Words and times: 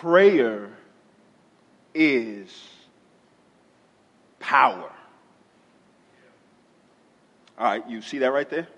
prayer 0.00 0.68
is 1.94 2.54
power. 4.38 4.92
All 7.58 7.64
right, 7.64 7.88
you 7.88 8.02
see 8.02 8.18
that 8.18 8.30
right 8.30 8.48
there? 8.48 8.68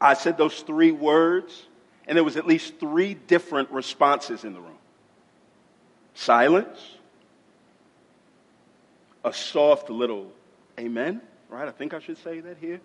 I 0.00 0.14
said 0.14 0.38
those 0.38 0.60
three 0.60 0.90
words, 0.90 1.66
and 2.06 2.16
there 2.16 2.24
was 2.24 2.38
at 2.38 2.46
least 2.46 2.80
three 2.80 3.12
different 3.12 3.70
responses 3.70 4.44
in 4.44 4.54
the 4.54 4.60
room 4.60 4.78
silence, 6.14 6.78
a 9.24 9.32
soft 9.32 9.90
little 9.90 10.32
amen, 10.78 11.20
right? 11.50 11.68
I 11.68 11.72
think 11.72 11.92
I 11.92 11.98
should 11.98 12.18
say 12.18 12.40
that 12.40 12.56
here, 12.58 12.80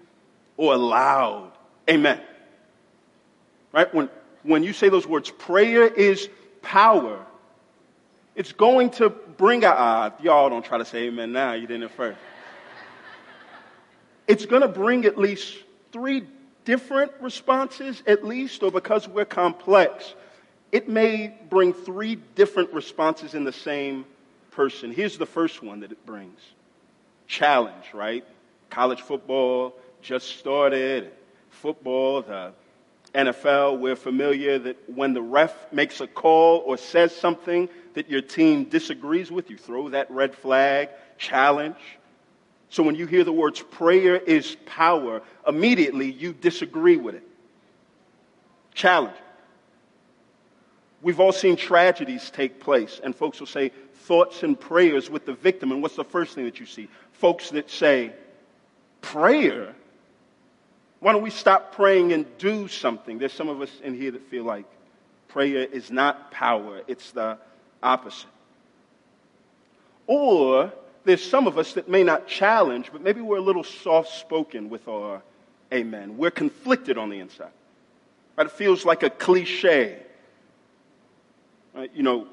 or 0.57 0.73
a 0.73 0.77
loud 0.77 1.51
amen. 1.89 2.19
Right? 3.71 3.93
When, 3.93 4.09
when 4.43 4.63
you 4.63 4.73
say 4.73 4.89
those 4.89 5.07
words, 5.07 5.29
prayer 5.29 5.87
is 5.87 6.29
power, 6.67 7.25
it's 8.35 8.51
going 8.51 8.89
to 8.89 9.09
bring 9.09 9.63
out, 9.63 9.77
uh, 9.77 10.15
y'all 10.21 10.49
don't 10.49 10.65
try 10.65 10.77
to 10.77 10.83
say 10.83 11.05
amen 11.05 11.31
now, 11.31 11.53
you 11.53 11.65
didn't 11.65 11.83
at 11.83 11.91
first. 11.91 12.19
It's 14.27 14.45
going 14.45 14.61
to 14.61 14.67
bring 14.67 15.05
at 15.05 15.17
least 15.17 15.55
three 15.93 16.23
different 16.65 17.13
responses, 17.21 18.03
at 18.05 18.25
least, 18.25 18.63
or 18.63 18.69
because 18.69 19.07
we're 19.07 19.23
complex, 19.23 20.13
it 20.73 20.89
may 20.89 21.33
bring 21.49 21.71
three 21.71 22.15
different 22.35 22.73
responses 22.73 23.33
in 23.33 23.45
the 23.45 23.53
same 23.53 24.03
person. 24.51 24.91
Here's 24.91 25.17
the 25.17 25.25
first 25.25 25.63
one 25.63 25.79
that 25.79 25.93
it 25.93 26.05
brings 26.05 26.41
challenge, 27.27 27.93
right? 27.93 28.25
College 28.69 29.01
football 29.01 29.73
just 30.01 30.37
started, 30.37 31.11
football, 31.49 32.23
the 32.23 32.51
NFL, 33.15 33.79
we're 33.79 33.95
familiar 33.95 34.59
that 34.59 34.77
when 34.89 35.13
the 35.13 35.21
ref 35.21 35.53
makes 35.71 36.01
a 36.01 36.07
call 36.07 36.59
or 36.65 36.77
says 36.77 37.15
something 37.15 37.69
that 37.93 38.09
your 38.09 38.21
team 38.21 38.65
disagrees 38.65 39.31
with, 39.31 39.49
you 39.49 39.57
throw 39.57 39.89
that 39.89 40.09
red 40.11 40.35
flag, 40.35 40.89
challenge. 41.17 41.77
So 42.69 42.83
when 42.83 42.95
you 42.95 43.05
hear 43.05 43.23
the 43.23 43.31
words 43.31 43.61
prayer 43.61 44.17
is 44.17 44.57
power, 44.65 45.21
immediately 45.47 46.11
you 46.11 46.33
disagree 46.33 46.97
with 46.97 47.15
it. 47.15 47.23
Challenge. 48.73 49.15
We've 51.01 51.19
all 51.19 51.31
seen 51.31 51.55
tragedies 51.55 52.29
take 52.29 52.59
place, 52.59 52.99
and 53.03 53.15
folks 53.15 53.39
will 53.39 53.47
say 53.47 53.71
thoughts 53.93 54.43
and 54.43 54.59
prayers 54.59 55.09
with 55.09 55.25
the 55.25 55.33
victim. 55.33 55.71
And 55.71 55.81
what's 55.81 55.95
the 55.95 56.03
first 56.03 56.35
thing 56.35 56.45
that 56.45 56.59
you 56.59 56.65
see? 56.65 56.89
Folks 57.13 57.49
that 57.51 57.69
say, 57.69 58.13
prayer? 59.01 59.75
Why 60.99 61.13
don't 61.13 61.21
we 61.21 61.29
stop 61.29 61.75
praying 61.75 62.13
and 62.13 62.25
do 62.37 62.67
something? 62.67 63.19
There's 63.19 63.33
some 63.33 63.49
of 63.49 63.61
us 63.61 63.71
in 63.83 63.93
here 63.93 64.11
that 64.11 64.29
feel 64.29 64.43
like 64.43 64.65
prayer 65.27 65.63
is 65.65 65.91
not 65.91 66.31
power, 66.31 66.81
it's 66.87 67.11
the 67.11 67.37
opposite. 67.83 68.29
Or 70.07 70.71
there's 71.03 71.23
some 71.23 71.47
of 71.47 71.57
us 71.57 71.73
that 71.73 71.87
may 71.87 72.03
not 72.03 72.27
challenge, 72.27 72.89
but 72.91 73.01
maybe 73.01 73.21
we're 73.21 73.37
a 73.37 73.41
little 73.41 73.63
soft 73.63 74.09
spoken 74.09 74.69
with 74.69 74.87
our 74.87 75.21
amen. 75.71 76.17
We're 76.17 76.31
conflicted 76.31 76.97
on 76.97 77.09
the 77.09 77.19
inside. 77.19 77.51
Right? 78.35 78.47
It 78.47 78.53
feels 78.53 78.85
like 78.85 79.03
a 79.03 79.09
cliche. 79.09 79.99
Right? 81.73 81.91
You 81.93 82.03
know, 82.03 82.27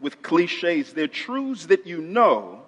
with 0.00 0.22
cliches, 0.22 0.92
they're 0.92 1.08
truths 1.08 1.66
that 1.66 1.86
you 1.86 2.00
know, 2.00 2.62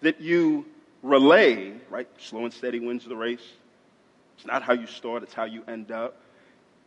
that 0.00 0.20
you 0.20 0.64
relay, 1.02 1.74
right? 1.90 2.08
Slow 2.18 2.44
and 2.44 2.54
steady 2.54 2.80
wins 2.80 3.04
the 3.04 3.16
race. 3.16 3.46
It's 4.36 4.46
not 4.46 4.62
how 4.62 4.72
you 4.72 4.86
start, 4.86 5.22
it's 5.22 5.34
how 5.34 5.44
you 5.44 5.62
end 5.66 5.90
up. 5.90 6.16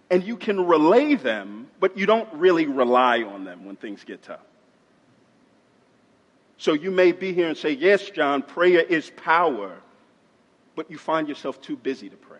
And 0.10 0.24
you 0.24 0.38
can 0.38 0.66
relay 0.66 1.16
them, 1.16 1.68
but 1.80 1.98
you 1.98 2.06
don't 2.06 2.32
really 2.34 2.68
rely 2.68 3.24
on 3.24 3.44
them 3.44 3.66
when 3.66 3.76
things 3.76 4.04
get 4.04 4.24
tough. 4.24 4.40
So 6.58 6.74
you 6.74 6.92
may 6.92 7.12
be 7.12 7.34
here 7.34 7.48
and 7.48 7.58
say, 7.58 7.72
Yes, 7.72 8.10
John, 8.10 8.42
prayer 8.42 8.82
is 8.82 9.12
power, 9.18 9.78
but 10.76 10.90
you 10.92 10.98
find 10.98 11.28
yourself 11.28 11.62
too 11.62 11.76
busy 11.76 12.10
to 12.10 12.16
pray. 12.16 12.40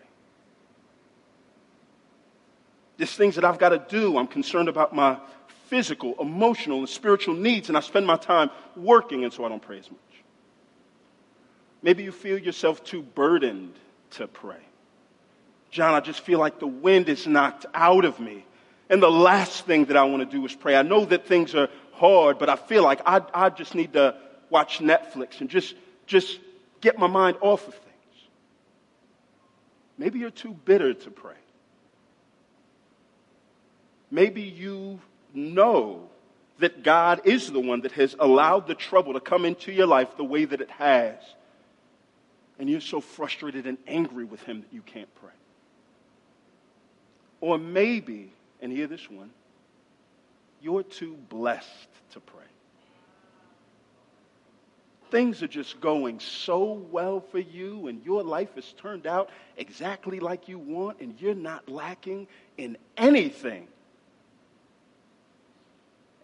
There's 2.96 3.14
things 3.14 3.34
that 3.34 3.44
I've 3.44 3.58
got 3.58 3.70
to 3.70 3.84
do. 3.88 4.16
I'm 4.16 4.26
concerned 4.26 4.68
about 4.68 4.94
my 4.94 5.18
physical, 5.66 6.14
emotional, 6.20 6.78
and 6.78 6.88
spiritual 6.88 7.34
needs, 7.34 7.68
and 7.68 7.76
I 7.76 7.80
spend 7.80 8.06
my 8.06 8.16
time 8.16 8.50
working, 8.76 9.24
and 9.24 9.32
so 9.32 9.44
I 9.44 9.48
don't 9.48 9.60
pray 9.60 9.78
as 9.78 9.90
much. 9.90 10.00
Maybe 11.82 12.04
you 12.04 12.12
feel 12.12 12.38
yourself 12.38 12.82
too 12.84 13.02
burdened 13.02 13.74
to 14.12 14.26
pray. 14.26 14.65
John, 15.70 15.94
I 15.94 16.00
just 16.00 16.20
feel 16.20 16.38
like 16.38 16.58
the 16.58 16.66
wind 16.66 17.08
is 17.08 17.26
knocked 17.26 17.66
out 17.74 18.04
of 18.04 18.20
me. 18.20 18.44
And 18.88 19.02
the 19.02 19.10
last 19.10 19.66
thing 19.66 19.86
that 19.86 19.96
I 19.96 20.04
want 20.04 20.28
to 20.28 20.36
do 20.36 20.44
is 20.46 20.54
pray. 20.54 20.76
I 20.76 20.82
know 20.82 21.04
that 21.06 21.26
things 21.26 21.54
are 21.54 21.68
hard, 21.92 22.38
but 22.38 22.48
I 22.48 22.56
feel 22.56 22.82
like 22.82 23.00
I, 23.04 23.20
I 23.34 23.50
just 23.50 23.74
need 23.74 23.94
to 23.94 24.16
watch 24.48 24.78
Netflix 24.78 25.40
and 25.40 25.50
just, 25.50 25.74
just 26.06 26.38
get 26.80 26.98
my 26.98 27.08
mind 27.08 27.36
off 27.40 27.66
of 27.66 27.74
things. 27.74 27.84
Maybe 29.98 30.18
you're 30.18 30.30
too 30.30 30.52
bitter 30.52 30.94
to 30.94 31.10
pray. 31.10 31.34
Maybe 34.10 34.42
you 34.42 35.00
know 35.34 36.08
that 36.58 36.82
God 36.82 37.22
is 37.24 37.50
the 37.50 37.60
one 37.60 37.80
that 37.80 37.92
has 37.92 38.14
allowed 38.18 38.66
the 38.66 38.74
trouble 38.74 39.14
to 39.14 39.20
come 39.20 39.44
into 39.44 39.72
your 39.72 39.86
life 39.86 40.16
the 40.16 40.24
way 40.24 40.44
that 40.44 40.60
it 40.60 40.70
has. 40.70 41.16
And 42.58 42.70
you're 42.70 42.80
so 42.80 43.00
frustrated 43.00 43.66
and 43.66 43.76
angry 43.86 44.24
with 44.24 44.42
Him 44.44 44.62
that 44.62 44.72
you 44.72 44.80
can't 44.80 45.12
pray. 45.16 45.32
Or 47.46 47.58
maybe, 47.58 48.32
and 48.60 48.72
hear 48.72 48.88
this 48.88 49.08
one, 49.08 49.30
you're 50.60 50.82
too 50.82 51.16
blessed 51.28 51.88
to 52.10 52.18
pray. 52.18 52.42
Things 55.12 55.44
are 55.44 55.46
just 55.46 55.80
going 55.80 56.18
so 56.18 56.72
well 56.90 57.20
for 57.20 57.38
you, 57.38 57.86
and 57.86 58.04
your 58.04 58.24
life 58.24 58.56
has 58.56 58.72
turned 58.72 59.06
out 59.06 59.30
exactly 59.56 60.18
like 60.18 60.48
you 60.48 60.58
want, 60.58 60.98
and 60.98 61.14
you're 61.20 61.36
not 61.36 61.68
lacking 61.68 62.26
in 62.58 62.76
anything. 62.96 63.68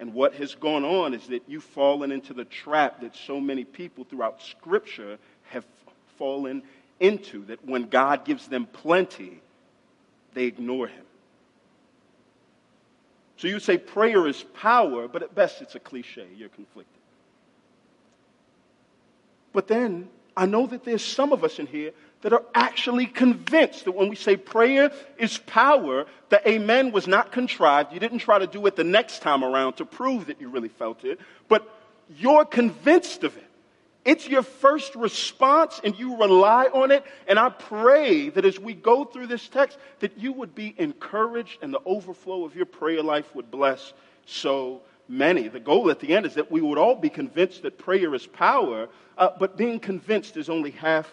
And 0.00 0.14
what 0.14 0.34
has 0.34 0.56
gone 0.56 0.84
on 0.84 1.14
is 1.14 1.28
that 1.28 1.44
you've 1.46 1.62
fallen 1.62 2.10
into 2.10 2.34
the 2.34 2.46
trap 2.46 3.00
that 3.02 3.14
so 3.14 3.40
many 3.40 3.62
people 3.62 4.02
throughout 4.02 4.42
Scripture 4.42 5.18
have 5.50 5.64
fallen 6.18 6.64
into 6.98 7.44
that 7.44 7.64
when 7.64 7.84
God 7.84 8.24
gives 8.24 8.48
them 8.48 8.66
plenty, 8.66 9.40
they 10.34 10.46
ignore 10.46 10.88
Him. 10.88 11.04
So 13.36 13.48
you 13.48 13.58
say 13.58 13.78
prayer 13.78 14.26
is 14.26 14.44
power, 14.54 15.08
but 15.08 15.22
at 15.22 15.34
best 15.34 15.62
it's 15.62 15.74
a 15.74 15.80
cliche. 15.80 16.26
You're 16.36 16.48
conflicted. 16.48 17.00
But 19.52 19.68
then 19.68 20.08
I 20.36 20.46
know 20.46 20.66
that 20.66 20.84
there's 20.84 21.04
some 21.04 21.32
of 21.32 21.44
us 21.44 21.58
in 21.58 21.66
here 21.66 21.92
that 22.22 22.32
are 22.32 22.44
actually 22.54 23.06
convinced 23.06 23.84
that 23.84 23.92
when 23.92 24.08
we 24.08 24.16
say 24.16 24.36
prayer 24.36 24.92
is 25.18 25.38
power, 25.38 26.06
the 26.28 26.48
amen 26.48 26.92
was 26.92 27.06
not 27.06 27.32
contrived. 27.32 27.92
You 27.92 28.00
didn't 28.00 28.20
try 28.20 28.38
to 28.38 28.46
do 28.46 28.64
it 28.66 28.76
the 28.76 28.84
next 28.84 29.22
time 29.22 29.42
around 29.42 29.74
to 29.74 29.84
prove 29.84 30.26
that 30.26 30.40
you 30.40 30.48
really 30.48 30.68
felt 30.68 31.04
it, 31.04 31.18
but 31.48 31.68
you're 32.16 32.44
convinced 32.44 33.24
of 33.24 33.36
it. 33.36 33.50
It's 34.04 34.28
your 34.28 34.42
first 34.42 34.96
response 34.96 35.80
and 35.84 35.96
you 35.96 36.16
rely 36.16 36.66
on 36.66 36.90
it. 36.90 37.04
And 37.28 37.38
I 37.38 37.50
pray 37.50 38.30
that 38.30 38.44
as 38.44 38.58
we 38.58 38.74
go 38.74 39.04
through 39.04 39.28
this 39.28 39.48
text, 39.48 39.78
that 40.00 40.18
you 40.18 40.32
would 40.32 40.54
be 40.54 40.74
encouraged 40.76 41.58
and 41.62 41.72
the 41.72 41.80
overflow 41.84 42.44
of 42.44 42.56
your 42.56 42.66
prayer 42.66 43.02
life 43.02 43.32
would 43.34 43.50
bless 43.50 43.92
so 44.26 44.80
many. 45.08 45.46
The 45.46 45.60
goal 45.60 45.90
at 45.90 46.00
the 46.00 46.16
end 46.16 46.26
is 46.26 46.34
that 46.34 46.50
we 46.50 46.60
would 46.60 46.78
all 46.78 46.96
be 46.96 47.10
convinced 47.10 47.62
that 47.62 47.78
prayer 47.78 48.12
is 48.14 48.26
power, 48.26 48.88
uh, 49.16 49.30
but 49.38 49.56
being 49.56 49.78
convinced 49.78 50.36
is 50.36 50.48
only 50.48 50.72
half 50.72 51.08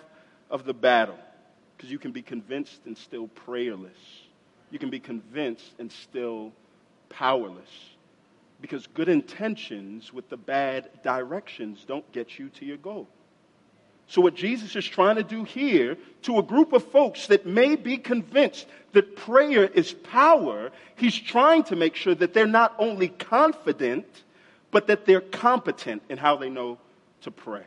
of 0.49 0.65
the 0.65 0.73
battle. 0.73 1.17
Because 1.77 1.91
you 1.91 1.99
can 1.99 2.11
be 2.11 2.23
convinced 2.23 2.81
and 2.85 2.97
still 2.97 3.27
prayerless. 3.27 3.97
You 4.71 4.79
can 4.79 4.89
be 4.89 4.99
convinced 4.99 5.73
and 5.77 5.91
still 5.91 6.51
powerless 7.09 7.69
because 8.61 8.87
good 8.87 9.09
intentions 9.09 10.13
with 10.13 10.29
the 10.29 10.37
bad 10.37 10.89
directions 11.03 11.85
don't 11.87 12.09
get 12.11 12.37
you 12.37 12.49
to 12.49 12.65
your 12.65 12.77
goal. 12.77 13.07
So, 14.07 14.21
what 14.21 14.33
Jesus 14.33 14.75
is 14.75 14.85
trying 14.85 15.17
to 15.17 15.23
do 15.23 15.43
here 15.43 15.95
to 16.23 16.39
a 16.39 16.43
group 16.43 16.73
of 16.73 16.83
folks 16.83 17.27
that 17.27 17.45
may 17.45 17.75
be 17.75 17.97
convinced 17.97 18.67
that 18.93 19.15
prayer 19.15 19.65
is 19.65 19.93
power, 19.93 20.71
he's 20.95 21.15
trying 21.15 21.63
to 21.65 21.75
make 21.75 21.95
sure 21.95 22.15
that 22.15 22.33
they're 22.33 22.47
not 22.47 22.73
only 22.79 23.09
confident, 23.09 24.07
but 24.71 24.87
that 24.87 25.05
they're 25.05 25.21
competent 25.21 26.01
in 26.09 26.17
how 26.17 26.35
they 26.37 26.49
know 26.49 26.79
to 27.21 27.31
pray. 27.31 27.63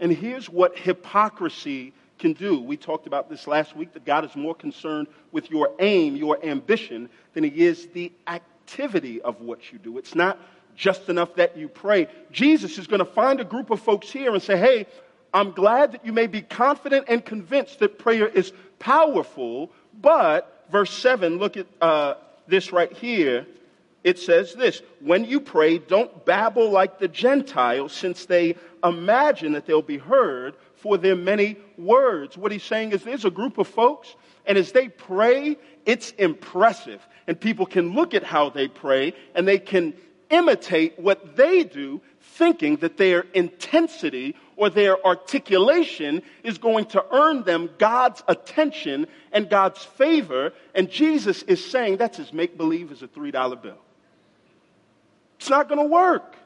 And 0.00 0.10
here's 0.10 0.50
what 0.50 0.76
hypocrisy 0.76 1.92
can 2.18 2.32
do. 2.32 2.60
We 2.60 2.76
talked 2.76 3.06
about 3.06 3.30
this 3.30 3.46
last 3.46 3.76
week 3.76 3.92
that 3.94 4.04
God 4.04 4.24
is 4.24 4.34
more 4.34 4.54
concerned 4.54 5.06
with 5.30 5.48
your 5.48 5.70
aim, 5.78 6.16
your 6.16 6.44
ambition, 6.44 7.08
than 7.34 7.44
he 7.44 7.64
is 7.64 7.86
the 7.94 8.10
activity 8.26 8.50
activity 8.64 9.20
of 9.20 9.40
what 9.42 9.72
you 9.72 9.78
do. 9.78 9.98
It's 9.98 10.14
not 10.14 10.38
just 10.74 11.08
enough 11.10 11.34
that 11.34 11.56
you 11.56 11.68
pray. 11.68 12.08
Jesus 12.32 12.78
is 12.78 12.86
going 12.86 13.00
to 13.00 13.04
find 13.04 13.38
a 13.40 13.44
group 13.44 13.70
of 13.70 13.80
folks 13.80 14.10
here 14.10 14.32
and 14.32 14.42
say, 14.42 14.56
hey, 14.56 14.86
I'm 15.34 15.50
glad 15.50 15.92
that 15.92 16.06
you 16.06 16.12
may 16.12 16.26
be 16.26 16.40
confident 16.40 17.06
and 17.08 17.22
convinced 17.24 17.80
that 17.80 17.98
prayer 17.98 18.26
is 18.26 18.52
powerful, 18.78 19.70
but, 20.00 20.64
verse 20.70 20.92
7, 20.92 21.38
look 21.38 21.56
at 21.56 21.66
uh, 21.80 22.14
this 22.46 22.72
right 22.72 22.92
here. 22.92 23.46
it 24.02 24.18
says 24.18 24.54
this 24.54 24.80
When 25.00 25.24
you 25.24 25.40
pray, 25.40 25.78
don't 25.78 26.24
babble 26.24 26.70
like 26.70 26.98
the 26.98 27.08
Gentiles, 27.08 27.92
since 27.92 28.24
they 28.24 28.56
imagine 28.82 29.52
that 29.52 29.66
they'll 29.66 29.82
be 29.82 29.98
heard 29.98 30.54
for 30.76 30.96
their 30.96 31.16
many 31.16 31.56
words. 31.76 32.38
What 32.38 32.50
he's 32.50 32.62
saying 32.62 32.92
is 32.92 33.02
there's 33.02 33.24
a 33.24 33.30
group 33.30 33.58
of 33.58 33.68
folks, 33.68 34.14
and 34.46 34.56
as 34.56 34.72
they 34.72 34.88
pray, 34.88 35.56
it's 35.84 36.12
impressive. 36.12 37.06
And 37.26 37.40
people 37.40 37.66
can 37.66 37.94
look 37.94 38.14
at 38.14 38.22
how 38.22 38.50
they 38.50 38.68
pray, 38.68 39.14
and 39.34 39.48
they 39.48 39.58
can 39.58 39.94
imitate 40.30 40.98
what 40.98 41.36
they 41.36 41.64
do, 41.64 42.00
thinking 42.20 42.76
that 42.76 42.96
their 42.96 43.20
intensity 43.34 44.34
or 44.56 44.70
their 44.70 45.04
articulation 45.06 46.22
is 46.42 46.58
going 46.58 46.86
to 46.86 47.04
earn 47.12 47.42
them 47.44 47.70
God's 47.78 48.22
attention 48.28 49.06
and 49.32 49.48
God's 49.48 49.84
favor. 49.84 50.52
And 50.74 50.90
Jesus 50.90 51.42
is 51.42 51.64
saying 51.64 51.96
that's 51.96 52.18
as 52.18 52.32
make 52.32 52.56
believe 52.56 52.92
as 52.92 53.02
a 53.02 53.08
$3 53.08 53.62
bill. 53.62 53.78
It's 55.38 55.50
not 55.50 55.68
going 55.68 55.80
to 55.80 55.86
work. 55.86 56.36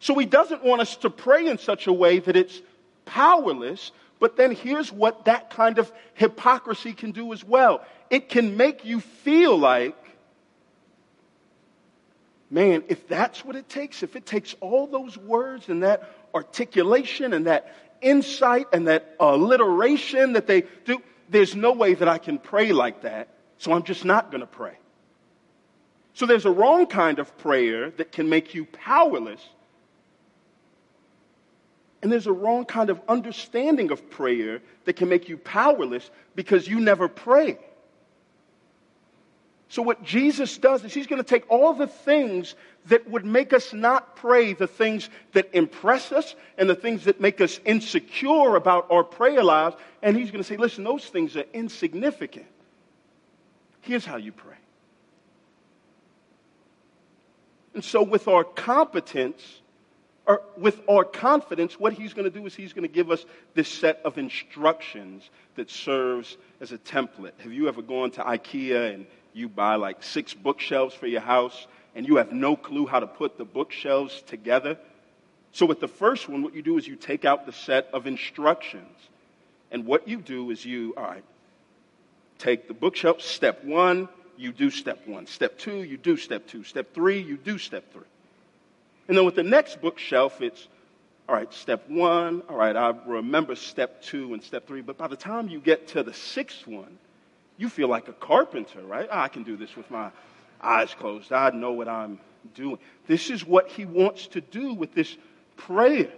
So 0.00 0.18
he 0.18 0.26
doesn't 0.26 0.62
want 0.62 0.82
us 0.82 0.96
to 0.98 1.10
pray 1.10 1.46
in 1.48 1.58
such 1.58 1.86
a 1.86 1.92
way 1.92 2.18
that 2.18 2.36
it's 2.36 2.60
powerless. 3.04 3.90
But 4.20 4.36
then 4.36 4.52
here's 4.52 4.92
what 4.92 5.24
that 5.24 5.50
kind 5.50 5.78
of 5.78 5.90
hypocrisy 6.14 6.92
can 6.92 7.12
do 7.12 7.32
as 7.32 7.44
well 7.44 7.84
it 8.14 8.28
can 8.28 8.56
make 8.56 8.84
you 8.84 9.00
feel 9.00 9.58
like, 9.58 9.96
man, 12.48 12.84
if 12.86 13.08
that's 13.08 13.44
what 13.44 13.56
it 13.56 13.68
takes, 13.68 14.04
if 14.04 14.14
it 14.14 14.24
takes 14.24 14.54
all 14.60 14.86
those 14.86 15.18
words 15.18 15.68
and 15.68 15.82
that 15.82 16.08
articulation 16.32 17.32
and 17.32 17.48
that 17.48 17.74
insight 18.00 18.68
and 18.72 18.86
that 18.86 19.16
alliteration 19.18 20.34
that 20.34 20.46
they 20.46 20.62
do, 20.84 21.02
there's 21.28 21.56
no 21.56 21.72
way 21.72 21.94
that 21.94 22.06
I 22.06 22.18
can 22.18 22.38
pray 22.38 22.70
like 22.70 23.02
that. 23.02 23.30
So 23.58 23.72
I'm 23.72 23.82
just 23.82 24.04
not 24.04 24.30
going 24.30 24.42
to 24.42 24.46
pray. 24.46 24.78
So 26.12 26.24
there's 26.24 26.44
a 26.44 26.52
wrong 26.52 26.86
kind 26.86 27.18
of 27.18 27.36
prayer 27.38 27.90
that 27.90 28.12
can 28.12 28.28
make 28.28 28.54
you 28.54 28.64
powerless. 28.64 29.40
And 32.00 32.12
there's 32.12 32.28
a 32.28 32.32
wrong 32.32 32.64
kind 32.64 32.90
of 32.90 33.00
understanding 33.08 33.90
of 33.90 34.08
prayer 34.08 34.62
that 34.84 34.92
can 34.92 35.08
make 35.08 35.28
you 35.28 35.36
powerless 35.36 36.08
because 36.36 36.68
you 36.68 36.78
never 36.78 37.08
pray. 37.08 37.58
So, 39.68 39.82
what 39.82 40.02
Jesus 40.04 40.58
does 40.58 40.84
is 40.84 40.92
he's 40.92 41.06
going 41.06 41.22
to 41.22 41.28
take 41.28 41.50
all 41.50 41.72
the 41.72 41.86
things 41.86 42.54
that 42.86 43.08
would 43.08 43.24
make 43.24 43.52
us 43.52 43.72
not 43.72 44.14
pray, 44.16 44.52
the 44.52 44.66
things 44.66 45.08
that 45.32 45.48
impress 45.54 46.12
us 46.12 46.34
and 46.58 46.68
the 46.68 46.74
things 46.74 47.04
that 47.04 47.20
make 47.20 47.40
us 47.40 47.58
insecure 47.64 48.56
about 48.56 48.86
our 48.90 49.02
prayer 49.02 49.42
lives, 49.42 49.76
and 50.02 50.16
he's 50.16 50.30
going 50.30 50.42
to 50.42 50.46
say, 50.46 50.58
listen, 50.58 50.84
those 50.84 51.06
things 51.06 51.36
are 51.36 51.46
insignificant. 51.54 52.46
Here's 53.80 54.04
how 54.04 54.16
you 54.16 54.32
pray. 54.32 54.56
And 57.74 57.82
so, 57.82 58.02
with 58.02 58.28
our 58.28 58.44
competence, 58.44 59.60
or 60.26 60.42
with 60.56 60.80
our 60.88 61.04
confidence, 61.04 61.78
what 61.78 61.92
he's 61.92 62.14
going 62.14 62.30
to 62.30 62.38
do 62.38 62.46
is 62.46 62.54
he's 62.54 62.72
going 62.72 62.86
to 62.86 62.94
give 62.94 63.10
us 63.10 63.24
this 63.54 63.68
set 63.68 64.00
of 64.04 64.16
instructions 64.16 65.28
that 65.56 65.70
serves 65.70 66.36
as 66.60 66.72
a 66.72 66.78
template. 66.78 67.32
Have 67.38 67.52
you 67.52 67.68
ever 67.68 67.82
gone 67.82 68.10
to 68.12 68.22
IKEA 68.22 68.94
and 68.94 69.06
you 69.34 69.48
buy 69.48 69.76
like 69.76 70.02
six 70.02 70.32
bookshelves 70.32 70.94
for 70.94 71.06
your 71.06 71.20
house 71.20 71.66
and 71.94 72.06
you 72.06 72.16
have 72.16 72.32
no 72.32 72.56
clue 72.56 72.86
how 72.86 73.00
to 73.00 73.06
put 73.06 73.36
the 73.38 73.44
bookshelves 73.44 74.22
together? 74.26 74.78
So, 75.52 75.66
with 75.66 75.80
the 75.80 75.88
first 75.88 76.28
one, 76.28 76.42
what 76.42 76.54
you 76.54 76.62
do 76.62 76.78
is 76.78 76.86
you 76.86 76.96
take 76.96 77.24
out 77.24 77.46
the 77.46 77.52
set 77.52 77.88
of 77.92 78.06
instructions. 78.06 78.96
And 79.70 79.86
what 79.86 80.08
you 80.08 80.18
do 80.18 80.50
is 80.50 80.64
you, 80.64 80.94
all 80.96 81.04
right, 81.04 81.24
take 82.38 82.68
the 82.68 82.74
bookshelf, 82.74 83.20
step 83.20 83.64
one, 83.64 84.08
you 84.36 84.52
do 84.52 84.70
step 84.70 85.06
one. 85.06 85.26
Step 85.26 85.58
two, 85.58 85.82
you 85.82 85.96
do 85.96 86.16
step 86.16 86.46
two. 86.46 86.64
Step 86.64 86.92
three, 86.94 87.20
you 87.20 87.36
do 87.36 87.58
step 87.58 87.92
three. 87.92 88.02
And 89.08 89.16
then 89.16 89.24
with 89.24 89.34
the 89.36 89.42
next 89.42 89.80
bookshelf, 89.80 90.40
it's 90.40 90.66
all 91.28 91.34
right, 91.34 91.52
step 91.54 91.88
one, 91.88 92.42
all 92.48 92.56
right, 92.56 92.76
I 92.76 92.94
remember 93.06 93.54
step 93.54 94.02
two 94.02 94.34
and 94.34 94.42
step 94.42 94.66
three, 94.66 94.82
but 94.82 94.98
by 94.98 95.08
the 95.08 95.16
time 95.16 95.48
you 95.48 95.58
get 95.58 95.88
to 95.88 96.02
the 96.02 96.12
sixth 96.12 96.66
one, 96.66 96.98
you 97.56 97.68
feel 97.68 97.88
like 97.88 98.08
a 98.08 98.12
carpenter, 98.12 98.82
right? 98.82 99.08
Ah, 99.10 99.22
I 99.22 99.28
can 99.28 99.42
do 99.42 99.56
this 99.56 99.76
with 99.76 99.90
my 99.90 100.10
eyes 100.60 100.94
closed. 100.94 101.32
I 101.32 101.50
know 101.50 101.72
what 101.72 101.88
I'm 101.88 102.18
doing. 102.54 102.78
This 103.06 103.30
is 103.30 103.44
what 103.44 103.68
he 103.68 103.84
wants 103.84 104.26
to 104.28 104.40
do 104.40 104.74
with 104.74 104.94
this 104.94 105.16
prayer. 105.56 106.10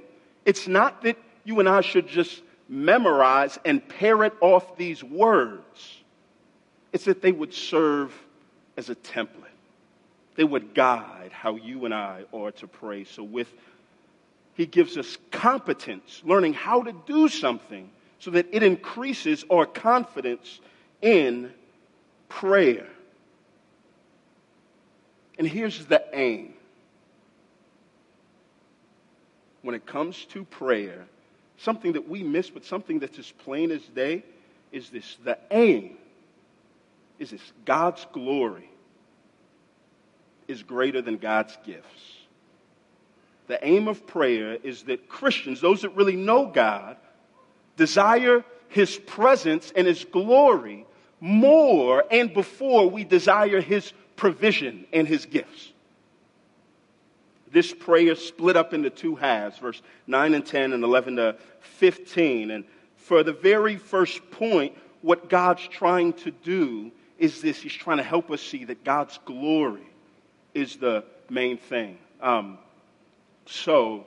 It's 0.44 0.67
not 0.67 1.03
that 1.03 1.17
you 1.44 1.61
and 1.61 1.69
I 1.69 1.81
should 1.81 2.09
just 2.09 2.43
memorize 2.69 3.59
and 3.65 3.87
parrot 3.87 4.35
off 4.41 4.77
these 4.77 5.05
words. 5.05 6.03
It's 6.93 7.05
that 7.05 7.23
they 7.23 7.33
would 7.33 7.53
serve 7.53 8.12
as 8.77 8.91
a 8.91 8.94
template. 8.94 9.29
They 10.37 10.44
would 10.44 10.75
guide 10.75 11.31
how 11.33 11.56
you 11.56 11.85
and 11.85 11.94
I 11.94 12.25
are 12.33 12.50
to 12.53 12.67
pray. 12.67 13.05
So, 13.05 13.23
with 13.23 13.53
He 14.55 14.67
gives 14.67 14.97
us 14.97 15.17
competence, 15.31 16.23
learning 16.25 16.55
how 16.55 16.83
to 16.83 16.93
do 17.06 17.29
something 17.29 17.91
so 18.19 18.31
that 18.33 18.47
it 18.53 18.62
increases 18.62 19.44
our 19.50 19.67
confidence 19.67 20.61
in 21.02 21.52
prayer. 22.28 22.87
And 25.38 25.46
here's 25.46 25.84
the 25.87 26.04
aim 26.12 26.54
when 29.62 29.75
it 29.75 29.84
comes 29.84 30.25
to 30.26 30.44
prayer, 30.44 31.06
something 31.58 31.93
that 31.94 32.08
we 32.08 32.22
miss, 32.22 32.50
but 32.50 32.64
something 32.64 33.00
that's 33.00 33.19
as 33.19 33.31
plain 33.32 33.72
as 33.72 33.82
day, 33.82 34.25
is 34.72 34.90
this 34.90 35.16
the 35.25 35.37
aim 35.50 35.96
is 37.19 37.31
this 37.31 37.52
God's 37.64 38.06
glory 38.12 38.70
is 40.49 40.62
greater 40.62 41.02
than 41.02 41.16
God's 41.16 41.56
gifts. 41.64 42.16
The 43.49 43.64
aim 43.66 43.88
of 43.88 44.06
prayer 44.06 44.54
is 44.54 44.84
that 44.84 45.08
Christians, 45.08 45.60
those 45.60 45.82
that 45.82 45.96
really 45.96 46.16
know 46.16 46.46
God, 46.46 46.96
desire 47.76 48.44
His 48.69 48.96
presence 48.96 49.72
and 49.75 49.87
His 49.87 50.04
glory 50.04 50.86
more 51.20 52.04
and 52.10 52.32
before 52.32 52.88
we 52.88 53.04
desire 53.04 53.60
His 53.60 53.92
provision 54.16 54.86
and 54.92 55.06
His 55.06 55.26
gifts. 55.26 55.72
This 57.52 57.72
prayer 57.72 58.14
split 58.16 58.56
up 58.56 58.74
into 58.74 58.90
two 58.90 59.14
halves, 59.14 59.58
verse 59.58 59.80
9 60.06 60.34
and 60.34 60.44
10 60.44 60.72
and 60.72 60.84
11 60.84 61.16
to 61.16 61.36
15. 61.60 62.50
And 62.50 62.64
for 62.96 63.22
the 63.22 63.32
very 63.32 63.76
first 63.76 64.30
point, 64.30 64.76
what 65.02 65.28
God's 65.30 65.66
trying 65.68 66.12
to 66.14 66.30
do 66.30 66.90
is 67.18 67.40
this 67.40 67.60
He's 67.60 67.72
trying 67.72 67.98
to 67.98 68.02
help 68.02 68.30
us 68.30 68.42
see 68.42 68.64
that 68.64 68.84
God's 68.84 69.18
glory 69.24 69.86
is 70.54 70.76
the 70.76 71.04
main 71.30 71.58
thing. 71.58 71.99
Um, 72.20 72.58
so 73.46 74.04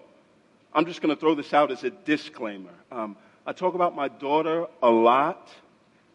I'm 0.74 0.86
just 0.86 1.02
going 1.02 1.14
to 1.14 1.20
throw 1.20 1.36
this 1.36 1.54
out 1.54 1.72
as 1.72 1.84
a 1.84 1.90
disclaimer. 1.90 2.74
Um, 2.92 3.16
I 3.46 3.54
talk 3.54 3.74
about 3.74 3.96
my 3.96 4.08
daughter 4.08 4.68
a 4.84 4.90
lot, 4.90 5.50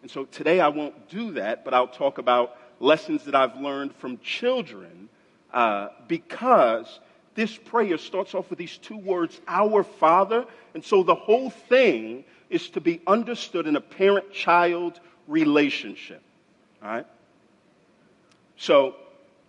and 0.05 0.11
so 0.11 0.27
today 0.27 0.61
I 0.61 0.69
won't 0.69 1.09
do 1.09 1.31
that, 1.31 1.65
but 1.65 1.73
I'll 1.73 1.89
talk 1.89 2.19
about 2.19 2.59
lessons 2.79 3.25
that 3.25 3.35
I've 3.35 3.57
learned 3.57 3.95
from 3.95 4.19
children 4.19 5.09
uh, 5.51 5.89
because 6.09 7.01
this 7.35 7.57
prayer 7.57 7.97
starts 7.97 8.35
off 8.35 8.51
with 8.51 8.59
these 8.59 8.77
two 8.77 8.99
words, 8.99 9.41
Our 9.49 9.83
Father. 9.83 10.45
And 10.75 10.85
so 10.85 11.03
the 11.03 11.15
whole 11.15 11.49
thing 11.49 12.25
is 12.51 12.69
to 12.71 12.83
be 12.83 13.01
understood 13.07 13.67
in 13.67 13.77
a 13.77 13.81
parent 13.81 14.31
child 14.31 15.01
relationship. 15.27 16.21
All 16.83 16.91
right? 16.91 17.07
So, 18.59 18.97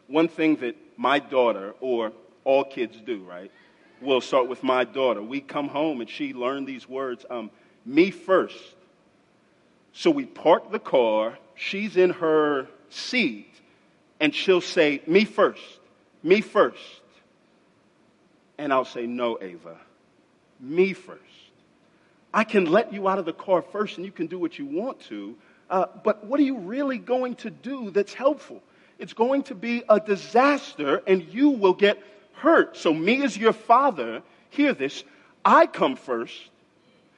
one 0.07 0.29
thing 0.29 0.55
that 0.61 0.77
my 0.95 1.19
daughter, 1.19 1.75
or 1.81 2.13
all 2.45 2.63
kids 2.63 2.95
do, 3.05 3.25
right? 3.25 3.51
We'll 3.99 4.21
start 4.21 4.47
with 4.47 4.63
my 4.63 4.85
daughter. 4.85 5.21
We 5.21 5.41
come 5.41 5.67
home 5.67 5.99
and 5.99 6.09
she 6.09 6.33
learned 6.33 6.65
these 6.65 6.87
words 6.87 7.25
um, 7.29 7.51
me 7.85 8.09
first. 8.09 8.74
So 9.97 10.11
we 10.11 10.25
park 10.25 10.71
the 10.71 10.79
car, 10.79 11.37
she's 11.55 11.95
in 11.95 12.09
her 12.09 12.67
seat, 12.89 13.49
and 14.19 14.35
she'll 14.35 14.59
say, 14.59 15.01
Me 15.07 15.23
first, 15.23 15.63
me 16.21 16.41
first. 16.41 17.01
And 18.57 18.73
I'll 18.73 18.83
say, 18.83 19.07
No, 19.07 19.37
Ava, 19.41 19.77
me 20.59 20.91
first. 20.91 21.21
I 22.33 22.43
can 22.43 22.65
let 22.65 22.91
you 22.91 23.07
out 23.07 23.19
of 23.19 23.25
the 23.25 23.33
car 23.33 23.61
first 23.61 23.95
and 23.95 24.05
you 24.05 24.11
can 24.11 24.27
do 24.27 24.37
what 24.37 24.59
you 24.59 24.65
want 24.65 24.99
to, 25.07 25.37
uh, 25.69 25.85
but 26.03 26.25
what 26.25 26.41
are 26.41 26.43
you 26.43 26.57
really 26.57 26.97
going 26.97 27.35
to 27.35 27.49
do 27.49 27.89
that's 27.89 28.13
helpful? 28.13 28.61
It's 28.99 29.13
going 29.13 29.43
to 29.43 29.55
be 29.55 29.81
a 29.87 30.01
disaster 30.01 31.01
and 31.07 31.23
you 31.23 31.51
will 31.51 31.73
get 31.73 32.03
hurt. 32.33 32.75
So, 32.75 32.93
me 32.93 33.23
as 33.23 33.37
your 33.37 33.53
father, 33.53 34.23
hear 34.49 34.73
this 34.73 35.05
I 35.45 35.67
come 35.67 35.95
first. 35.95 36.37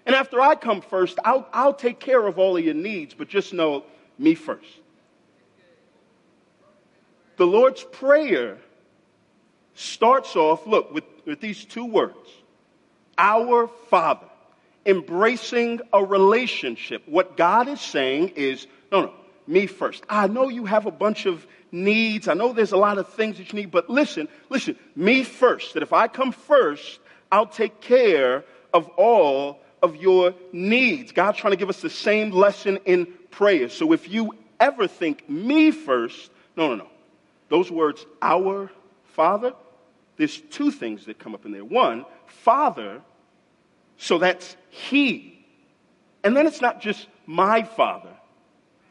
And 0.07 0.15
after 0.15 0.39
I 0.39 0.55
come 0.55 0.79
first, 0.79 1.19
I'll, 1.25 1.47
I'll 1.51 1.73
take 1.73 1.99
care 1.99 2.25
of 2.25 2.39
all 2.39 2.55
of 2.55 2.63
your 2.63 2.73
needs, 2.73 3.13
but 3.13 3.27
just 3.27 3.53
know 3.53 3.83
me 4.17 4.35
first. 4.35 4.65
The 7.35 7.45
Lord's 7.45 7.83
Prayer 7.83 8.57
starts 9.75 10.37
off, 10.37 10.65
look, 10.65 10.93
with, 10.93 11.03
with 11.25 11.41
these 11.41 11.65
two 11.65 11.85
words 11.85 12.29
Our 13.17 13.67
Father 13.89 14.27
embracing 14.85 15.81
a 15.91 16.01
relationship. 16.01 17.03
What 17.05 17.35
God 17.35 17.67
is 17.67 17.81
saying 17.81 18.29
is, 18.37 18.65
no, 18.89 19.01
no, 19.01 19.13
me 19.45 19.67
first. 19.67 20.05
I 20.07 20.27
know 20.27 20.47
you 20.47 20.63
have 20.63 20.85
a 20.85 20.91
bunch 20.91 21.25
of 21.25 21.45
needs. 21.69 22.29
I 22.29 22.33
know 22.33 22.53
there's 22.53 22.71
a 22.71 22.77
lot 22.77 22.97
of 22.97 23.09
things 23.09 23.37
that 23.39 23.51
you 23.51 23.59
need, 23.59 23.71
but 23.71 23.89
listen, 23.89 24.29
listen, 24.49 24.77
me 24.95 25.23
first. 25.23 25.73
That 25.73 25.83
if 25.83 25.91
I 25.91 26.07
come 26.07 26.31
first, 26.31 27.01
I'll 27.29 27.45
take 27.45 27.81
care 27.81 28.45
of 28.73 28.87
all 28.95 29.59
of 29.81 29.95
your 29.95 30.33
needs. 30.51 31.11
God's 31.11 31.37
trying 31.37 31.51
to 31.51 31.57
give 31.57 31.69
us 31.69 31.81
the 31.81 31.89
same 31.89 32.31
lesson 32.31 32.79
in 32.85 33.07
prayer. 33.31 33.69
So 33.69 33.91
if 33.93 34.09
you 34.09 34.33
ever 34.59 34.87
think 34.87 35.29
me 35.29 35.71
first, 35.71 36.31
no, 36.55 36.69
no, 36.69 36.75
no. 36.75 36.87
Those 37.49 37.71
words, 37.71 38.05
our 38.21 38.69
Father, 39.13 39.53
there's 40.17 40.39
two 40.39 40.71
things 40.71 41.05
that 41.05 41.19
come 41.19 41.33
up 41.33 41.45
in 41.45 41.51
there. 41.51 41.63
One, 41.63 42.05
Father, 42.25 43.01
so 43.97 44.17
that's 44.17 44.55
He. 44.69 45.45
And 46.23 46.35
then 46.35 46.47
it's 46.47 46.61
not 46.61 46.81
just 46.81 47.07
my 47.25 47.63
Father, 47.63 48.13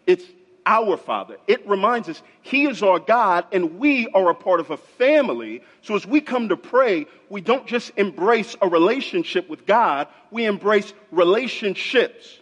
it's 0.06 0.24
our 0.66 0.96
Father. 0.96 1.36
It 1.46 1.66
reminds 1.66 2.08
us 2.08 2.20
He 2.42 2.66
is 2.66 2.82
our 2.82 2.98
God 2.98 3.46
and 3.52 3.78
we 3.78 4.08
are 4.08 4.28
a 4.28 4.34
part 4.34 4.60
of 4.60 4.70
a 4.70 4.76
family. 4.76 5.62
So 5.82 5.94
as 5.94 6.04
we 6.04 6.20
come 6.20 6.48
to 6.50 6.56
pray, 6.56 7.06
we 7.30 7.40
don't 7.40 7.66
just 7.66 7.92
embrace 7.96 8.56
a 8.60 8.68
relationship 8.68 9.48
with 9.48 9.64
God, 9.64 10.08
we 10.30 10.44
embrace 10.44 10.92
relationships. 11.12 12.40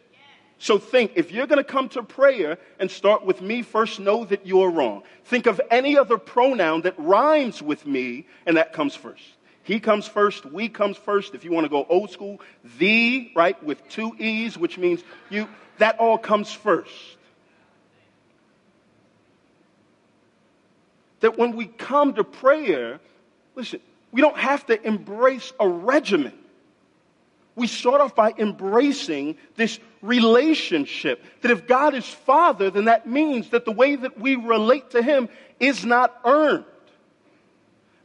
So 0.58 0.78
think, 0.78 1.12
if 1.16 1.30
you're 1.30 1.46
going 1.46 1.62
to 1.62 1.64
come 1.64 1.90
to 1.90 2.02
prayer 2.02 2.58
and 2.78 2.90
start 2.90 3.26
with 3.26 3.42
me 3.42 3.60
first, 3.60 4.00
know 4.00 4.24
that 4.24 4.46
you're 4.46 4.70
wrong. 4.70 5.02
Think 5.24 5.46
of 5.46 5.60
any 5.70 5.98
other 5.98 6.16
pronoun 6.16 6.82
that 6.82 6.94
rhymes 6.96 7.60
with 7.60 7.84
me, 7.86 8.26
and 8.46 8.56
that 8.56 8.72
comes 8.72 8.94
first. 8.94 9.22
He 9.64 9.80
comes 9.80 10.06
first, 10.06 10.46
we 10.46 10.68
comes 10.68 10.96
first. 10.96 11.34
If 11.34 11.44
you 11.44 11.52
want 11.52 11.64
to 11.64 11.70
go 11.70 11.86
old 11.88 12.10
school, 12.10 12.40
the, 12.78 13.30
right, 13.34 13.62
with 13.62 13.86
two 13.88 14.14
E's, 14.18 14.56
which 14.56 14.78
means 14.78 15.02
you, 15.28 15.48
that 15.78 15.98
all 15.98 16.18
comes 16.18 16.52
first. 16.52 16.92
That 21.24 21.38
when 21.38 21.56
we 21.56 21.64
come 21.64 22.12
to 22.12 22.22
prayer, 22.22 23.00
listen, 23.54 23.80
we 24.12 24.20
don't 24.20 24.36
have 24.36 24.66
to 24.66 24.86
embrace 24.86 25.54
a 25.58 25.66
regimen. 25.66 26.34
We 27.56 27.66
start 27.66 28.02
off 28.02 28.14
by 28.14 28.34
embracing 28.36 29.38
this 29.56 29.78
relationship. 30.02 31.24
That 31.40 31.50
if 31.50 31.66
God 31.66 31.94
is 31.94 32.06
Father, 32.06 32.68
then 32.68 32.84
that 32.84 33.06
means 33.06 33.48
that 33.50 33.64
the 33.64 33.72
way 33.72 33.96
that 33.96 34.20
we 34.20 34.36
relate 34.36 34.90
to 34.90 35.02
Him 35.02 35.30
is 35.58 35.82
not 35.82 36.14
earned. 36.26 36.66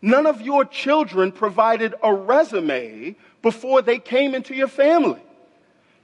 None 0.01 0.25
of 0.25 0.41
your 0.41 0.63
children 0.63 1.33
provided 1.33 1.95
a 2.01 2.13
resume 2.13 3.17
before 3.41 3.81
they 3.81 3.99
came 3.99 4.33
into 4.33 4.55
your 4.55 4.69
family. 4.69 5.21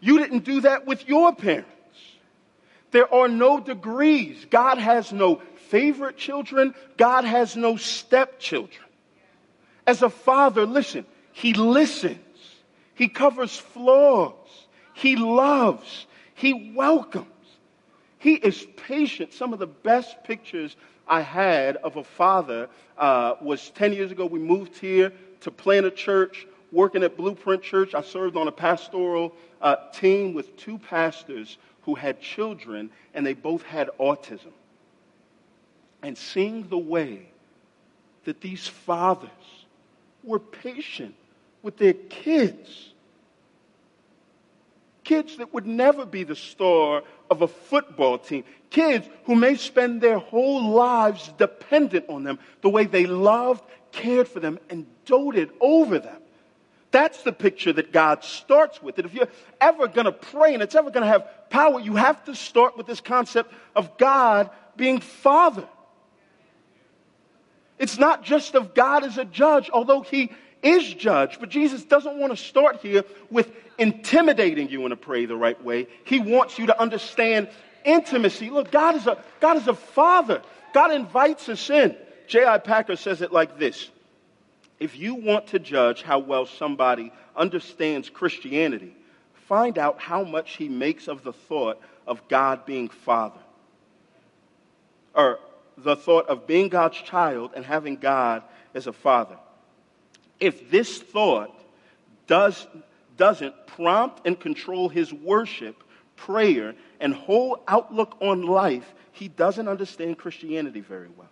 You 0.02 0.18
didn't 0.18 0.44
do 0.44 0.60
that 0.62 0.86
with 0.86 1.08
your 1.08 1.34
parents. 1.34 1.70
There 2.92 3.14
are 3.14 3.30
no 3.30 3.62
degrees. 3.62 4.46
God 4.50 4.80
has 4.80 5.14
no 5.14 5.42
favorite 5.66 6.18
children. 6.18 6.74
God 6.98 7.26
has 7.26 7.56
no 7.56 7.78
stepchildren. 7.78 8.86
As 9.88 10.02
a 10.02 10.10
father, 10.10 10.66
listen, 10.66 11.06
he 11.32 11.54
listens. 11.54 12.20
He 12.96 13.08
covers 13.08 13.58
flaws. 13.58 14.34
He 14.94 15.16
loves. 15.16 16.08
He 16.34 16.74
welcomes. 16.76 17.28
He 18.18 18.36
is 18.36 18.66
patient. 18.78 19.34
Some 19.34 19.54
of 19.54 19.60
the 19.60 19.68
best 19.68 20.24
pictures 20.24 20.76
I 21.08 21.22
had 21.22 21.76
of 21.78 21.98
a 21.98 22.04
father 22.04 22.70
uh, 22.98 23.36
was 23.42 23.70
10 23.72 23.94
years 23.94 24.12
ago. 24.12 24.26
We 24.26 24.40
moved 24.40 24.78
here 24.78 25.12
to 25.42 25.52
plant 25.52 25.86
a 25.86 25.92
church, 25.92 26.48
working 26.72 27.04
at 27.04 27.18
Blueprint 27.18 27.62
Church. 27.62 27.94
I 27.94 28.02
served 28.02 28.36
on 28.36 28.48
a 28.48 28.52
pastoral 28.52 29.34
uh, 29.62 29.76
team 29.94 30.34
with 30.34 30.58
two 30.58 30.80
pastors 30.80 31.58
who 31.84 31.94
had 31.94 32.20
children, 32.20 32.90
and 33.14 33.26
they 33.26 33.34
both 33.34 33.62
had 33.62 33.90
autism 34.00 34.54
and 36.06 36.16
seeing 36.16 36.68
the 36.68 36.78
way 36.78 37.28
that 38.26 38.40
these 38.40 38.68
fathers 38.68 39.30
were 40.24 40.38
patient 40.38 41.16
with 41.64 41.78
their 41.78 41.94
kids. 41.94 42.94
Kids 45.04 45.38
that 45.38 45.52
would 45.52 45.66
never 45.66 46.06
be 46.06 46.22
the 46.24 46.36
star 46.36 47.02
of 47.32 47.42
a 47.42 47.48
football 47.48 48.20
team. 48.20 48.44
Kids 48.70 49.10
who 49.24 49.36
may 49.36 49.56
spend 49.56 50.00
their 50.00 50.20
whole 50.20 50.70
lives 50.70 51.34
dependent 51.40 52.06
on 52.08 52.24
them, 52.24 52.38
the 52.62 52.70
way 52.70 52.86
they 52.86 53.08
loved, 53.08 53.64
cared 53.92 54.28
for 54.28 54.40
them, 54.40 54.60
and 54.70 54.86
doted 55.06 55.50
over 55.60 55.98
them. 55.98 56.22
That's 56.92 57.24
the 57.24 57.34
picture 57.34 57.74
that 57.74 57.92
God 57.92 58.24
starts 58.24 58.80
with. 58.80 58.98
That 58.98 59.06
if 59.06 59.14
you're 59.16 59.28
ever 59.60 59.88
going 59.88 60.06
to 60.06 60.12
pray 60.12 60.54
and 60.54 60.62
it's 60.62 60.76
ever 60.76 60.92
going 60.92 61.04
to 61.04 61.10
have 61.10 61.50
power, 61.50 61.80
you 61.80 61.96
have 61.96 62.24
to 62.26 62.36
start 62.36 62.78
with 62.78 62.86
this 62.86 63.02
concept 63.02 63.52
of 63.76 63.98
God 63.98 64.52
being 64.78 65.00
Father. 65.00 65.68
It's 67.77 67.98
not 67.98 68.24
just 68.24 68.55
of 68.55 68.74
God 68.74 69.03
as 69.03 69.17
a 69.17 69.25
judge, 69.25 69.70
although 69.70 70.01
he 70.01 70.32
is 70.63 70.94
judge. 70.94 71.39
But 71.39 71.50
Jesus 71.50 71.84
doesn't 71.84 72.17
want 72.17 72.32
to 72.32 72.38
start 72.38 72.77
here 72.77 73.03
with 73.29 73.51
intimidating 73.77 74.70
you 74.70 74.84
in 74.84 74.89
to 74.89 74.96
pray 74.96 75.25
the 75.25 75.36
right 75.36 75.62
way. 75.63 75.88
He 76.05 76.20
wants 76.20 76.58
you 76.58 76.67
to 76.67 76.82
understand 76.82 77.50
intimacy. 77.84 78.50
Look, 78.50 78.72
God 78.72 78.96
is 78.96 79.08
a, 79.08 79.24
God 79.39 79.58
is 79.58 79.67
a 79.67 79.74
father. 79.74 80.41
God 80.74 80.91
invites 80.91 81.50
us 81.50 81.70
in. 81.70 81.96
J.I. 82.27 82.58
Packer 82.60 82.96
says 82.96 83.22
it 83.22 83.32
like 83.32 83.60
this. 83.60 83.89
If 84.79 84.98
you 84.98 85.15
want 85.15 85.48
to 85.48 85.60
judge 85.60 86.01
how 86.01 86.20
well 86.20 86.46
somebody 86.46 87.12
understands 87.36 88.10
Christianity, 88.10 88.96
find 89.48 89.77
out 89.77 90.00
how 90.00 90.24
much 90.24 90.58
he 90.58 90.67
makes 90.67 91.08
of 91.08 91.24
the 91.24 91.34
thought 91.34 91.79
of 92.08 92.27
God 92.27 92.65
being 92.65 92.89
father. 92.89 93.39
Or 95.13 95.39
the 95.77 95.96
thought 95.96 96.27
of 96.27 96.48
being 96.48 96.70
God's 96.70 96.98
child 96.98 97.51
and 97.55 97.65
having 97.65 97.98
God 97.98 98.44
as 98.74 98.88
a 98.88 98.94
father. 98.94 99.38
If 100.39 100.70
this 100.70 101.00
thought 101.00 101.51
does, 102.27 102.67
doesn't 103.17 103.67
prompt 103.67 104.25
and 104.25 104.39
control 104.39 104.89
his 104.89 105.13
worship, 105.13 105.84
prayer, 106.15 106.75
and 107.00 107.13
whole 107.13 107.63
outlook 107.67 108.17
on 108.22 108.44
life, 108.44 108.94
he 109.12 109.27
doesn't 109.27 109.67
understand 109.67 110.17
Christianity 110.17 110.82
very 110.82 111.10
well. 111.15 111.29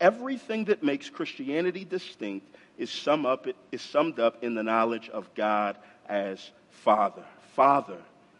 Everything 0.00 0.64
that 0.66 0.82
makes 0.82 1.08
Christianity 1.08 1.84
distinct 1.84 2.54
is, 2.76 2.90
sum 2.90 3.24
up, 3.24 3.46
is 3.72 3.82
summed 3.82 4.18
up 4.18 4.42
in 4.42 4.54
the 4.54 4.62
knowledge 4.62 5.08
of 5.08 5.32
God 5.34 5.76
as 6.08 6.50
Father. 6.70 7.24
Father 7.54 7.98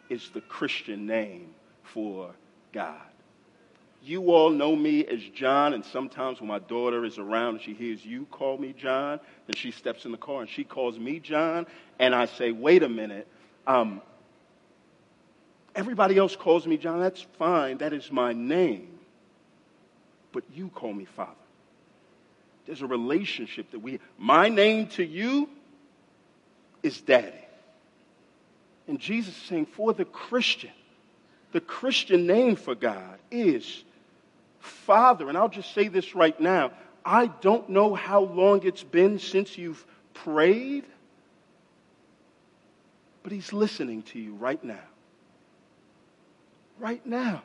is 0.08 0.30
the 0.30 0.40
Christian 0.40 1.06
name 1.06 1.54
for 1.82 2.30
God. 2.72 3.00
You 4.04 4.32
all 4.32 4.50
know 4.50 4.76
me 4.76 5.06
as 5.06 5.22
John, 5.34 5.72
and 5.72 5.82
sometimes 5.82 6.38
when 6.38 6.48
my 6.48 6.58
daughter 6.58 7.06
is 7.06 7.16
around 7.16 7.54
and 7.54 7.62
she 7.62 7.72
hears 7.72 8.04
you 8.04 8.26
call 8.26 8.58
me 8.58 8.74
John, 8.76 9.18
then 9.46 9.56
she 9.56 9.70
steps 9.70 10.04
in 10.04 10.12
the 10.12 10.18
car 10.18 10.42
and 10.42 10.50
she 10.50 10.62
calls 10.62 10.98
me 10.98 11.20
John, 11.20 11.66
and 11.98 12.14
I 12.14 12.26
say, 12.26 12.52
wait 12.52 12.82
a 12.82 12.88
minute. 12.88 13.26
Um, 13.66 14.02
everybody 15.74 16.18
else 16.18 16.36
calls 16.36 16.66
me 16.66 16.76
John. 16.76 17.00
That's 17.00 17.22
fine. 17.38 17.78
That 17.78 17.94
is 17.94 18.12
my 18.12 18.34
name. 18.34 18.98
But 20.32 20.44
you 20.52 20.68
call 20.68 20.92
me 20.92 21.06
Father. 21.06 21.32
There's 22.66 22.82
a 22.82 22.86
relationship 22.86 23.70
that 23.70 23.78
we, 23.78 24.00
my 24.18 24.50
name 24.50 24.88
to 24.88 25.04
you 25.04 25.48
is 26.82 27.00
Daddy. 27.00 27.32
And 28.86 29.00
Jesus 29.00 29.34
is 29.34 29.42
saying, 29.44 29.64
for 29.64 29.94
the 29.94 30.04
Christian, 30.04 30.72
the 31.52 31.60
Christian 31.62 32.26
name 32.26 32.56
for 32.56 32.74
God 32.74 33.18
is 33.30 33.82
Father, 34.64 35.28
and 35.28 35.36
I'll 35.36 35.48
just 35.48 35.74
say 35.74 35.88
this 35.88 36.14
right 36.14 36.38
now 36.40 36.72
I 37.04 37.26
don't 37.26 37.68
know 37.68 37.94
how 37.94 38.20
long 38.20 38.62
it's 38.64 38.82
been 38.82 39.18
since 39.18 39.58
you've 39.58 39.84
prayed, 40.14 40.84
but 43.22 43.30
He's 43.30 43.52
listening 43.52 44.02
to 44.04 44.18
you 44.18 44.34
right 44.34 44.62
now. 44.64 44.80
Right 46.78 47.04
now. 47.04 47.42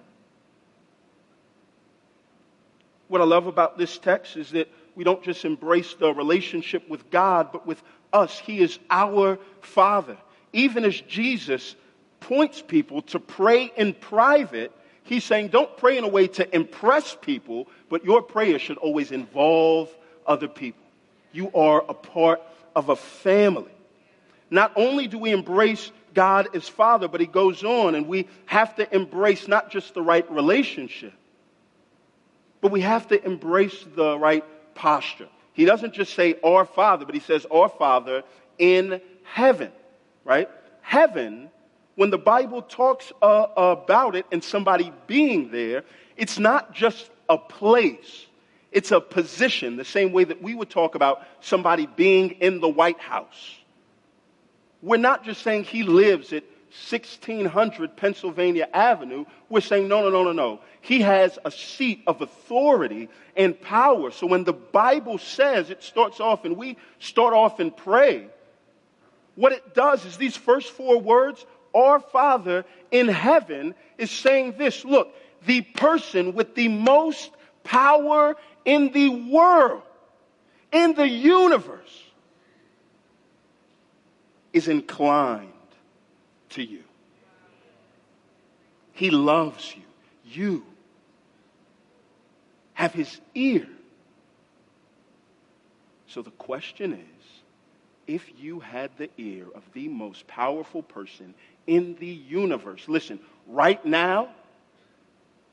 What 3.09 3.19
I 3.19 3.25
love 3.25 3.47
about 3.47 3.77
this 3.77 3.97
text 3.97 4.37
is 4.37 4.51
that 4.51 4.71
we 4.95 5.03
don't 5.03 5.23
just 5.23 5.43
embrace 5.43 5.95
the 5.95 6.13
relationship 6.13 6.87
with 6.89 7.09
God, 7.09 7.51
but 7.51 7.67
with 7.67 7.81
us. 8.13 8.39
He 8.39 8.59
is 8.59 8.79
our 8.89 9.39
Father. 9.61 10.17
Even 10.53 10.85
as 10.85 10.99
Jesus 11.01 11.75
points 12.21 12.61
people 12.61 13.01
to 13.03 13.19
pray 13.19 13.71
in 13.75 13.93
private, 13.93 14.71
He's 15.03 15.23
saying, 15.23 15.47
don't 15.49 15.75
pray 15.77 15.97
in 15.97 16.03
a 16.03 16.07
way 16.07 16.27
to 16.27 16.55
impress 16.55 17.17
people, 17.19 17.67
but 17.89 18.05
your 18.05 18.21
prayer 18.21 18.59
should 18.59 18.77
always 18.77 19.11
involve 19.11 19.89
other 20.25 20.47
people. 20.47 20.83
You 21.31 21.51
are 21.53 21.83
a 21.87 21.93
part 21.93 22.41
of 22.75 22.89
a 22.89 22.95
family. 22.95 23.71
Not 24.49 24.71
only 24.75 25.07
do 25.07 25.17
we 25.17 25.31
embrace 25.31 25.91
God 26.13 26.55
as 26.55 26.67
Father, 26.67 27.07
but 27.07 27.21
he 27.21 27.27
goes 27.27 27.63
on 27.63 27.95
and 27.95 28.07
we 28.07 28.27
have 28.45 28.75
to 28.75 28.95
embrace 28.95 29.47
not 29.47 29.71
just 29.71 29.93
the 29.93 30.01
right 30.01 30.29
relationship, 30.31 31.13
but 32.61 32.71
we 32.71 32.81
have 32.81 33.07
to 33.09 33.23
embrace 33.23 33.85
the 33.95 34.17
right 34.17 34.43
posture. 34.75 35.29
He 35.53 35.65
doesn't 35.65 35.93
just 35.93 36.13
say 36.13 36.35
our 36.43 36.65
Father, 36.65 37.05
but 37.05 37.15
he 37.15 37.21
says 37.21 37.45
our 37.51 37.69
Father 37.69 38.23
in 38.57 39.01
heaven, 39.23 39.71
right? 40.23 40.49
Heaven 40.81 41.49
when 41.99 42.11
the 42.11 42.17
Bible 42.17 42.61
talks 42.61 43.11
uh, 43.21 43.47
about 43.57 44.15
it 44.15 44.25
and 44.31 44.41
somebody 44.41 44.93
being 45.05 45.51
there, 45.51 45.83
it's 46.15 46.39
not 46.39 46.73
just 46.73 47.11
a 47.27 47.37
place. 47.37 48.25
It's 48.71 48.93
a 48.93 49.01
position, 49.01 49.75
the 49.75 49.83
same 49.83 50.13
way 50.13 50.23
that 50.23 50.41
we 50.41 50.55
would 50.55 50.69
talk 50.69 50.95
about 50.95 51.27
somebody 51.41 51.87
being 51.87 52.29
in 52.39 52.61
the 52.61 52.69
White 52.69 53.01
House. 53.01 53.57
We're 54.81 54.95
not 54.95 55.25
just 55.25 55.41
saying 55.41 55.65
he 55.65 55.83
lives 55.83 56.31
at 56.31 56.43
1600 56.89 57.97
Pennsylvania 57.97 58.69
Avenue. 58.73 59.25
We're 59.49 59.59
saying, 59.59 59.89
no, 59.89 60.01
no, 60.01 60.09
no, 60.09 60.23
no, 60.23 60.31
no. 60.31 60.61
He 60.79 61.01
has 61.01 61.37
a 61.43 61.51
seat 61.51 62.03
of 62.07 62.21
authority 62.21 63.09
and 63.35 63.59
power. 63.59 64.11
So 64.11 64.25
when 64.25 64.45
the 64.45 64.53
Bible 64.53 65.17
says 65.17 65.69
it 65.69 65.83
starts 65.83 66.21
off 66.21 66.45
and 66.45 66.55
we 66.55 66.77
start 66.99 67.33
off 67.33 67.59
and 67.59 67.75
pray, 67.75 68.29
what 69.35 69.51
it 69.51 69.73
does 69.73 70.05
is 70.05 70.15
these 70.15 70.37
first 70.37 70.71
four 70.71 70.99
words, 70.99 71.45
our 71.79 71.99
Father 71.99 72.65
in 72.91 73.07
heaven, 73.07 73.75
is 73.97 74.11
saying 74.11 74.55
this 74.57 74.83
look, 74.83 75.13
the 75.45 75.61
person 75.61 76.33
with 76.33 76.55
the 76.55 76.67
most 76.67 77.31
power 77.63 78.35
in 78.65 78.91
the 78.91 79.09
world, 79.09 79.83
in 80.71 80.93
the 80.93 81.07
universe, 81.07 82.03
is 84.53 84.67
inclined 84.67 85.51
to 86.49 86.63
you. 86.63 86.83
He 88.93 89.11
loves 89.11 89.73
you. 89.75 89.83
You 90.25 90.65
have 92.73 92.93
his 92.93 93.19
ear. 93.35 93.67
So 96.07 96.21
the 96.21 96.31
question 96.31 96.93
is 96.93 97.41
if 98.07 98.31
you 98.39 98.59
had 98.59 98.89
the 98.97 99.09
ear 99.17 99.45
of 99.53 99.61
the 99.73 99.87
most 99.87 100.25
powerful 100.27 100.81
person 100.81 101.35
in 101.69 101.95
the 101.99 102.07
universe, 102.07 102.85
listen, 102.87 103.19
right 103.47 103.83
now, 103.85 104.29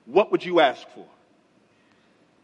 what 0.07 0.33
would 0.33 0.43
you 0.43 0.61
ask 0.61 0.89
for? 0.95 1.05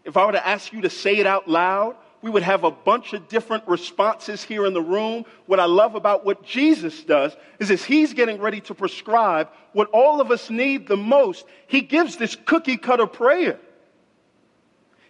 If 0.05 0.19
I 0.19 0.27
were 0.27 0.33
to 0.33 0.47
ask 0.47 0.73
you 0.75 0.83
to 0.83 0.91
say 0.91 1.17
it 1.17 1.27
out 1.27 1.49
loud, 1.49 1.97
we 2.21 2.29
would 2.29 2.43
have 2.43 2.65
a 2.65 2.71
bunch 2.71 3.15
of 3.15 3.29
different 3.29 3.67
responses 3.67 4.45
here 4.45 4.67
in 4.67 4.75
the 4.75 4.83
room. 4.83 5.25
What 5.47 5.59
I 5.59 5.65
love 5.65 5.95
about 5.95 6.25
what 6.25 6.45
Jesus 6.45 7.03
does 7.03 7.35
is 7.59 7.71
as 7.71 7.83
he's 7.83 8.13
getting 8.13 8.41
ready 8.41 8.61
to 8.63 8.75
prescribe 8.75 9.49
what 9.73 9.89
all 9.89 10.21
of 10.21 10.31
us 10.31 10.51
need 10.51 10.87
the 10.87 10.97
most, 10.97 11.47
he 11.67 11.81
gives 11.81 12.17
this 12.17 12.37
cookie 12.37 12.77
cutter 12.77 13.07
prayer. 13.07 13.59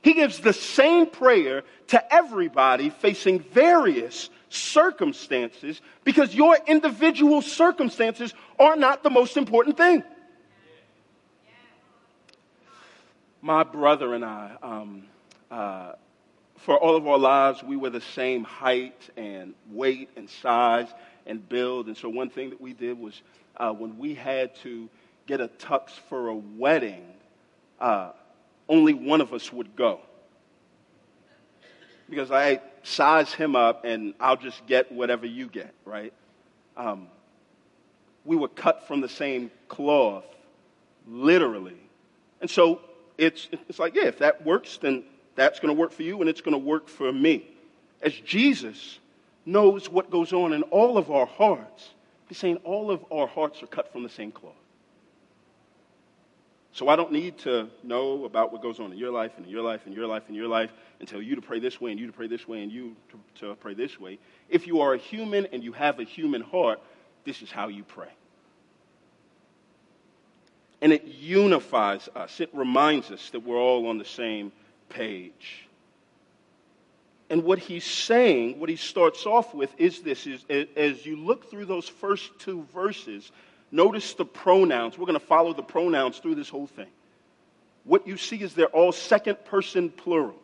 He 0.03 0.15
gives 0.15 0.39
the 0.39 0.53
same 0.53 1.07
prayer 1.07 1.65
to 1.89 2.15
everybody 2.15 2.91
facing 2.91 3.41
various 3.41 4.31
circumstances 4.53 5.81
because 6.05 6.35
your 6.35 6.57
individual 6.67 7.43
circumstances 7.43 8.35
are 8.59 8.77
not 8.77 9.03
the 9.03 9.11
most 9.11 9.37
important 9.37 9.77
thing. 9.77 10.03
My 13.41 13.65
brother 13.65 14.15
and 14.15 14.25
I, 14.25 14.53
um, 14.63 15.03
uh, 15.51 15.93
for 16.59 16.79
all 16.79 16.95
of 16.95 17.09
our 17.09 17.19
lives, 17.19 17.63
we 17.63 17.77
were 17.77 17.91
the 17.91 18.01
same 18.01 18.45
height 18.45 19.11
and 19.17 19.55
weight 19.71 20.11
and 20.17 20.31
size 20.31 20.87
and 21.27 21.49
build. 21.49 21.89
And 21.89 21.97
so, 21.97 22.09
one 22.09 22.31
thing 22.31 22.51
that 22.51 22.61
we 22.61 22.73
did 22.73 22.99
was 23.01 23.21
uh, 23.57 23.73
when 23.73 23.99
we 23.99 24.15
had 24.15 24.55
to 24.57 24.89
get 25.27 25.41
a 25.41 25.49
tux 25.49 25.91
for 26.09 26.29
a 26.29 26.35
wedding, 26.35 27.05
uh, 27.81 28.13
only 28.69 28.95
one 28.95 29.21
of 29.21 29.33
us 29.33 29.53
would 29.53 29.75
go. 29.75 30.01
Because 32.09 32.31
I 32.31 32.61
size 32.83 33.33
him 33.33 33.57
up 33.57 33.85
and 33.85 34.15
I'll 34.21 34.37
just 34.37 34.67
get 34.67 34.91
whatever 34.91 35.27
you 35.27 35.47
get, 35.47 35.73
right? 35.85 36.13
Um, 36.77 37.09
we 38.25 38.37
were 38.37 38.49
cut 38.49 38.87
from 38.87 39.01
the 39.01 39.09
same 39.09 39.51
cloth, 39.69 40.25
literally. 41.07 41.77
And 42.41 42.51
so 42.51 42.81
it's, 43.19 43.49
it's 43.69 43.79
like, 43.79 43.95
yeah, 43.95 44.07
if 44.07 44.19
that 44.19 44.45
works, 44.45 44.79
then 44.81 45.05
that's 45.35 45.61
going 45.61 45.75
to 45.75 45.81
work 45.81 45.93
for 45.93 46.03
you 46.03 46.21
and 46.21 46.29
it's 46.29 46.41
going 46.41 46.53
to 46.53 46.59
work 46.59 46.89
for 46.89 47.13
me. 47.13 47.49
As 48.03 48.13
Jesus 48.13 48.99
knows 49.47 49.89
what 49.89 50.11
goes 50.11 50.33
on 50.33 50.53
in 50.53 50.63
all 50.65 50.99
of 50.99 51.11
our 51.11 51.27
hearts, 51.27 51.91
he's 52.29 52.39
saying 52.39 52.57
all 52.65 52.91
of 52.91 53.05
our 53.11 53.27
hearts 53.27 53.63
are 53.63 53.67
cut 53.67 53.93
from 53.93 54.03
the 54.03 54.09
same 54.09 54.33
cloth. 54.33 54.55
So 56.75 56.89
I 56.89 56.97
don't 56.97 57.13
need 57.13 57.39
to 57.39 57.69
know 57.83 58.25
about 58.25 58.51
what 58.51 58.63
goes 58.63 58.81
on 58.81 58.93
in 58.93 58.99
your 58.99 59.11
life 59.11 59.33
and 59.37 59.45
in 59.45 59.53
your 59.53 59.63
life 59.63 59.83
and 59.85 59.95
your 59.95 60.07
life 60.07 60.23
and 60.29 60.37
your 60.37 60.49
life 60.49 60.73
and 61.01 61.09
tell 61.09 61.21
you 61.21 61.37
to 61.37 61.43
pray 61.43 61.59
this 61.59 61.81
way 61.81 61.91
and 61.91 62.01
you 62.01 62.07
to 62.07 62.13
pray 62.13 62.29
this 62.29 62.49
way 62.49 62.63
and 62.63 62.73
you 62.73 62.97
to, 63.11 63.47
to 63.47 63.55
pray 63.57 63.75
this 63.75 64.01
way. 64.01 64.19
If 64.49 64.67
you 64.67 64.81
are 64.81 64.95
a 64.95 64.99
human 64.99 65.47
and 65.53 65.63
you 65.63 65.73
have 65.73 66.01
a 66.01 66.05
human 66.05 66.41
heart, 66.41 66.81
this 67.25 67.43
is 67.43 67.51
how 67.51 67.69
you 67.69 67.85
pray. 67.85 68.09
And 70.81 70.93
it 70.95 71.05
unifies 71.05 72.09
us. 72.17 72.41
It 72.41 72.49
reminds 72.55 73.11
us 73.11 73.31
that 73.31 73.41
we're 73.41 73.61
all 73.61 73.87
on 73.89 73.99
the 73.99 74.05
same 74.05 74.51
page. 74.89 75.69
And 77.29 77.45
what 77.45 77.59
he's 77.59 77.85
saying, 77.85 78.59
what 78.59 78.69
he 78.69 78.77
starts 78.77 79.27
off 79.27 79.55
with 79.55 79.73
is 79.79 80.01
this 80.01 80.27
is 80.27 80.45
as 80.77 81.05
you 81.05 81.17
look 81.17 81.51
through 81.51 81.67
those 81.67 81.89
first 81.89 82.31
two 82.39 82.67
verses, 82.75 83.31
Notice 83.73 84.13
the 84.15 84.27
pronouns. 84.27 84.99
We're 84.99 85.07
going 85.07 85.19
to 85.19 85.27
follow 85.27 85.55
the 85.55 85.63
pronouns 85.63 86.19
through 86.19 86.35
this 86.35 86.51
whole 86.51 86.67
thing. 86.67 86.91
What 87.85 88.07
you 88.07 88.19
see 88.19 88.37
is 88.37 88.55
they're 88.55 88.67
all 88.67 88.93
second 88.93 89.45
person 89.47 89.91
plural. 89.91 90.37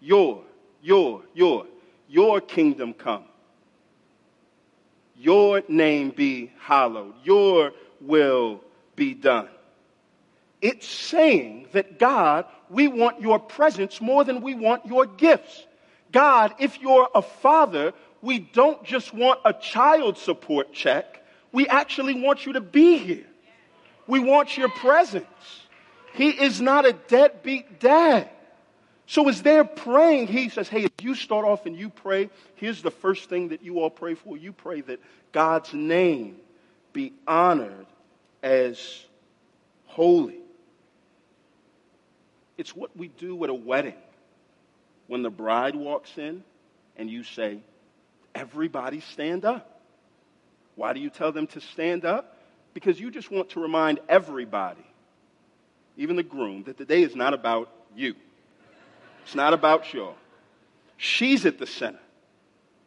Your, 0.00 0.42
your, 0.82 1.22
your, 1.32 1.66
your 2.08 2.40
kingdom 2.40 2.92
come. 2.92 3.24
Your 5.16 5.62
name 5.68 6.10
be 6.10 6.52
hallowed. 6.58 7.14
Your 7.22 7.72
will 8.00 8.60
be 8.96 9.14
done. 9.14 9.48
It's 10.60 10.88
saying 10.88 11.68
that 11.72 11.98
God, 11.98 12.46
we 12.68 12.88
want 12.88 13.20
your 13.20 13.38
presence 13.38 14.00
more 14.00 14.24
than 14.24 14.40
we 14.40 14.54
want 14.54 14.86
your 14.86 15.06
gifts. 15.06 15.66
God, 16.10 16.54
if 16.58 16.80
you're 16.80 17.08
a 17.14 17.22
father, 17.22 17.92
we 18.22 18.40
don't 18.40 18.82
just 18.84 19.14
want 19.14 19.40
a 19.44 19.52
child 19.52 20.18
support 20.18 20.72
check. 20.72 21.23
We 21.54 21.68
actually 21.68 22.20
want 22.20 22.46
you 22.46 22.54
to 22.54 22.60
be 22.60 22.96
here. 22.96 23.26
We 24.08 24.18
want 24.18 24.58
your 24.58 24.68
presence. 24.68 25.24
He 26.14 26.30
is 26.30 26.60
not 26.60 26.84
a 26.84 26.92
deadbeat 26.92 27.78
dad. 27.78 28.28
So 29.06 29.28
as 29.28 29.40
they're 29.40 29.64
praying, 29.64 30.26
he 30.26 30.48
says, 30.48 30.68
Hey, 30.68 30.82
if 30.82 30.90
you 31.00 31.14
start 31.14 31.44
off 31.44 31.64
and 31.66 31.76
you 31.76 31.90
pray, 31.90 32.28
here's 32.56 32.82
the 32.82 32.90
first 32.90 33.28
thing 33.28 33.50
that 33.50 33.62
you 33.62 33.78
all 33.78 33.88
pray 33.88 34.16
for. 34.16 34.36
You 34.36 34.52
pray 34.52 34.80
that 34.80 34.98
God's 35.30 35.72
name 35.72 36.38
be 36.92 37.12
honored 37.24 37.86
as 38.42 39.04
holy. 39.86 40.40
It's 42.58 42.74
what 42.74 42.96
we 42.96 43.06
do 43.06 43.44
at 43.44 43.50
a 43.50 43.54
wedding. 43.54 43.94
When 45.06 45.22
the 45.22 45.30
bride 45.30 45.76
walks 45.76 46.18
in 46.18 46.42
and 46.96 47.08
you 47.08 47.22
say, 47.22 47.60
Everybody 48.34 48.98
stand 48.98 49.44
up. 49.44 49.73
Why 50.76 50.92
do 50.92 51.00
you 51.00 51.10
tell 51.10 51.32
them 51.32 51.46
to 51.48 51.60
stand 51.60 52.04
up? 52.04 52.38
Because 52.72 52.98
you 52.98 53.10
just 53.10 53.30
want 53.30 53.50
to 53.50 53.60
remind 53.60 54.00
everybody, 54.08 54.84
even 55.96 56.16
the 56.16 56.22
groom, 56.22 56.64
that 56.64 56.76
the 56.76 56.84
day 56.84 57.02
is 57.02 57.14
not 57.14 57.34
about 57.34 57.70
you. 57.94 58.14
It's 59.24 59.34
not 59.34 59.54
about 59.54 59.94
you. 59.94 60.08
She's 60.96 61.46
at 61.46 61.58
the 61.58 61.66
center. 61.66 62.00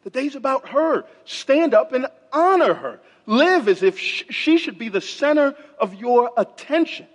The 0.04 0.10
day's 0.10 0.36
about 0.36 0.68
her. 0.68 1.04
Stand 1.24 1.74
up 1.74 1.92
and 1.92 2.06
honor 2.32 2.74
her. 2.74 3.00
Live 3.26 3.68
as 3.68 3.82
if 3.82 3.98
she 3.98 4.58
should 4.58 4.78
be 4.78 4.88
the 4.88 5.00
center 5.00 5.54
of 5.78 5.94
your 5.94 6.30
attention. 6.36 7.06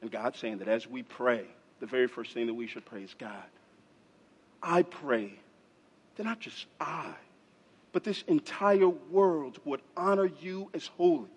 And 0.00 0.10
God's 0.10 0.38
saying 0.38 0.58
that 0.58 0.68
as 0.68 0.86
we 0.86 1.02
pray, 1.02 1.44
the 1.80 1.86
very 1.86 2.08
first 2.08 2.32
thing 2.32 2.46
that 2.46 2.54
we 2.54 2.66
should 2.66 2.84
pray 2.84 3.02
is 3.02 3.14
God, 3.18 3.32
I 4.62 4.82
pray 4.82 5.32
that 6.16 6.24
not 6.24 6.40
just 6.40 6.66
I, 6.80 7.12
but 7.94 8.02
this 8.02 8.24
entire 8.26 8.88
world 8.88 9.60
would 9.64 9.80
honor 9.96 10.28
you 10.40 10.68
as 10.74 10.84
holy. 10.98 11.30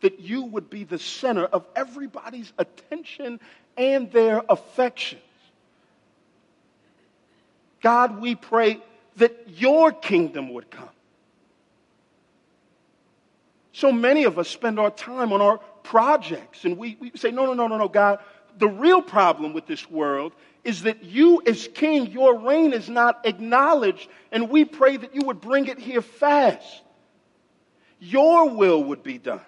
That 0.00 0.18
you 0.18 0.44
would 0.44 0.70
be 0.70 0.84
the 0.84 0.98
center 0.98 1.44
of 1.44 1.66
everybody's 1.76 2.50
attention 2.58 3.38
and 3.76 4.10
their 4.10 4.42
affections. 4.48 5.20
God, 7.82 8.18
we 8.18 8.34
pray 8.34 8.80
that 9.16 9.46
your 9.58 9.92
kingdom 9.92 10.54
would 10.54 10.70
come. 10.70 10.88
So 13.72 13.92
many 13.92 14.24
of 14.24 14.38
us 14.38 14.48
spend 14.48 14.80
our 14.80 14.90
time 14.90 15.34
on 15.34 15.42
our 15.42 15.58
projects 15.82 16.64
and 16.64 16.78
we, 16.78 16.96
we 16.98 17.12
say, 17.14 17.30
no, 17.30 17.44
no, 17.44 17.52
no, 17.52 17.66
no, 17.66 17.76
no, 17.76 17.88
God. 17.88 18.20
The 18.58 18.68
real 18.68 19.02
problem 19.02 19.52
with 19.52 19.66
this 19.66 19.90
world 19.90 20.32
is 20.64 20.82
that 20.82 21.02
you, 21.02 21.42
as 21.46 21.68
king, 21.68 22.10
your 22.10 22.38
reign 22.38 22.72
is 22.72 22.88
not 22.88 23.20
acknowledged, 23.24 24.08
and 24.30 24.50
we 24.50 24.64
pray 24.64 24.96
that 24.96 25.14
you 25.14 25.22
would 25.26 25.40
bring 25.40 25.66
it 25.66 25.78
here 25.78 26.02
fast. 26.02 26.82
Your 27.98 28.50
will 28.50 28.84
would 28.84 29.02
be 29.02 29.18
done 29.18 29.40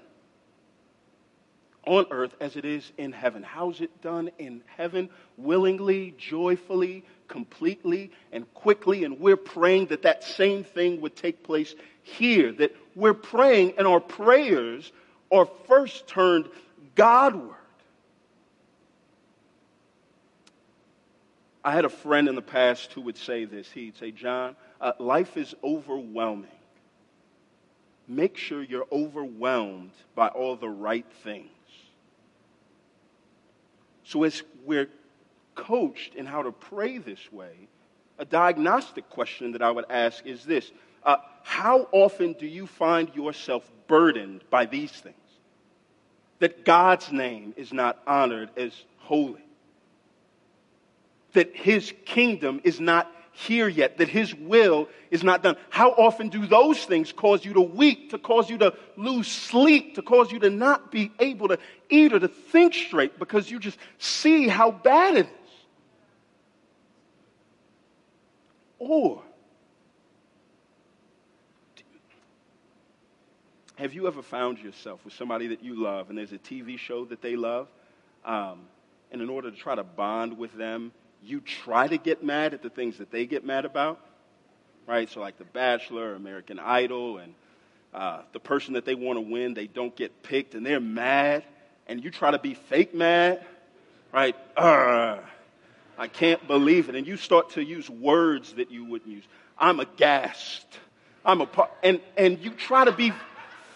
on 1.86 2.06
earth 2.10 2.34
as 2.40 2.56
it 2.56 2.64
is 2.64 2.92
in 2.96 3.12
heaven. 3.12 3.42
How's 3.42 3.80
it 3.80 4.02
done 4.02 4.30
in 4.38 4.62
heaven? 4.76 5.10
Willingly, 5.36 6.14
joyfully, 6.16 7.04
completely, 7.28 8.12
and 8.30 8.52
quickly. 8.54 9.04
And 9.04 9.18
we're 9.18 9.36
praying 9.36 9.86
that 9.86 10.02
that 10.02 10.22
same 10.22 10.64
thing 10.64 11.00
would 11.00 11.16
take 11.16 11.42
place 11.42 11.74
here. 12.02 12.52
That 12.52 12.76
we're 12.94 13.14
praying, 13.14 13.74
and 13.78 13.86
our 13.86 14.00
prayers 14.00 14.92
are 15.30 15.48
first 15.66 16.06
turned 16.06 16.48
Godward. 16.94 17.56
I 21.64 21.72
had 21.72 21.84
a 21.84 21.90
friend 21.90 22.28
in 22.28 22.34
the 22.34 22.42
past 22.42 22.92
who 22.92 23.02
would 23.02 23.16
say 23.16 23.44
this. 23.44 23.70
He'd 23.70 23.96
say, 23.96 24.10
John, 24.10 24.56
uh, 24.80 24.92
life 24.98 25.36
is 25.36 25.54
overwhelming. 25.62 26.50
Make 28.08 28.36
sure 28.36 28.62
you're 28.62 28.86
overwhelmed 28.90 29.92
by 30.14 30.28
all 30.28 30.56
the 30.56 30.68
right 30.68 31.06
things. 31.22 31.48
So, 34.04 34.24
as 34.24 34.42
we're 34.64 34.88
coached 35.54 36.16
in 36.16 36.26
how 36.26 36.42
to 36.42 36.50
pray 36.50 36.98
this 36.98 37.32
way, 37.32 37.68
a 38.18 38.24
diagnostic 38.24 39.08
question 39.08 39.52
that 39.52 39.62
I 39.62 39.70
would 39.70 39.84
ask 39.88 40.26
is 40.26 40.44
this 40.44 40.70
uh, 41.04 41.18
How 41.44 41.88
often 41.92 42.32
do 42.32 42.46
you 42.46 42.66
find 42.66 43.14
yourself 43.14 43.70
burdened 43.86 44.42
by 44.50 44.66
these 44.66 44.90
things? 44.90 45.16
That 46.40 46.64
God's 46.64 47.12
name 47.12 47.54
is 47.56 47.72
not 47.72 48.02
honored 48.04 48.50
as 48.56 48.72
holy 48.98 49.41
that 51.32 51.54
his 51.54 51.92
kingdom 52.04 52.60
is 52.64 52.80
not 52.80 53.10
here 53.32 53.68
yet, 53.68 53.98
that 53.98 54.08
his 54.08 54.34
will 54.34 54.88
is 55.10 55.22
not 55.22 55.42
done. 55.42 55.56
How 55.70 55.90
often 55.92 56.28
do 56.28 56.46
those 56.46 56.84
things 56.84 57.12
cause 57.12 57.44
you 57.44 57.54
to 57.54 57.60
weep, 57.60 58.10
to 58.10 58.18
cause 58.18 58.50
you 58.50 58.58
to 58.58 58.74
lose 58.96 59.26
sleep, 59.26 59.94
to 59.94 60.02
cause 60.02 60.30
you 60.30 60.38
to 60.40 60.50
not 60.50 60.92
be 60.92 61.10
able 61.18 61.48
to 61.48 61.58
eat 61.88 62.12
or 62.12 62.20
to 62.20 62.28
think 62.28 62.74
straight 62.74 63.18
because 63.18 63.50
you 63.50 63.58
just 63.58 63.78
see 63.98 64.48
how 64.48 64.70
bad 64.70 65.16
it 65.16 65.26
is? 65.26 65.32
Or, 68.78 69.22
have 73.76 73.94
you 73.94 74.06
ever 74.06 74.22
found 74.22 74.58
yourself 74.58 75.04
with 75.04 75.14
somebody 75.14 75.46
that 75.48 75.62
you 75.62 75.82
love 75.82 76.10
and 76.10 76.18
there's 76.18 76.32
a 76.32 76.38
TV 76.38 76.78
show 76.78 77.04
that 77.06 77.22
they 77.22 77.36
love? 77.36 77.68
Um, 78.24 78.60
and 79.10 79.22
in 79.22 79.30
order 79.30 79.50
to 79.50 79.56
try 79.56 79.74
to 79.74 79.84
bond 79.84 80.36
with 80.36 80.52
them, 80.54 80.92
you 81.24 81.40
try 81.40 81.86
to 81.86 81.98
get 81.98 82.22
mad 82.22 82.54
at 82.54 82.62
the 82.62 82.70
things 82.70 82.98
that 82.98 83.10
they 83.10 83.26
get 83.26 83.44
mad 83.44 83.64
about, 83.64 84.00
right? 84.86 85.08
So, 85.08 85.20
like 85.20 85.38
The 85.38 85.44
Bachelor, 85.44 86.14
American 86.14 86.58
Idol, 86.58 87.18
and 87.18 87.34
uh, 87.94 88.22
the 88.32 88.40
person 88.40 88.74
that 88.74 88.84
they 88.84 88.94
want 88.94 89.16
to 89.16 89.20
win, 89.20 89.54
they 89.54 89.66
don't 89.66 89.94
get 89.94 90.22
picked, 90.22 90.54
and 90.54 90.64
they're 90.64 90.80
mad, 90.80 91.44
and 91.86 92.02
you 92.02 92.10
try 92.10 92.30
to 92.30 92.38
be 92.38 92.54
fake 92.54 92.94
mad, 92.94 93.44
right? 94.12 94.36
Uh, 94.56 95.18
I 95.98 96.08
can't 96.08 96.46
believe 96.46 96.88
it. 96.88 96.94
And 96.94 97.06
you 97.06 97.16
start 97.16 97.50
to 97.50 97.62
use 97.62 97.88
words 97.88 98.54
that 98.54 98.70
you 98.70 98.84
wouldn't 98.84 99.10
use. 99.10 99.24
I'm 99.58 99.78
aghast. 99.78 100.66
I'm 101.24 101.40
a 101.40 101.46
part, 101.46 101.70
and, 101.82 102.00
and 102.16 102.38
you 102.40 102.50
try 102.50 102.84
to 102.84 102.92
be 102.92 103.12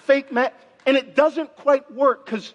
fake 0.04 0.32
mad, 0.32 0.52
and 0.84 0.96
it 0.96 1.14
doesn't 1.14 1.54
quite 1.56 1.92
work 1.92 2.24
because 2.24 2.52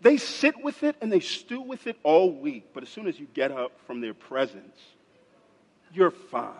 they 0.00 0.16
sit 0.16 0.62
with 0.62 0.82
it 0.82 0.96
and 1.00 1.10
they 1.10 1.20
stew 1.20 1.60
with 1.60 1.86
it 1.86 1.98
all 2.02 2.30
week, 2.30 2.68
but 2.74 2.82
as 2.82 2.88
soon 2.88 3.06
as 3.06 3.18
you 3.18 3.26
get 3.34 3.50
up 3.50 3.72
from 3.86 4.00
their 4.00 4.14
presence, 4.14 4.78
you're 5.92 6.10
fine. 6.10 6.52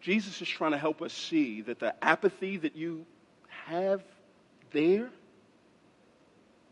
Jesus 0.00 0.40
is 0.40 0.48
trying 0.48 0.72
to 0.72 0.78
help 0.78 1.02
us 1.02 1.12
see 1.12 1.60
that 1.62 1.78
the 1.78 1.94
apathy 2.02 2.56
that 2.56 2.74
you 2.74 3.04
have 3.66 4.02
there, 4.72 5.10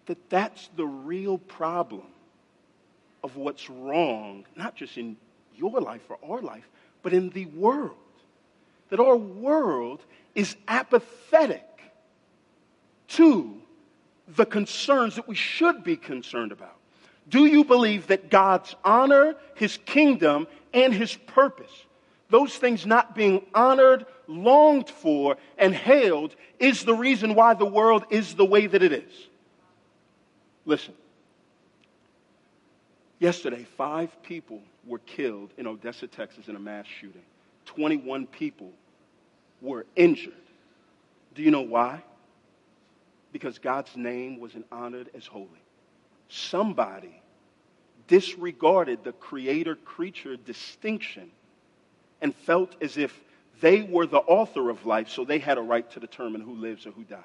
that 0.07 0.31
that's 0.31 0.71
the 0.77 0.87
real 0.87 1.37
problem 1.37 2.07
of 3.23 3.37
what's 3.37 3.69
wrong, 3.69 4.45
not 4.57 4.75
just 4.75 4.97
in 4.97 5.17
your 5.55 5.81
life 5.81 6.03
or 6.09 6.19
our 6.27 6.41
life, 6.41 6.67
but 7.03 7.13
in 7.13 7.31
the 7.31 7.47
world. 7.47 7.97
That 8.89 9.01
our 9.01 9.17
world 9.17 10.01
is 10.35 10.57
apathetic 10.67 11.65
to 13.09 13.61
the 14.29 14.47
concerns 14.47 15.17
that 15.17 15.27
we 15.27 15.35
should 15.35 15.83
be 15.83 15.97
concerned 15.97 16.53
about. 16.53 16.77
Do 17.29 17.47
you 17.47 17.65
believe 17.65 18.07
that 18.09 18.31
God's 18.31 18.75
honor, 18.85 19.37
His 19.55 19.79
kingdom, 19.85 20.47
and 20.73 20.93
His 20.93 21.15
purpose, 21.15 21.71
those 22.31 22.57
things 22.57 22.87
not 22.87 23.15
being 23.15 23.45
honored, 23.55 24.07
longed 24.27 24.89
for, 24.89 25.37
and 25.57 25.75
hailed, 25.75 26.35
is 26.59 26.85
the 26.85 26.95
reason 26.95 27.35
why 27.35 27.55
the 27.55 27.67
world 27.67 28.05
is 28.11 28.35
the 28.35 28.45
way 28.45 28.67
that 28.67 28.83
it 28.83 28.93
is? 28.93 29.29
Listen. 30.65 30.95
Yesterday, 33.19 33.67
five 33.77 34.23
people 34.23 34.61
were 34.87 35.01
killed 35.01 35.51
in 35.57 35.67
Odessa, 35.67 36.07
Texas, 36.07 36.49
in 36.49 36.57
a 36.57 36.61
mass 36.61 36.87
shooting. 37.01 37.23
21 37.67 38.27
people 38.27 38.73
were 39.61 39.87
injured. 39.97 40.35
Do 41.35 41.43
you 41.43 41.51
know 41.51 41.63
why? 41.63 42.03
Because 43.33 43.59
God's 43.59 43.97
name 43.97 44.41
wasn't 44.41 44.67
honored 44.73 45.11
as 45.15 45.27
holy. 45.27 45.49
Somebody 46.29 47.21
disregarded 48.07 49.05
the 49.05 49.13
creator 49.13 49.77
creature 49.77 50.37
distinction 50.37 51.31
and 52.21 52.35
felt 52.35 52.75
as 52.81 52.97
if 52.97 53.19
they 53.61 53.83
were 53.83 54.07
the 54.07 54.19
author 54.19 54.71
of 54.71 54.87
life, 54.87 55.09
so 55.09 55.25
they 55.25 55.39
had 55.39 55.59
a 55.59 55.63
right 55.63 55.89
to 55.93 56.01
determine 56.01 56.41
who 56.41 56.55
lives 56.55 56.87
or 56.87 56.91
who 56.91 57.05
dies. 57.05 57.23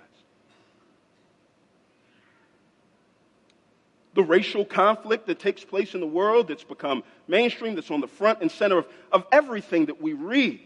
The 4.16 4.24
racial 4.24 4.64
conflict 4.64 5.26
that 5.28 5.40
takes 5.40 5.64
place 5.64 5.96
in 5.96 6.00
the 6.00 6.08
world 6.08 6.48
that's 6.48 6.64
become 6.64 7.04
mainstream, 7.28 7.76
that's 7.76 7.90
on 7.90 8.00
the 8.00 8.08
front 8.08 8.42
and 8.42 8.52
center 8.52 8.78
of, 8.80 8.88
of 9.12 9.26
everything 9.32 9.88
that 9.88 10.02
we 10.02 10.14
read 10.14 10.62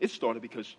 it 0.00 0.10
started 0.10 0.42
because 0.42 0.76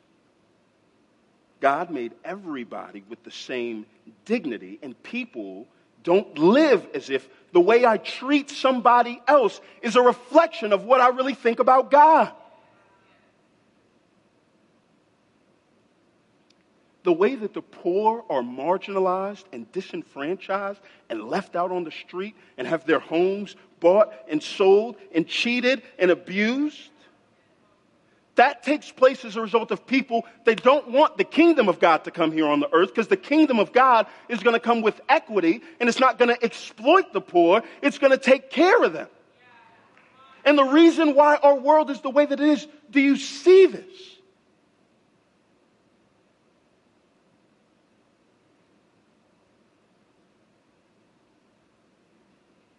God 1.60 1.90
made 1.90 2.14
everybody 2.24 3.04
with 3.10 3.24
the 3.24 3.32
same 3.32 3.86
dignity, 4.26 4.80
and 4.82 5.02
people 5.04 5.68
don't 6.04 6.38
live 6.38 6.88
as 6.94 7.10
if 7.10 7.28
the 7.52 7.60
way 7.60 7.86
I 7.86 7.98
treat 7.98 8.50
somebody 8.50 9.22
else 9.28 9.60
is 9.82 9.96
a 9.96 10.02
reflection 10.02 10.72
of 10.72 10.84
what 10.86 11.02
I 11.02 11.10
really 11.10 11.34
think 11.34 11.60
about 11.60 11.92
God. 11.92 12.32
The 17.04 17.14
way 17.14 17.36
that 17.36 17.54
the 17.54 17.62
poor 17.62 18.24
are 18.30 18.42
marginalized 18.42 19.46
and 19.54 19.72
disenfranchised 19.72 20.80
and 21.10 21.24
left 21.24 21.56
out 21.56 21.72
on 21.72 21.84
the 21.86 21.92
street 21.92 22.36
and 22.58 22.68
have 22.68 22.86
their 22.86 23.00
homes 23.00 23.56
bought 23.80 24.14
and 24.28 24.44
sold 24.44 24.98
and 25.16 25.26
cheated 25.28 25.82
and 25.98 26.12
abused 26.12 26.90
that 28.38 28.64
takes 28.64 28.92
place 28.92 29.26
as 29.26 29.36
a 29.36 29.42
result 29.42 29.72
of 29.72 29.86
people, 29.86 30.26
they 30.46 30.56
don't 30.56 30.90
want 30.90 31.18
the 31.18 31.24
kingdom 31.24 31.68
of 31.68 31.80
God 31.80 32.04
to 32.06 32.12
come 32.12 32.32
here 32.32 32.48
on 32.48 32.60
the 32.60 32.72
earth 32.74 32.90
because 32.90 33.08
the 33.08 33.18
kingdom 33.18 33.60
of 33.60 33.74
God 33.74 34.08
is 34.30 34.42
going 34.42 34.54
to 34.54 34.60
come 34.60 34.82
with 34.82 35.02
equity 35.10 35.62
and 35.80 35.90
it's 35.90 36.00
not 36.00 36.18
going 36.18 36.30
to 36.30 36.44
exploit 36.44 37.12
the 37.14 37.22
poor, 37.22 37.64
it's 37.82 37.98
going 37.98 38.12
to 38.12 38.18
take 38.18 38.50
care 38.50 38.84
of 38.84 38.94
them. 38.94 39.08
And 40.46 40.58
the 40.58 40.64
reason 40.64 41.16
why 41.16 41.36
our 41.38 41.56
world 41.56 41.90
is 41.90 42.00
the 42.02 42.12
way 42.12 42.26
that 42.26 42.40
it 42.40 42.48
is, 42.48 42.68
do 42.92 43.02
you 43.02 43.18
see 43.18 43.66
this? 43.66 43.84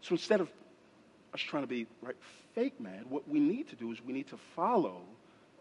So 0.03 0.15
instead 0.15 0.41
of 0.41 0.49
us 1.35 1.41
trying 1.41 1.65
to 1.65 1.67
be 1.67 1.87
right 2.01 2.17
fake 2.55 2.81
mad, 2.81 3.05
what 3.11 3.29
we 3.29 3.41
need 3.41 3.69
to 3.71 3.77
do 3.77 3.93
is 3.93 4.03
we 4.03 4.13
need 4.13 4.29
to 4.29 4.39
follow 4.57 5.03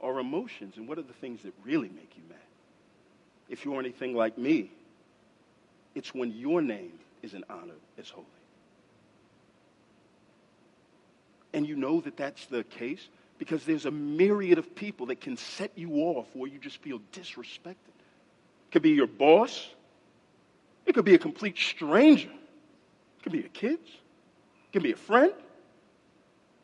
our 0.02 0.20
emotions 0.20 0.78
and 0.78 0.88
what 0.88 0.98
are 0.98 1.04
the 1.04 1.14
things 1.14 1.42
that 1.44 1.54
really 1.64 1.90
make 1.90 2.14
you 2.16 2.24
mad. 2.30 2.38
If 3.50 3.66
you're 3.66 3.80
anything 3.80 4.14
like 4.16 4.38
me, 4.38 4.72
it's 5.96 6.14
when 6.14 6.32
your 6.32 6.62
name 6.62 6.94
isn't 7.22 7.44
honored 7.50 7.80
as 7.98 8.10
holy. 8.10 8.26
And 11.54 11.68
you 11.68 11.76
know 11.76 12.02
that 12.02 12.18
that's 12.18 12.46
the 12.48 12.64
case 12.64 13.08
because 13.40 13.66
there's 13.66 13.86
a 13.86 13.92
myriad 13.92 14.58
of 14.58 14.76
people 14.76 15.08
that 15.08 15.22
can 15.22 15.38
set 15.38 15.72
you 15.76 15.92
off 15.96 16.28
where 16.34 16.50
you 16.50 16.60
just 16.60 16.78
feel 16.82 17.00
disrespected. 17.14 17.66
It 17.66 18.72
could 18.72 18.82
be 18.82 18.92
your 18.92 19.08
boss. 19.08 19.68
It 20.86 20.94
could 20.94 21.06
be 21.06 21.16
a 21.16 21.20
complete 21.20 21.58
stranger. 21.58 22.30
It 22.30 23.24
could 23.24 23.32
be 23.32 23.40
your 23.40 23.50
kids. 23.50 23.88
It 23.88 24.74
could 24.74 24.84
be 24.84 24.92
a 24.92 24.98
friend. 24.98 25.34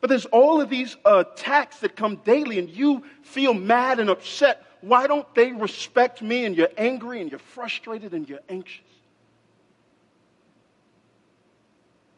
But 0.04 0.10
there's 0.10 0.26
all 0.26 0.60
of 0.60 0.68
these 0.68 0.98
uh, 1.06 1.24
attacks 1.26 1.78
that 1.78 1.96
come 1.96 2.16
daily, 2.26 2.58
and 2.58 2.68
you 2.68 3.04
feel 3.22 3.54
mad 3.54 4.00
and 4.00 4.10
upset. 4.10 4.62
Why 4.82 5.06
don't 5.06 5.26
they 5.34 5.52
respect 5.52 6.20
me? 6.20 6.44
And 6.44 6.54
you're 6.54 6.68
angry, 6.76 7.22
and 7.22 7.30
you're 7.30 7.38
frustrated, 7.38 8.12
and 8.12 8.28
you're 8.28 8.42
anxious. 8.50 8.84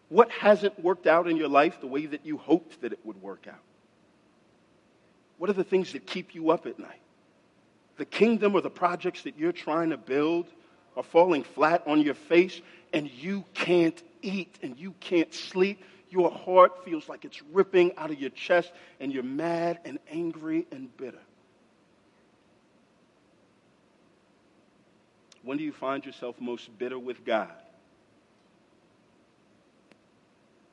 What 0.08 0.32
hasn't 0.32 0.82
worked 0.82 1.06
out 1.06 1.28
in 1.28 1.36
your 1.36 1.46
life 1.46 1.80
the 1.80 1.86
way 1.86 2.06
that 2.06 2.26
you 2.26 2.38
hoped 2.38 2.80
that 2.80 2.92
it 2.92 2.98
would 3.04 3.22
work 3.22 3.46
out? 3.46 3.62
What 5.38 5.48
are 5.48 5.52
the 5.52 5.62
things 5.62 5.92
that 5.92 6.08
keep 6.08 6.34
you 6.34 6.50
up 6.50 6.66
at 6.66 6.80
night? 6.80 7.02
The 7.98 8.04
kingdom 8.04 8.56
or 8.56 8.62
the 8.62 8.68
projects 8.68 9.22
that 9.22 9.38
you're 9.38 9.52
trying 9.52 9.90
to 9.90 9.96
build 9.96 10.46
are 10.96 11.04
falling 11.04 11.44
flat 11.44 11.84
on 11.86 12.00
your 12.00 12.14
face, 12.14 12.60
and 12.92 13.08
you 13.08 13.44
can't 13.54 14.02
eat 14.22 14.58
and 14.60 14.76
you 14.76 14.92
can't 14.98 15.32
sleep 15.32 15.84
your 16.16 16.30
heart 16.30 16.84
feels 16.84 17.08
like 17.08 17.24
it's 17.26 17.42
ripping 17.52 17.92
out 17.98 18.10
of 18.10 18.18
your 18.18 18.30
chest 18.30 18.72
and 19.00 19.12
you're 19.12 19.22
mad 19.22 19.78
and 19.84 19.98
angry 20.10 20.66
and 20.72 20.94
bitter. 20.96 21.20
When 25.42 25.58
do 25.58 25.64
you 25.64 25.72
find 25.72 26.04
yourself 26.04 26.40
most 26.40 26.76
bitter 26.78 26.98
with 26.98 27.24
God? 27.24 27.52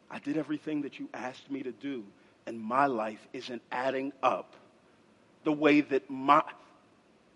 I 0.10 0.20
did 0.20 0.38
everything 0.38 0.84
that 0.84 0.98
you 1.00 1.10
asked 1.14 1.52
me 1.52 1.64
to 1.64 1.72
do, 1.72 2.06
and 2.46 2.62
my 2.62 2.86
life 2.86 3.28
isn't 3.34 3.62
adding 3.72 4.14
up 4.22 4.56
the 5.44 5.52
way 5.52 5.82
that 5.82 6.10
my 6.10 6.44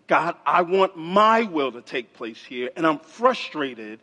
God, 0.06 0.36
I 0.46 0.62
want 0.62 0.96
my 0.96 1.42
will 1.42 1.72
to 1.72 1.82
take 1.82 2.14
place 2.14 2.42
here, 2.42 2.70
and 2.76 2.86
I'm 2.86 3.00
frustrated 3.00 4.00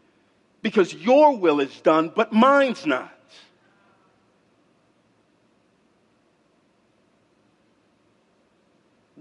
because 0.61 0.93
your 0.93 1.35
will 1.35 1.59
is 1.59 1.81
done, 1.81 2.11
but 2.15 2.31
mine's 2.31 2.85
not. 2.85 3.14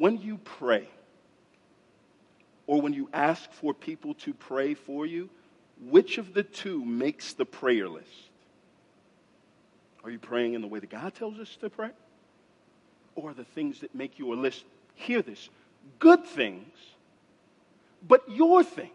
When 0.05 0.21
you 0.21 0.37
pray, 0.37 0.87
or 2.67 2.83
when 2.83 2.93
you 2.93 3.09
ask 3.14 3.51
for 3.53 3.73
people 3.73 4.12
to 4.17 4.35
pray 4.35 4.75
for 4.75 5.07
you, 5.07 5.31
which 5.81 6.19
of 6.19 6.35
the 6.35 6.43
two 6.43 6.85
makes 6.85 7.33
the 7.33 7.47
prayer 7.47 7.88
list? 7.88 8.29
Are 10.05 10.11
you 10.11 10.19
praying 10.19 10.53
in 10.53 10.61
the 10.61 10.67
way 10.67 10.79
that 10.79 10.90
God 10.90 11.14
tells 11.14 11.38
us 11.38 11.57
to 11.62 11.71
pray? 11.71 11.88
Or 13.14 13.33
the 13.33 13.45
things 13.45 13.81
that 13.81 13.95
make 13.95 14.19
your 14.19 14.37
list, 14.37 14.64
hear 14.95 15.23
this, 15.23 15.49
good 16.01 16.27
things, 16.27 16.77
but 18.07 18.31
your 18.31 18.62
things? 18.62 18.90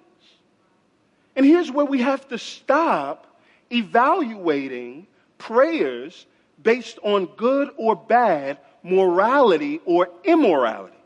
And 1.35 1.43
here's 1.43 1.71
where 1.71 1.85
we 1.85 2.01
have 2.01 2.27
to 2.27 2.37
stop 2.37 3.25
evaluating 3.71 5.07
prayers 5.39 6.27
based 6.61 6.99
on 7.01 7.25
good 7.35 7.71
or 7.77 7.95
bad, 7.95 8.59
morality 8.83 9.81
or 9.85 10.09
immorality. 10.23 10.97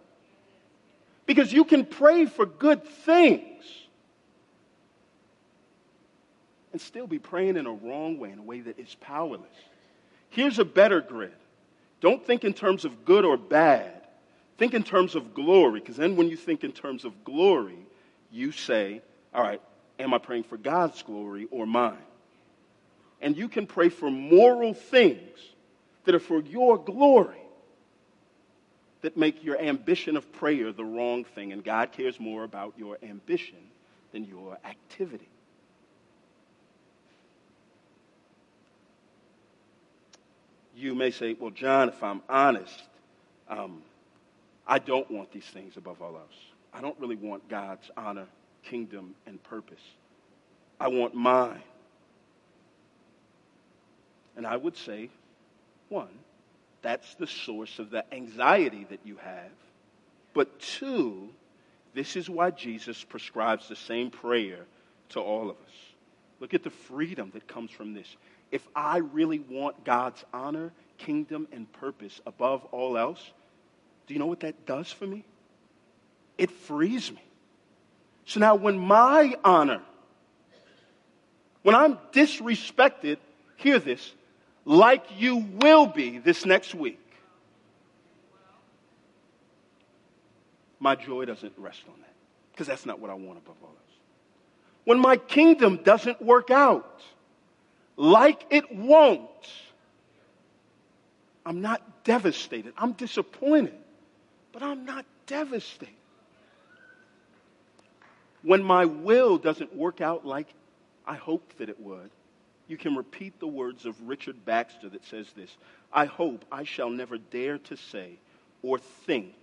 Because 1.26 1.54
you 1.54 1.64
can 1.64 1.86
pray 1.86 2.26
for 2.26 2.46
good 2.46 2.84
things 2.84 3.64
and 6.72 6.82
still 6.82 7.08
be 7.08 7.20
praying 7.20 7.56
in 7.56 7.66
a 7.66 7.72
wrong 7.72 8.18
way, 8.18 8.32
in 8.32 8.40
a 8.40 8.44
way 8.44 8.62
that 8.62 8.80
is 8.80 8.96
powerless. 8.96 9.42
Here's 10.30 10.60
a 10.60 10.66
better 10.66 11.00
grid. 11.02 11.34
Don't 12.02 12.26
think 12.26 12.44
in 12.44 12.54
terms 12.54 12.84
of 12.84 13.06
good 13.06 13.24
or 13.24 13.38
bad. 13.38 14.02
Think 14.58 14.74
in 14.74 14.84
terms 14.84 15.16
of 15.16 15.34
glory, 15.34 15.80
because 15.80 15.96
then 15.96 16.16
when 16.16 16.30
you 16.30 16.36
think 16.36 16.64
in 16.64 16.72
terms 16.72 17.06
of 17.06 17.24
glory, 17.24 17.78
you 18.32 18.52
say, 18.52 19.02
all 19.34 19.44
right, 19.44 19.62
am 20.00 20.14
I 20.14 20.18
praying 20.18 20.44
for 20.44 20.58
God's 20.58 21.02
glory 21.04 21.48
or 21.52 21.66
mine? 21.66 21.98
And 23.22 23.38
you 23.38 23.48
can 23.48 23.68
pray 23.68 23.90
for 23.90 24.12
moral 24.12 24.74
things 24.74 25.40
that 26.06 26.14
are 26.14 26.20
for 26.20 26.42
your 26.42 26.78
glory 26.78 27.42
that 29.04 29.16
make 29.16 29.44
your 29.44 29.60
ambition 29.60 30.18
of 30.18 30.32
prayer 30.34 30.72
the 30.74 30.84
wrong 30.84 31.24
thing, 31.24 31.54
and 31.54 31.63
God 31.63 31.92
cares 31.92 32.20
more 32.20 32.44
about 32.44 32.74
your 32.78 32.98
ambition 33.04 33.60
than 34.12 34.26
your 34.26 34.58
activity. 34.66 35.30
you 40.76 40.96
may 40.96 41.12
say, 41.12 41.36
Well, 41.39 41.52
John, 41.52 41.89
if 41.89 42.04
I'm 42.04 42.22
honest, 42.28 42.84
um, 43.48 43.82
I 44.68 44.80
don't 44.80 45.10
want 45.10 45.32
these 45.32 45.46
things 45.46 45.78
above 45.78 46.02
all 46.02 46.16
else. 46.16 46.36
I 46.74 46.82
don't 46.82 47.00
really 47.00 47.16
want 47.16 47.48
God's 47.50 47.89
honor, 47.96 48.28
kingdom, 48.63 49.16
and 49.26 49.42
purpose. 49.44 49.82
I 50.80 50.88
want 50.88 51.13
mine. 51.13 51.62
And 54.36 54.48
I 54.48 54.58
would 54.58 54.76
say, 54.76 55.10
one, 55.89 56.10
that's 56.84 57.15
the 57.15 57.28
source 57.28 57.80
of 57.80 57.89
the 57.89 58.06
anxiety 58.13 58.86
that 58.89 59.00
you 59.04 59.17
have. 59.17 59.52
But 60.34 60.60
two, 60.60 61.30
this 61.96 62.15
is 62.15 62.30
why 62.30 62.52
Jesus 62.52 63.04
prescribes 63.04 63.67
the 63.67 63.76
same 63.76 64.12
prayer 64.12 64.65
to 65.10 65.19
all 65.19 65.50
of 65.50 65.56
us. 65.56 65.74
Look 66.39 66.54
at 66.54 66.63
the 66.63 66.69
freedom 66.69 67.32
that 67.34 67.48
comes 67.48 67.72
from 67.72 67.93
this 67.93 68.15
if 68.54 68.67
I 68.76 68.98
really 68.98 69.39
want 69.39 69.84
God's 69.84 70.24
honor, 70.32 70.72
kingdom, 71.00 71.48
and 71.52 71.72
purpose 71.74 72.22
above 72.28 72.63
all 72.65 73.00
else, 73.00 73.32
do 74.06 74.13
you 74.13 74.19
know 74.19 74.28
what 74.28 74.41
that 74.41 74.67
does 74.67 74.91
for 74.91 75.08
me? 75.08 75.26
It 76.38 76.52
frees 76.52 77.12
me. 77.12 77.24
So 78.26 78.39
now, 78.39 78.54
when 78.54 78.78
my 78.78 79.34
honor, 79.43 79.82
when 81.63 81.74
I'm 81.74 81.98
disrespected, 82.12 83.17
hear 83.56 83.80
this, 83.80 84.13
like 84.65 85.06
you 85.17 85.38
will 85.38 85.86
be 85.86 86.19
this 86.19 86.45
next 86.45 86.73
week, 86.73 86.99
my 90.80 90.95
joy 90.95 91.26
doesn't 91.26 91.54
rest 91.58 91.82
on 91.88 91.99
that 92.02 92.13
because 92.52 92.67
that's 92.67 92.86
not 92.86 92.99
what 92.99 93.10
I 93.10 93.13
want 93.13 93.38
above 93.39 93.56
all 93.62 93.69
else. 93.69 93.97
When 94.86 94.99
my 94.99 95.17
kingdom 95.17 95.80
doesn't 95.84 96.21
work 96.21 96.52
out, 96.52 97.02
like 97.95 98.45
it 98.49 98.73
won't, 98.73 99.30
I'm 101.45 101.62
not 101.62 102.04
devastated. 102.04 102.73
I'm 102.78 102.93
disappointed, 102.93 103.76
but 104.52 104.63
I'm 104.63 104.86
not 104.86 105.06
devastated. 105.26 105.93
When 108.41 108.62
my 108.62 108.86
will 108.86 109.38
doesn't 109.38 109.73
work 109.73 110.02
out 110.02 110.26
like 110.26 110.47
I 111.06 111.15
hoped 111.15 111.58
that 111.60 111.69
it 111.69 111.80
would, 111.80 112.10
you 112.67 112.78
can 112.78 112.95
repeat 112.95 113.39
the 113.39 113.47
words 113.47 113.86
of 113.86 113.95
Richard 114.08 114.45
Baxter 114.45 114.89
that 114.89 115.06
says 115.06 115.28
this 115.36 115.56
I 115.91 116.06
hope 116.06 116.45
I 116.52 116.63
shall 116.63 116.89
never 116.89 117.17
dare 117.17 117.58
to 117.60 117.78
say 117.78 118.17
or 118.62 118.80
think 118.80 119.34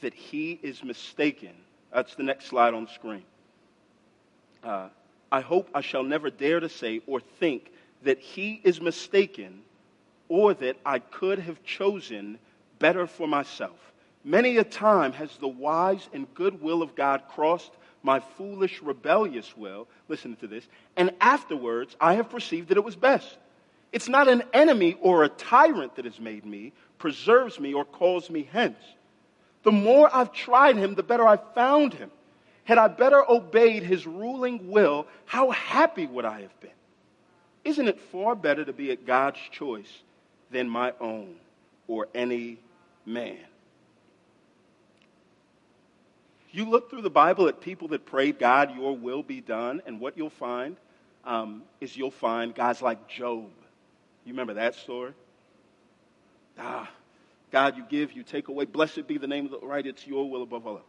that 0.00 0.14
he 0.14 0.58
is 0.62 0.84
mistaken. 0.84 1.52
That's 1.92 2.14
the 2.14 2.22
next 2.22 2.46
slide 2.46 2.74
on 2.74 2.88
screen. 2.88 3.24
Uh, 4.62 4.88
I 5.32 5.40
hope 5.40 5.68
I 5.74 5.80
shall 5.80 6.02
never 6.02 6.30
dare 6.30 6.60
to 6.60 6.68
say 6.68 7.00
or 7.06 7.20
think 7.20 7.70
that 8.02 8.18
he 8.18 8.60
is 8.64 8.80
mistaken 8.80 9.62
or 10.28 10.54
that 10.54 10.76
I 10.84 10.98
could 10.98 11.38
have 11.40 11.62
chosen 11.64 12.38
better 12.78 13.06
for 13.06 13.26
myself. 13.26 13.92
Many 14.24 14.58
a 14.58 14.64
time 14.64 15.12
has 15.12 15.36
the 15.36 15.48
wise 15.48 16.08
and 16.12 16.32
good 16.34 16.60
will 16.60 16.82
of 16.82 16.94
God 16.94 17.22
crossed 17.28 17.72
my 18.02 18.20
foolish, 18.20 18.80
rebellious 18.82 19.56
will. 19.56 19.86
Listen 20.08 20.36
to 20.36 20.46
this. 20.46 20.66
And 20.96 21.12
afterwards, 21.20 21.96
I 22.00 22.14
have 22.14 22.30
perceived 22.30 22.68
that 22.68 22.78
it 22.78 22.84
was 22.84 22.96
best. 22.96 23.36
It's 23.92 24.08
not 24.08 24.28
an 24.28 24.42
enemy 24.52 24.96
or 25.00 25.24
a 25.24 25.28
tyrant 25.28 25.96
that 25.96 26.04
has 26.04 26.20
made 26.20 26.44
me, 26.44 26.72
preserves 26.98 27.58
me, 27.58 27.74
or 27.74 27.84
calls 27.84 28.30
me 28.30 28.48
hence. 28.50 28.78
The 29.62 29.72
more 29.72 30.08
I've 30.14 30.32
tried 30.32 30.76
him, 30.76 30.94
the 30.94 31.02
better 31.02 31.26
I've 31.26 31.54
found 31.54 31.94
him. 31.94 32.10
Had 32.64 32.78
I 32.78 32.88
better 32.88 33.28
obeyed 33.28 33.82
his 33.82 34.06
ruling 34.06 34.70
will, 34.70 35.06
how 35.26 35.50
happy 35.50 36.06
would 36.06 36.24
I 36.24 36.42
have 36.42 36.60
been? 36.60 36.70
Isn't 37.64 37.88
it 37.88 38.00
far 38.12 38.34
better 38.34 38.64
to 38.64 38.72
be 38.72 38.90
at 38.90 39.06
God's 39.06 39.40
choice 39.50 40.02
than 40.50 40.68
my 40.68 40.94
own 41.00 41.34
or 41.88 42.08
any 42.14 42.58
man? 43.04 43.38
You 46.52 46.64
look 46.64 46.90
through 46.90 47.02
the 47.02 47.10
Bible 47.10 47.48
at 47.48 47.60
people 47.60 47.88
that 47.88 48.06
prayed, 48.06 48.38
God, 48.38 48.74
your 48.74 48.96
will 48.96 49.22
be 49.22 49.40
done, 49.40 49.82
and 49.86 50.00
what 50.00 50.16
you'll 50.16 50.30
find 50.30 50.76
um, 51.24 51.62
is 51.80 51.96
you'll 51.96 52.10
find 52.10 52.54
guys 52.54 52.82
like 52.82 53.08
Job. 53.08 53.50
You 54.24 54.32
remember 54.32 54.54
that 54.54 54.74
story? 54.74 55.12
Ah, 56.58 56.90
God, 57.52 57.76
you 57.76 57.84
give, 57.88 58.12
you 58.12 58.22
take 58.22 58.48
away. 58.48 58.64
Blessed 58.64 59.06
be 59.06 59.18
the 59.18 59.26
name 59.26 59.44
of 59.46 59.52
the 59.52 59.66
right. 59.66 59.86
It's 59.86 60.06
your 60.06 60.28
will 60.28 60.42
above 60.42 60.66
all 60.66 60.76
else. 60.76 60.84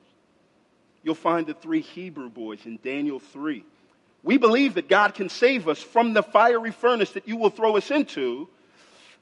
You'll 1.03 1.15
find 1.15 1.45
the 1.45 1.53
three 1.53 1.81
Hebrew 1.81 2.29
boys 2.29 2.65
in 2.65 2.79
Daniel 2.83 3.19
3 3.19 3.63
we 4.23 4.37
believe 4.37 4.75
that 4.75 4.87
God 4.87 5.13
can 5.13 5.29
save 5.29 5.67
us 5.67 5.81
from 5.81 6.13
the 6.13 6.23
fiery 6.23 6.71
furnace 6.71 7.11
that 7.11 7.27
you 7.27 7.37
will 7.37 7.49
throw 7.49 7.75
us 7.77 7.89
into. 7.89 8.47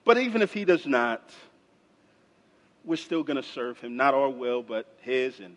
But 0.04 0.17
even 0.17 0.41
if 0.41 0.54
He 0.54 0.65
does 0.65 0.86
not, 0.86 1.21
we're 2.84 2.97
still 2.97 3.23
going 3.23 3.38
to 3.38 3.43
serve 3.43 3.80
Him. 3.80 3.95
Not 3.95 4.13
our 4.13 4.30
will, 4.30 4.62
but 4.62 4.88
His. 5.02 5.39
And 5.39 5.56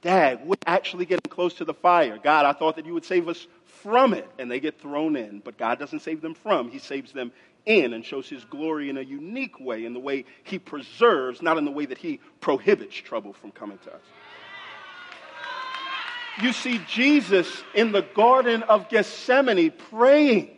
Dad, 0.00 0.46
we're 0.46 0.54
actually 0.66 1.06
getting 1.06 1.30
close 1.30 1.54
to 1.54 1.64
the 1.64 1.74
fire. 1.74 2.18
God, 2.22 2.46
I 2.46 2.52
thought 2.52 2.76
that 2.76 2.86
you 2.86 2.94
would 2.94 3.04
save 3.04 3.28
us 3.28 3.46
from 3.64 4.14
it. 4.14 4.28
And 4.38 4.50
they 4.50 4.60
get 4.60 4.80
thrown 4.80 5.16
in. 5.16 5.40
But 5.40 5.58
God 5.58 5.78
doesn't 5.78 6.00
save 6.00 6.20
them 6.20 6.34
from, 6.34 6.70
He 6.70 6.78
saves 6.78 7.12
them 7.12 7.32
in 7.66 7.92
and 7.92 8.04
shows 8.04 8.28
His 8.28 8.44
glory 8.44 8.90
in 8.90 8.96
a 8.96 9.02
unique 9.02 9.60
way, 9.60 9.84
in 9.84 9.94
the 9.94 10.00
way 10.00 10.24
He 10.44 10.58
preserves, 10.58 11.42
not 11.42 11.58
in 11.58 11.64
the 11.64 11.70
way 11.70 11.86
that 11.86 11.98
He 11.98 12.20
prohibits 12.40 12.96
trouble 12.96 13.32
from 13.32 13.50
coming 13.50 13.78
to 13.78 13.94
us. 13.94 14.02
You 16.40 16.52
see 16.52 16.80
Jesus 16.86 17.64
in 17.74 17.90
the 17.90 18.02
Garden 18.02 18.62
of 18.62 18.88
Gethsemane 18.88 19.72
praying, 19.90 20.57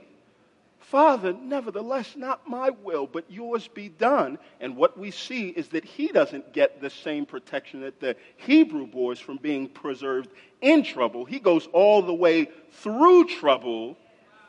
Father, 0.90 1.32
nevertheless, 1.32 2.16
not 2.16 2.48
my 2.48 2.70
will, 2.70 3.06
but 3.06 3.30
yours 3.30 3.68
be 3.68 3.88
done. 3.88 4.38
And 4.60 4.76
what 4.76 4.98
we 4.98 5.12
see 5.12 5.50
is 5.50 5.68
that 5.68 5.84
he 5.84 6.08
doesn't 6.08 6.52
get 6.52 6.80
the 6.80 6.90
same 6.90 7.26
protection 7.26 7.82
that 7.82 8.00
the 8.00 8.16
Hebrew 8.38 8.88
boys 8.88 9.20
from 9.20 9.36
being 9.36 9.68
preserved 9.68 10.30
in 10.60 10.82
trouble. 10.82 11.24
He 11.24 11.38
goes 11.38 11.68
all 11.72 12.02
the 12.02 12.12
way 12.12 12.48
through 12.72 13.28
trouble 13.28 13.96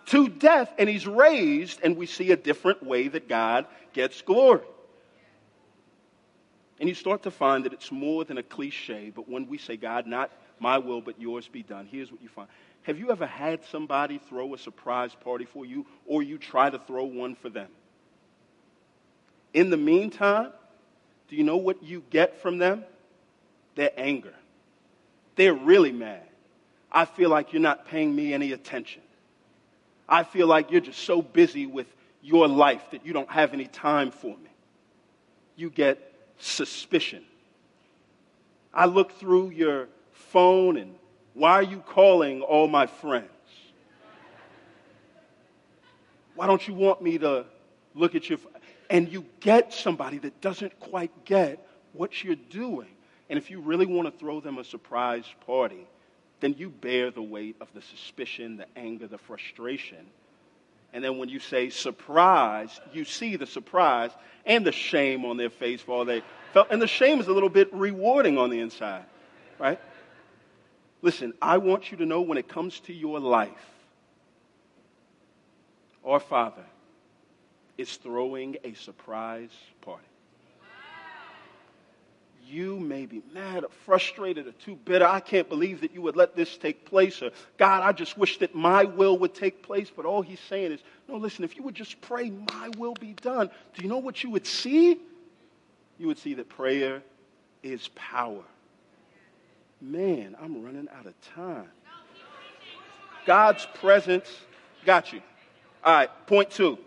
to 0.07 0.29
death, 0.29 0.73
and 0.79 0.89
he's 0.89 1.05
raised, 1.05 1.79
and 1.83 1.95
we 1.95 2.07
see 2.07 2.31
a 2.31 2.37
different 2.37 2.81
way 2.81 3.07
that 3.09 3.29
God 3.29 3.67
gets 3.93 4.19
glory. 4.23 4.65
And 6.79 6.89
you 6.89 6.95
start 6.95 7.21
to 7.21 7.31
find 7.31 7.65
that 7.65 7.73
it's 7.73 7.91
more 7.91 8.25
than 8.25 8.39
a 8.39 8.43
cliche, 8.43 9.11
but 9.13 9.29
when 9.29 9.47
we 9.47 9.59
say, 9.59 9.77
God, 9.77 10.07
not 10.07 10.31
my 10.61 10.77
will, 10.77 11.01
but 11.01 11.19
yours 11.19 11.47
be 11.47 11.63
done. 11.63 11.87
Here's 11.91 12.11
what 12.11 12.21
you 12.21 12.29
find. 12.29 12.47
Have 12.83 12.97
you 12.97 13.11
ever 13.11 13.25
had 13.25 13.63
somebody 13.65 14.19
throw 14.29 14.53
a 14.53 14.57
surprise 14.57 15.13
party 15.13 15.45
for 15.45 15.65
you, 15.65 15.85
or 16.05 16.23
you 16.23 16.37
try 16.37 16.69
to 16.69 16.79
throw 16.79 17.03
one 17.03 17.35
for 17.35 17.49
them? 17.49 17.69
In 19.53 19.69
the 19.69 19.77
meantime, 19.77 20.51
do 21.27 21.35
you 21.35 21.43
know 21.43 21.57
what 21.57 21.83
you 21.83 22.03
get 22.09 22.41
from 22.41 22.57
them? 22.57 22.83
Their 23.75 23.91
anger. 23.97 24.33
They're 25.35 25.53
really 25.53 25.91
mad. 25.91 26.23
I 26.91 27.05
feel 27.05 27.29
like 27.29 27.53
you're 27.53 27.61
not 27.61 27.87
paying 27.87 28.13
me 28.13 28.33
any 28.33 28.51
attention. 28.51 29.01
I 30.07 30.23
feel 30.23 30.47
like 30.47 30.71
you're 30.71 30.81
just 30.81 30.99
so 30.99 31.21
busy 31.21 31.65
with 31.65 31.87
your 32.21 32.47
life 32.47 32.83
that 32.91 33.05
you 33.05 33.13
don't 33.13 33.31
have 33.31 33.53
any 33.53 33.65
time 33.65 34.11
for 34.11 34.35
me. 34.35 34.49
You 35.55 35.69
get 35.69 36.13
suspicion. 36.37 37.23
I 38.73 38.85
look 38.85 39.13
through 39.13 39.51
your 39.51 39.87
phone 40.21 40.77
and 40.77 40.95
why 41.33 41.53
are 41.53 41.63
you 41.63 41.79
calling 41.79 42.41
all 42.41 42.67
my 42.67 42.87
friends? 42.87 43.27
Why 46.35 46.47
don't 46.47 46.65
you 46.67 46.73
want 46.73 47.01
me 47.01 47.17
to 47.19 47.45
look 47.93 48.15
at 48.15 48.29
your 48.29 48.39
and 48.89 49.09
you 49.09 49.25
get 49.39 49.73
somebody 49.73 50.17
that 50.19 50.41
doesn't 50.41 50.77
quite 50.79 51.25
get 51.25 51.65
what 51.93 52.23
you're 52.23 52.35
doing. 52.35 52.89
And 53.29 53.37
if 53.37 53.49
you 53.49 53.61
really 53.61 53.85
want 53.85 54.11
to 54.11 54.19
throw 54.19 54.41
them 54.41 54.57
a 54.57 54.63
surprise 54.63 55.23
party, 55.45 55.87
then 56.41 56.55
you 56.57 56.69
bear 56.69 57.11
the 57.11 57.21
weight 57.21 57.55
of 57.61 57.69
the 57.73 57.81
suspicion, 57.81 58.57
the 58.57 58.65
anger, 58.75 59.07
the 59.07 59.17
frustration. 59.17 60.05
And 60.93 61.01
then 61.01 61.17
when 61.17 61.29
you 61.29 61.39
say 61.39 61.69
surprise, 61.69 62.81
you 62.91 63.05
see 63.05 63.37
the 63.37 63.45
surprise 63.45 64.11
and 64.45 64.65
the 64.65 64.73
shame 64.73 65.23
on 65.23 65.37
their 65.37 65.49
face 65.49 65.79
for 65.79 65.93
all 65.93 66.05
they 66.05 66.21
felt. 66.53 66.67
And 66.69 66.81
the 66.81 66.87
shame 66.87 67.21
is 67.21 67.27
a 67.27 67.33
little 67.33 67.49
bit 67.49 67.73
rewarding 67.73 68.37
on 68.37 68.49
the 68.49 68.59
inside, 68.59 69.05
right? 69.57 69.79
Listen, 71.01 71.33
I 71.41 71.57
want 71.57 71.91
you 71.91 71.97
to 71.97 72.05
know 72.05 72.21
when 72.21 72.37
it 72.37 72.47
comes 72.47 72.79
to 72.81 72.93
your 72.93 73.19
life, 73.19 73.49
our 76.05 76.19
Father 76.19 76.63
is 77.77 77.95
throwing 77.97 78.57
a 78.63 78.73
surprise 78.73 79.49
party. 79.81 80.05
You 82.45 82.79
may 82.79 83.05
be 83.05 83.21
mad 83.33 83.63
or 83.63 83.69
frustrated 83.85 84.45
or 84.45 84.51
too 84.51 84.75
bitter. 84.75 85.05
I 85.05 85.21
can't 85.21 85.47
believe 85.47 85.81
that 85.81 85.93
you 85.93 86.01
would 86.01 86.17
let 86.17 86.35
this 86.35 86.57
take 86.57 86.85
place. 86.85 87.21
Or, 87.21 87.31
God, 87.57 87.81
I 87.81 87.93
just 87.93 88.17
wish 88.17 88.39
that 88.39 88.53
my 88.53 88.83
will 88.83 89.17
would 89.19 89.33
take 89.33 89.63
place. 89.63 89.89
But 89.95 90.05
all 90.05 90.21
he's 90.21 90.39
saying 90.49 90.73
is, 90.73 90.81
no, 91.07 91.15
listen, 91.15 91.45
if 91.45 91.55
you 91.55 91.63
would 91.63 91.75
just 91.75 92.01
pray, 92.01 92.29
my 92.29 92.69
will 92.77 92.93
be 92.95 93.13
done. 93.13 93.49
Do 93.73 93.81
you 93.81 93.87
know 93.87 93.99
what 93.99 94.21
you 94.21 94.31
would 94.31 94.45
see? 94.45 94.99
You 95.97 96.07
would 96.07 96.17
see 96.17 96.33
that 96.33 96.49
prayer 96.49 97.01
is 97.63 97.87
power. 97.95 98.43
Man, 99.81 100.35
I'm 100.39 100.63
running 100.63 100.87
out 100.95 101.07
of 101.07 101.19
time. 101.33 101.67
God's 103.25 103.67
presence 103.75 104.29
got 104.85 105.11
you. 105.11 105.21
All 105.83 105.93
right, 105.93 106.09
point 106.27 106.51
two. 106.51 106.77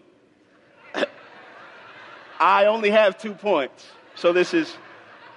I 2.40 2.66
only 2.66 2.90
have 2.90 3.18
two 3.18 3.34
points. 3.34 3.84
So 4.14 4.32
this 4.32 4.54
is 4.54 4.76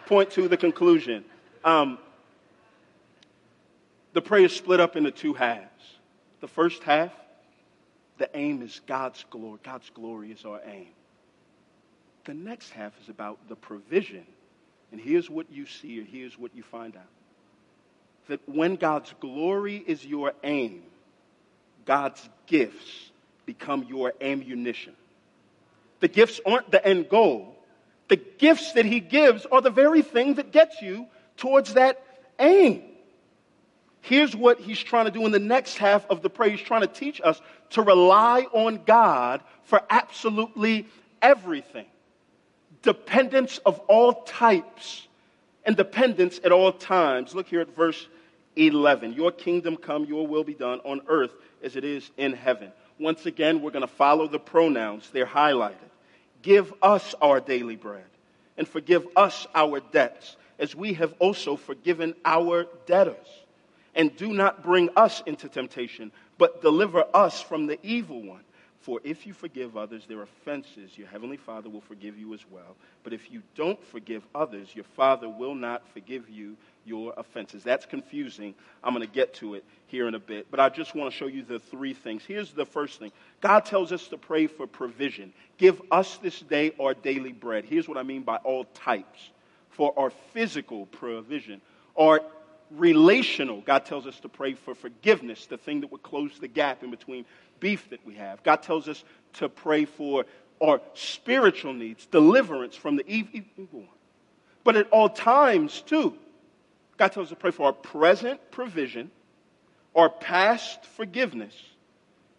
point 0.06 0.30
two, 0.30 0.48
the 0.48 0.58
conclusion. 0.58 1.26
Um, 1.63 1.98
the 4.13 4.22
prayer 4.22 4.46
is 4.46 4.56
split 4.56 4.80
up 4.80 4.96
into 4.96 5.10
two 5.10 5.34
halves. 5.34 5.65
The 6.41 6.48
first 6.48 6.84
half, 6.84 7.12
the 8.20 8.30
aim 8.36 8.62
is 8.62 8.82
God's 8.86 9.26
glory. 9.32 9.60
God's 9.63 9.89
glory 9.89 10.32
is 10.32 10.46
our 10.46 10.62
aim. 10.65 10.89
The 12.26 12.36
next 12.36 12.70
half 12.72 12.93
is 13.02 13.10
about 13.10 13.39
the 13.50 13.56
provision. 13.56 14.26
And 14.91 15.02
here's 15.02 15.30
what 15.30 15.52
you 15.52 15.65
see, 15.65 16.00
or 16.00 16.04
here's 16.04 16.38
what 16.38 16.56
you 16.56 16.62
find 16.62 16.96
out. 16.96 17.17
That 18.28 18.48
when 18.48 18.76
God's 18.76 19.13
glory 19.20 19.84
is 19.86 20.06
your 20.06 20.34
aim, 20.44 20.84
God's 21.86 22.28
gifts 22.46 23.12
become 23.46 23.86
your 23.90 24.13
ammunition. 24.20 24.94
The 26.00 26.08
gifts 26.08 26.40
aren't 26.46 26.70
the 26.70 26.86
end 26.86 27.10
goal. 27.10 27.56
The 28.10 28.18
gifts 28.18 28.74
that 28.74 28.86
he 28.86 29.00
gives 29.00 29.46
are 29.46 29.62
the 29.62 29.70
very 29.70 30.02
thing 30.02 30.36
that 30.36 30.52
gets 30.52 30.82
you 30.82 31.08
towards 31.38 31.74
that 31.74 32.04
aim. 32.40 32.84
Here's 34.02 34.36
what 34.36 34.60
he's 34.60 34.80
trying 34.80 35.06
to 35.06 35.12
do 35.12 35.26
in 35.26 35.32
the 35.32 35.40
next 35.40 35.78
half 35.78 36.06
of 36.10 36.22
the 36.22 36.30
prayer. 36.30 36.52
He's 36.52 36.62
trying 36.62 36.82
to 36.82 36.88
teach 36.88 37.20
us 37.22 37.42
to 37.72 37.82
rely 37.82 38.48
on 38.54 38.82
God 38.86 39.42
for 39.63 39.82
absolutely 39.90 40.88
everything. 41.22 41.88
Dependence 42.84 43.58
of 43.66 43.80
all 43.88 44.24
types 44.24 45.08
and 45.66 45.76
dependence 45.76 46.40
at 46.44 46.54
all 46.54 46.72
times. 46.72 47.36
Look 47.36 47.48
here 47.48 47.60
at 47.60 47.76
verse 47.76 48.08
11. 48.58 49.13
Your 49.13 49.32
kingdom 49.32 49.78
come, 49.78 50.06
your 50.06 50.26
will 50.28 50.43
be 50.43 50.54
done 50.54 50.80
on 50.80 51.02
earth 51.08 51.32
as 51.63 51.76
it 51.76 51.84
is 51.84 52.10
in 52.17 52.34
heaven. 52.34 52.72
Once 53.00 53.26
again, 53.26 53.62
we're 53.62 53.72
going 53.72 53.82
to 53.82 53.88
follow 53.88 54.28
the 54.28 54.39
pronouns. 54.39 55.10
They're 55.12 55.26
highlighted. 55.26 55.76
Give 56.41 56.74
us 56.82 57.13
our 57.22 57.39
daily 57.39 57.76
bread 57.76 58.06
and 58.58 58.67
forgive 58.67 59.08
us 59.15 59.48
our 59.54 59.80
debts 59.80 60.36
as 60.60 60.76
we 60.76 60.93
have 60.93 61.13
also 61.20 61.56
forgiven 61.56 62.15
our 62.26 62.65
debtors. 62.86 63.28
And 63.96 64.15
do 64.15 64.34
not 64.34 64.63
bring 64.63 64.89
us 64.96 65.24
into 65.26 65.50
temptation, 65.50 66.12
but 66.38 66.62
deliver 66.62 67.04
us 67.13 67.41
from 67.41 67.65
the 67.65 67.80
evil 67.84 68.22
one. 68.22 68.41
For 68.82 69.02
if 69.04 69.28
you 69.28 69.34
forgive 69.34 69.76
others 69.76 70.06
their 70.06 70.22
offenses, 70.22 70.98
your 70.98 71.08
heavenly 71.08 71.36
Father 71.36 71.70
will 71.70 71.82
forgive 71.82 72.17
you 72.17 72.34
as 72.34 72.39
well. 72.50 72.76
But 73.04 73.12
if 73.12 73.32
you 73.32 73.41
don't 73.56 73.84
forgive 73.86 74.24
others, 74.34 74.70
your 74.74 74.86
Father 74.96 75.28
will 75.28 75.56
not 75.56 75.88
forgive 75.89 76.30
you 76.30 76.56
your 76.88 77.13
offenses. 77.17 77.63
That's 77.63 77.86
confusing. 77.86 78.56
I'm 78.84 78.93
going 78.93 79.06
to 79.06 79.13
get 79.13 79.34
to 79.36 79.56
it 79.56 79.63
here 79.88 80.08
in 80.08 80.15
a 80.15 80.19
bit. 80.19 80.47
But 80.50 80.60
I 80.60 80.69
just 80.69 80.95
want 80.95 81.12
to 81.12 81.17
show 81.17 81.28
you 81.28 81.43
the 81.43 81.60
three 81.60 81.93
things. 81.93 82.23
Here's 82.26 82.52
the 82.52 82.65
first 82.65 83.00
thing 83.00 83.12
God 83.41 83.65
tells 83.65 83.91
us 83.91 84.08
to 84.10 84.17
pray 84.17 84.47
for 84.47 84.67
provision. 84.67 85.34
Give 85.58 85.82
us 85.91 86.17
this 86.17 86.39
day 86.39 86.73
our 86.80 86.93
daily 86.93 87.32
bread. 87.32 87.65
Here's 87.65 87.88
what 87.88 87.97
I 87.97 88.04
mean 88.04 88.23
by 88.23 88.38
all 88.38 88.65
types 88.73 89.32
for 89.69 89.93
our 89.97 90.10
physical 90.10 90.88
provision, 90.88 91.62
our 91.97 92.21
relational. 92.71 93.62
God 93.62 93.86
tells 93.86 94.08
us 94.08 94.19
to 94.21 94.30
pray 94.30 94.54
for 94.54 94.73
forgiveness, 94.73 95.45
the 95.45 95.58
thing 95.58 95.82
that 95.82 95.91
would 95.91 96.04
close 96.04 96.39
the 96.39 96.47
gap 96.47 96.84
in 96.84 96.91
between 96.91 97.26
beef 97.60 97.89
that 97.89 98.06
we 98.06 98.15
have. 98.15 98.41
God 98.43 98.63
tells 98.63 98.88
us 98.88 99.04
to 99.34 99.50
pray 99.50 99.86
for 99.86 100.26
our 100.62 100.82
spiritual 100.93 101.73
needs, 101.73 102.06
deliverance 102.08 102.76
from 102.76 102.95
the 102.95 103.08
evil 103.08 103.67
one. 103.71 103.88
But 104.63 104.76
at 104.76 104.89
all 104.89 105.10
times, 105.10 105.82
too, 105.82 106.17
God 106.98 107.12
tells 107.12 107.28
us 107.28 107.30
to 107.30 107.36
pray 107.36 107.52
for 107.52 107.68
our 107.68 107.74
present 107.74 108.40
provision, 108.52 109.12
our 109.96 110.10
past 110.10 110.84
forgiveness, 110.86 111.54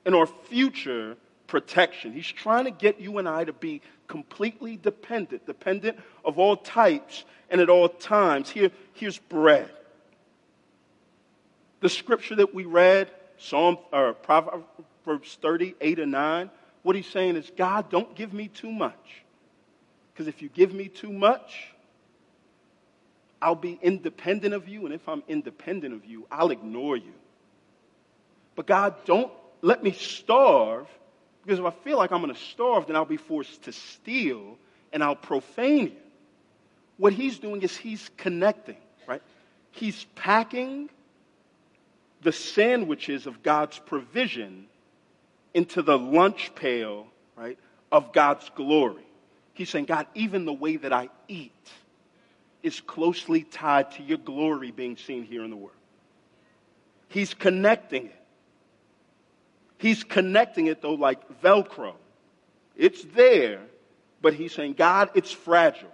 and 0.05 0.14
our 0.14 0.27
future 0.27 1.16
protection. 1.47 2.12
He's 2.12 2.27
trying 2.27 2.64
to 2.64 2.71
get 2.71 3.01
you 3.01 3.18
and 3.18 3.29
I 3.29 3.44
to 3.44 3.53
be 3.53 3.81
completely 4.07 4.77
dependent, 4.77 5.47
dependent 5.47 5.99
of 6.25 6.38
all 6.38 6.57
types 6.57 7.25
and 7.51 7.61
at 7.61 7.71
all 7.71 7.88
times. 7.88 8.51
Here, 8.51 8.71
here's 8.94 9.18
bread. 9.18 9.71
The 11.81 11.88
scripture 11.88 12.37
that 12.37 12.55
we 12.55 12.64
read, 12.64 13.11
Psalm 13.38 13.79
or 13.92 14.14
Proverbs 14.14 15.38
38 15.40 15.99
and 16.01 16.12
9, 16.12 16.51
what 16.83 16.97
he's 16.97 17.07
saying 17.07 17.37
is, 17.37 17.51
God, 17.57 17.90
don't 17.90 18.14
give 18.14 18.33
me 18.33 18.49
too 18.49 18.73
much. 18.73 19.23
Because 20.12 20.27
if 20.27 20.42
you 20.42 20.49
give 20.49 20.75
me 20.75 20.88
too 20.88 21.12
much, 21.12 21.73
I'll 23.40 23.55
be 23.55 23.79
independent 23.81 24.55
of 24.55 24.68
you, 24.68 24.85
and 24.85 24.94
if 24.94 25.09
I'm 25.09 25.22
independent 25.29 25.94
of 25.94 26.05
you, 26.05 26.27
I'll 26.31 26.51
ignore 26.51 26.96
you. 26.96 27.12
But 28.57 28.66
God, 28.66 28.94
don't 29.05 29.31
let 29.62 29.83
me 29.83 29.92
starve, 29.92 30.88
because 31.44 31.59
if 31.59 31.64
I 31.64 31.70
feel 31.70 31.96
like 31.96 32.12
I'm 32.12 32.20
going 32.20 32.35
to 32.35 32.40
starve, 32.40 32.87
then 32.87 32.96
I'll 32.96 33.05
be 33.05 33.16
forced 33.16 33.62
to 33.62 33.72
steal 33.72 34.59
and 34.92 35.03
I'll 35.03 35.16
profane 35.16 35.87
you. 35.87 35.92
What 36.96 37.12
he's 37.12 37.38
doing 37.38 37.62
is 37.62 37.77
he's 37.77 38.11
connecting, 38.16 38.76
right? 39.07 39.22
He's 39.70 40.05
packing 40.16 40.91
the 42.22 42.32
sandwiches 42.32 43.26
of 43.26 43.43
God's 43.43 43.78
provision 43.78 44.66
into 45.55 45.82
the 45.82 45.97
lunch 45.97 46.53
pail, 46.55 47.07
right, 47.36 47.59
of 47.93 48.12
God's 48.12 48.51
glory. 48.57 49.05
He's 49.55 49.70
saying, 49.70 49.84
God, 49.84 50.07
even 50.14 50.45
the 50.45 50.53
way 50.53 50.76
that 50.76 50.93
I 50.93 51.09
eat, 51.28 51.53
is 52.62 52.80
closely 52.80 53.42
tied 53.42 53.92
to 53.92 54.02
your 54.02 54.18
glory 54.18 54.70
being 54.70 54.96
seen 54.96 55.24
here 55.24 55.44
in 55.44 55.50
the 55.50 55.56
world. 55.56 55.72
He's 57.09 57.34
connecting 57.34 58.06
it. 58.06 58.14
He's 59.78 60.02
connecting 60.02 60.66
it, 60.66 60.82
though, 60.82 60.94
like 60.94 61.40
Velcro. 61.40 61.94
It's 62.76 63.02
there, 63.14 63.61
but 64.20 64.34
he's 64.34 64.52
saying, 64.52 64.74
God, 64.74 65.11
it's 65.14 65.30
fragile. 65.30 65.90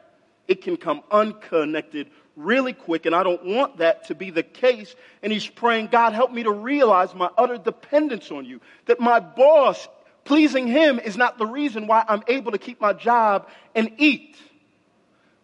It 0.48 0.62
can 0.62 0.76
come 0.76 1.02
unconnected 1.10 2.10
really 2.36 2.72
quick, 2.72 3.06
and 3.06 3.14
I 3.14 3.22
don't 3.22 3.44
want 3.44 3.78
that 3.78 4.08
to 4.08 4.14
be 4.14 4.30
the 4.30 4.42
case. 4.42 4.94
And 5.22 5.32
he's 5.32 5.46
praying, 5.46 5.88
God, 5.88 6.12
help 6.12 6.32
me 6.32 6.42
to 6.42 6.50
realize 6.50 7.14
my 7.14 7.30
utter 7.38 7.58
dependence 7.58 8.30
on 8.30 8.44
you. 8.44 8.60
That 8.86 9.00
my 9.00 9.20
boss, 9.20 9.88
pleasing 10.24 10.66
him, 10.66 10.98
is 10.98 11.16
not 11.16 11.38
the 11.38 11.46
reason 11.46 11.86
why 11.86 12.04
I'm 12.08 12.22
able 12.26 12.52
to 12.52 12.58
keep 12.58 12.80
my 12.80 12.92
job 12.92 13.48
and 13.74 13.92
eat. 13.98 14.36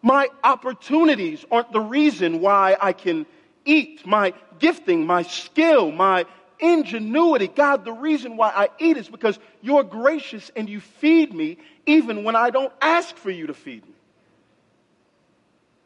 My 0.02 0.28
opportunities 0.42 1.44
aren't 1.50 1.72
the 1.72 1.80
reason 1.80 2.40
why 2.40 2.76
I 2.80 2.92
can 2.92 3.26
eat. 3.64 4.06
My 4.06 4.32
gifting, 4.58 5.06
my 5.06 5.22
skill, 5.22 5.90
my 5.90 6.24
ingenuity. 6.58 7.48
God, 7.48 7.84
the 7.84 7.92
reason 7.92 8.36
why 8.36 8.48
I 8.48 8.68
eat 8.78 8.96
is 8.96 9.08
because 9.08 9.38
you're 9.60 9.84
gracious 9.84 10.50
and 10.56 10.68
you 10.68 10.80
feed 10.80 11.34
me 11.34 11.58
even 11.86 12.24
when 12.24 12.36
I 12.36 12.50
don't 12.50 12.72
ask 12.80 13.16
for 13.16 13.30
you 13.30 13.46
to 13.48 13.54
feed 13.54 13.84
me. 13.84 13.94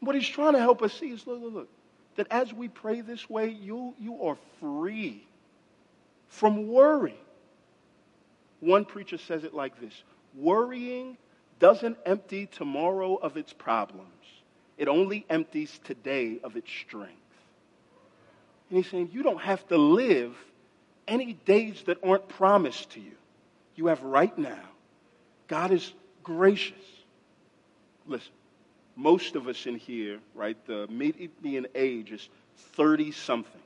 What 0.01 0.15
he's 0.15 0.29
trying 0.29 0.53
to 0.53 0.61
help 0.61 0.83
us 0.83 0.93
see 0.93 1.11
is 1.11 1.27
look, 1.27 1.41
look, 1.41 1.55
look, 1.55 1.69
that 2.17 2.27
as 2.31 2.53
we 2.53 2.69
pray 2.69 3.01
this 3.01 3.29
way, 3.29 3.49
you, 3.49 3.95
you 3.99 4.23
are 4.23 4.37
free 4.61 5.27
from 6.29 6.69
worry. 6.69 7.19
One 8.61 8.85
preacher 8.85 9.19
says 9.19 9.45
it 9.45 9.55
like 9.55 9.81
this 9.81 10.03
Worrying 10.35 11.17
doesn't 11.59 11.99
empty 12.05 12.47
tomorrow 12.47 13.17
of 13.17 13.37
its 13.37 13.53
problems, 13.53 14.09
it 14.77 14.89
only 14.89 15.25
empties 15.31 15.81
today 15.85 16.39
of 16.43 16.57
its 16.57 16.71
strength. 16.71 17.13
And 18.69 18.79
he's 18.79 18.91
saying, 18.91 19.11
You 19.13 19.23
don't 19.23 19.41
have 19.41 19.67
to 19.69 19.77
live 19.77 20.37
any 21.07 21.35
days 21.45 21.83
that 21.87 21.99
aren't 22.03 22.29
promised 22.29 22.91
to 22.91 23.01
you. 23.01 23.13
You 23.77 23.87
have 23.87 24.03
right 24.03 24.37
now. 24.37 24.63
God 25.49 25.71
is 25.71 25.93
gracious. 26.23 26.77
Listen, 28.07 28.33
most 28.97 29.37
of 29.37 29.49
us 29.49 29.67
in 29.67 29.77
here, 29.77 30.19
right, 30.35 30.57
the 30.67 30.87
median 30.89 31.67
age 31.75 32.13
is 32.13 32.29
30 32.57 33.13
something. 33.13 33.61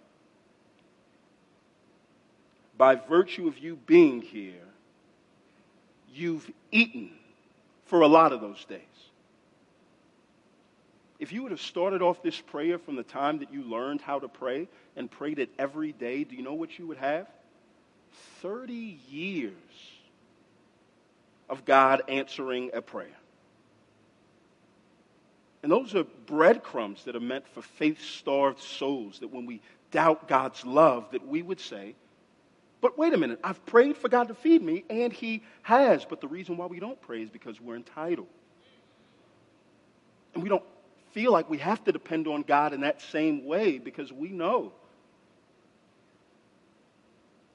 By 2.76 2.95
virtue 2.95 3.49
of 3.49 3.59
you 3.59 3.76
being 3.86 4.20
here, 4.22 4.55
you've 6.12 6.51
eaten 6.70 7.11
for 7.89 8.03
a 8.03 8.07
lot 8.07 8.32
of 8.32 8.41
those 8.41 8.64
days. 8.66 8.80
If 11.18 11.32
you 11.32 11.43
would 11.43 11.51
have 11.51 11.61
started 11.61 12.01
off 12.01 12.22
this 12.22 12.41
prayer 12.41 12.78
from 12.78 12.95
the 12.95 13.03
time 13.03 13.41
that 13.41 13.53
you 13.53 13.64
learned 13.64 14.01
how 14.01 14.20
to 14.20 14.28
pray 14.28 14.68
and 14.95 15.11
prayed 15.11 15.41
it 15.41 15.51
every 15.59 15.93
day, 15.93 16.22
do 16.22 16.36
you 16.36 16.43
know 16.43 16.55
what 16.55 16.78
you 16.78 16.86
would 16.86 16.99
have? 16.99 17.26
30 18.41 19.01
years 19.09 19.53
of 21.49 21.64
God 21.64 22.03
answering 22.09 22.70
a 22.72 22.80
prayer. 22.80 23.09
And 25.62 25.72
those 25.72 25.95
are 25.95 26.05
breadcrumbs 26.05 27.05
that 27.05 27.16
are 27.16 27.20
meant 27.20 27.49
for 27.49 27.62
faith 27.62 28.01
starved 28.01 28.61
souls 28.61 29.18
that 29.20 29.32
when 29.32 29.45
we 29.45 29.61
doubt 29.91 30.28
God's 30.28 30.64
love, 30.64 31.11
that 31.11 31.26
we 31.26 31.43
would 31.43 31.59
say, 31.59 31.97
but 32.81 32.97
wait 32.97 33.12
a 33.12 33.16
minute, 33.16 33.41
I've 33.43 33.64
prayed 33.66 33.97
for 33.97 34.09
God 34.09 34.29
to 34.29 34.35
feed 34.35 34.62
me, 34.62 34.85
and 34.89 35.12
He 35.12 35.43
has. 35.62 36.05
But 36.05 36.20
the 36.20 36.29
reason 36.29 36.57
why 36.57 36.66
we 36.66 36.79
don't 36.79 37.01
pray 37.01 37.22
is 37.22 37.31
because 37.31 37.61
we're 37.61 37.76
entitled. 37.76 38.29
And 40.35 40.43
we 40.43 40.49
don't 40.49 40.64
feel 41.12 41.33
like 41.33 41.51
we 41.51 41.59
have 41.59 41.83
to 41.85 41.93
depend 41.93 42.29
on 42.29 42.43
God 42.43 42.72
in 42.72 42.83
that 42.83 43.01
same 43.01 43.45
way 43.45 43.79
because 43.79 44.12
we 44.12 44.29
know 44.29 44.72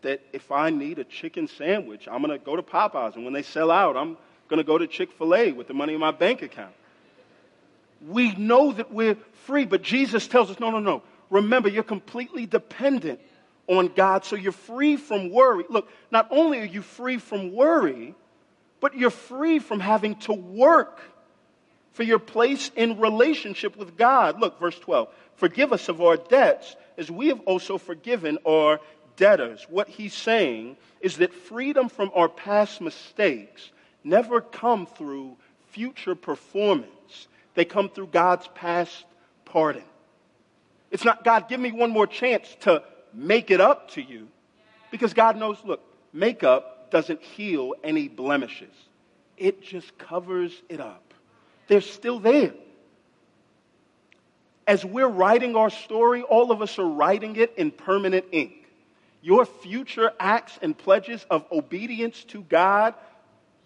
that 0.02 0.22
if 0.34 0.52
I 0.52 0.70
need 0.70 1.00
a 1.00 1.06
chicken 1.06 1.48
sandwich, 1.48 2.08
I'm 2.12 2.22
going 2.22 2.38
to 2.38 2.44
go 2.44 2.58
to 2.58 2.64
Popeyes. 2.64 3.16
And 3.16 3.24
when 3.24 3.34
they 3.34 3.44
sell 3.44 3.72
out, 3.72 3.96
I'm 3.96 4.18
going 4.50 4.58
to 4.58 4.66
go 4.66 4.78
to 4.78 4.88
Chick 4.88 5.14
fil 5.14 5.34
A 5.34 5.54
with 5.54 5.68
the 5.68 5.74
money 5.74 5.94
in 5.94 6.00
my 6.02 6.12
bank 6.12 6.42
account. 6.42 6.74
We 8.06 8.36
know 8.36 8.74
that 8.74 8.92
we're 8.92 9.16
free, 9.46 9.64
but 9.64 9.82
Jesus 9.82 10.28
tells 10.28 10.52
us 10.52 10.60
no, 10.60 10.72
no, 10.72 10.80
no. 10.80 11.04
Remember, 11.30 11.70
you're 11.70 11.84
completely 11.84 12.46
dependent 12.46 13.22
on 13.68 13.88
God, 13.88 14.26
so 14.26 14.36
you're 14.36 14.52
free 14.52 14.98
from 14.98 15.30
worry. 15.30 15.64
Look, 15.70 15.90
not 16.12 16.28
only 16.32 16.60
are 16.60 16.66
you 16.66 16.82
free 16.82 17.18
from 17.18 17.54
worry, 17.54 18.14
but 18.80 18.96
you're 18.98 19.10
free 19.10 19.60
from 19.60 19.80
having 19.80 20.16
to 20.16 20.34
work 20.34 21.00
for 21.94 22.04
your 22.04 22.20
place 22.20 22.72
in 22.76 23.00
relationship 23.00 23.78
with 23.78 23.96
God. 23.96 24.42
Look, 24.42 24.60
verse 24.60 24.78
12. 24.80 25.08
Forgive 25.36 25.72
us 25.72 25.90
of 25.90 26.02
our 26.02 26.18
debts 26.18 26.76
as 26.98 27.10
we 27.10 27.28
have 27.28 27.40
also 27.42 27.78
forgiven 27.78 28.38
our 28.46 28.80
debtors. 29.16 29.66
What 29.70 29.88
he's 29.88 30.14
saying 30.14 30.78
is 31.02 31.18
that 31.18 31.34
freedom 31.34 31.90
from 31.90 32.12
our 32.14 32.28
past 32.28 32.82
mistakes 32.82 33.72
never 34.04 34.42
come 34.42 34.86
through 34.86 35.38
future 35.70 36.16
performance. 36.16 37.28
They 37.54 37.66
come 37.66 37.90
through 37.90 38.08
God's 38.08 38.48
past 38.56 39.06
pardon. 39.46 39.84
It's 40.92 41.06
not, 41.06 41.24
God, 41.24 41.48
give 41.48 41.60
me 41.60 41.72
one 41.72 41.92
more 41.92 42.08
chance 42.08 42.56
to 42.62 42.84
make 43.14 43.52
it 43.52 43.62
up 43.62 43.92
to 43.92 44.02
you 44.02 44.28
because 44.92 45.14
God 45.14 45.38
knows, 45.38 45.58
look, 45.64 45.82
makeup 46.12 46.92
doesn't 46.92 47.22
heal 47.22 47.74
any 47.84 48.08
blemishes, 48.08 48.74
it 49.38 49.62
just 49.62 49.98
covers 49.98 50.54
it 50.70 50.80
up. 50.80 51.14
They're 51.68 51.82
still 51.82 52.20
there. 52.20 52.54
As 54.66 54.86
we're 54.86 55.08
writing 55.08 55.56
our 55.56 55.70
story, 55.70 56.22
all 56.22 56.52
of 56.52 56.62
us 56.62 56.80
are 56.80 56.88
writing 56.88 57.36
it 57.36 57.54
in 57.58 57.72
permanent 57.72 58.26
ink. 58.32 58.54
Your 59.22 59.46
future 59.46 60.12
acts 60.20 60.58
and 60.62 60.78
pledges 60.78 61.26
of 61.30 61.46
obedience 61.52 62.24
to 62.26 62.42
God, 62.44 62.94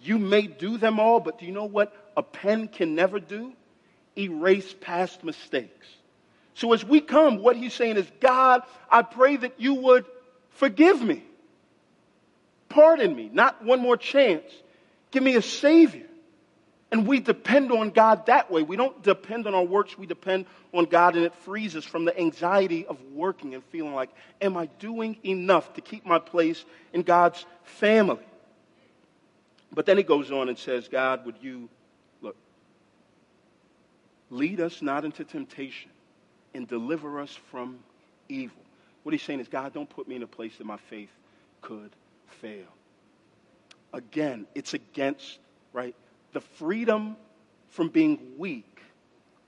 you 0.01 0.17
may 0.17 0.43
do 0.47 0.77
them 0.77 0.99
all, 0.99 1.19
but 1.19 1.39
do 1.39 1.45
you 1.45 1.51
know 1.51 1.65
what 1.65 1.93
a 2.15 2.23
pen 2.23 2.67
can 2.67 2.95
never 2.95 3.19
do? 3.19 3.53
Erase 4.17 4.73
past 4.79 5.23
mistakes. 5.23 5.87
So 6.58 6.74
as 6.74 6.84
we 6.84 7.01
come, 7.01 7.38
what 7.38 7.55
he's 7.55 7.76
saying 7.76 7.97
is, 7.97 8.08
God, 8.20 8.64
I 8.89 9.03
pray 9.03 9.38
that 9.38 9.60
you 9.60 9.76
would 9.76 10.05
forgive 10.49 10.99
me. 10.99 11.24
Pardon 12.68 13.16
me. 13.16 13.30
Not 13.32 13.64
one 13.64 13.80
more 13.80 13.95
chance. 13.95 14.51
Give 15.12 15.22
me 15.22 15.36
a 15.36 15.41
Savior. 15.43 16.08
And 16.91 17.05
we 17.05 17.20
depend 17.20 17.72
on 17.72 17.91
God 17.91 18.26
that 18.26 18.49
way. 18.49 18.64
We 18.64 18.76
don't 18.76 19.03
depend 19.03 19.45
on 19.45 19.53
our 19.53 19.64
works, 19.64 19.99
we 19.99 20.08
depend 20.08 20.47
on 20.74 20.86
God, 20.86 21.16
and 21.16 21.26
it 21.26 21.36
frees 21.36 21.76
us 21.76 21.84
from 21.84 22.05
the 22.05 22.18
anxiety 22.18 22.88
of 22.88 22.97
working 23.14 23.53
and 23.53 23.64
feeling 23.66 23.93
like, 23.93 24.10
am 24.41 24.58
I 24.58 24.66
doing 24.80 25.18
enough 25.24 25.74
to 25.76 25.82
keep 25.82 26.08
my 26.08 26.18
place 26.18 26.66
in 26.91 27.03
God's 27.03 27.45
family? 27.66 28.26
But 29.72 29.86
then 29.86 29.97
he 29.97 30.03
goes 30.03 30.32
on 30.32 30.49
and 30.49 30.58
says, 30.58 30.88
God, 30.88 31.24
would 31.26 31.36
you, 31.39 31.70
look, 32.22 32.38
lead 34.32 34.60
us 34.60 34.82
not 34.82 35.05
into 35.05 35.24
temptation, 35.24 35.91
and 36.58 36.68
deliver 36.68 37.22
us 37.22 37.38
from 37.51 37.80
evil. 38.28 38.58
What 39.03 39.14
he's 39.14 39.22
saying 39.22 39.39
is, 39.39 39.47
God, 39.47 39.74
don't 39.74 39.89
put 39.89 40.08
me 40.08 40.16
in 40.16 40.24
a 40.24 40.28
place 40.28 40.58
that 40.58 40.66
my 40.66 40.78
faith 40.89 41.12
could 41.62 41.91
fail. 42.41 42.66
Again, 43.93 44.45
it's 44.53 44.74
against, 44.74 45.39
right, 45.72 45.95
the 46.34 46.41
freedom 46.41 47.16
from 47.70 47.89
being 47.89 48.20
weak, 48.38 48.82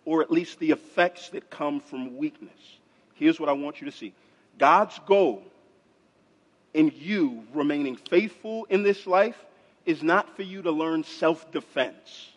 or 0.06 0.22
at 0.22 0.32
least 0.32 0.60
the 0.60 0.72
effects 0.72 1.30
that 1.30 1.50
come 1.50 1.82
from 1.82 2.16
weakness. 2.16 2.80
Here's 3.16 3.40
what 3.40 3.50
I 3.50 3.54
want 3.54 3.82
you 3.82 3.90
to 3.90 3.96
see 3.96 4.14
God's 4.58 4.98
goal 5.06 5.44
in 6.74 6.94
you 6.96 7.44
remaining 7.54 7.96
faithful 7.96 8.66
in 8.66 8.84
this 8.84 9.08
life 9.08 9.44
is 9.86 10.04
not 10.04 10.36
for 10.36 10.44
you 10.44 10.62
to 10.62 10.72
learn 10.72 11.04
self 11.04 11.52
defense. 11.52 12.30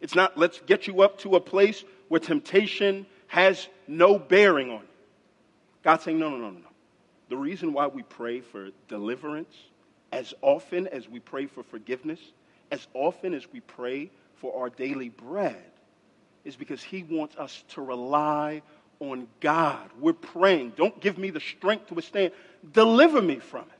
It's 0.00 0.14
not, 0.14 0.38
let's 0.38 0.60
get 0.60 0.86
you 0.86 1.02
up 1.02 1.18
to 1.20 1.34
a 1.34 1.40
place 1.40 1.84
where 2.08 2.20
temptation 2.20 3.04
has 3.28 3.68
no 3.86 4.18
bearing 4.18 4.70
on 4.70 4.80
it. 4.80 4.88
God's 5.84 6.04
saying, 6.04 6.18
no, 6.18 6.28
no, 6.30 6.36
no, 6.38 6.50
no. 6.50 6.60
The 7.28 7.36
reason 7.36 7.72
why 7.72 7.86
we 7.86 8.02
pray 8.02 8.40
for 8.40 8.70
deliverance 8.88 9.54
as 10.12 10.34
often 10.40 10.86
as 10.88 11.08
we 11.08 11.20
pray 11.20 11.46
for 11.46 11.62
forgiveness, 11.62 12.20
as 12.70 12.86
often 12.94 13.34
as 13.34 13.50
we 13.52 13.60
pray 13.60 14.10
for 14.36 14.58
our 14.58 14.70
daily 14.70 15.10
bread, 15.10 15.62
is 16.44 16.56
because 16.56 16.82
He 16.82 17.02
wants 17.02 17.36
us 17.36 17.64
to 17.70 17.82
rely 17.82 18.62
on 19.00 19.28
God. 19.40 19.90
We're 20.00 20.14
praying, 20.14 20.72
don't 20.76 20.98
give 21.00 21.18
me 21.18 21.30
the 21.30 21.40
strength 21.40 21.88
to 21.88 21.94
withstand, 21.94 22.32
deliver 22.72 23.20
me 23.20 23.38
from 23.38 23.62
it. 23.62 23.78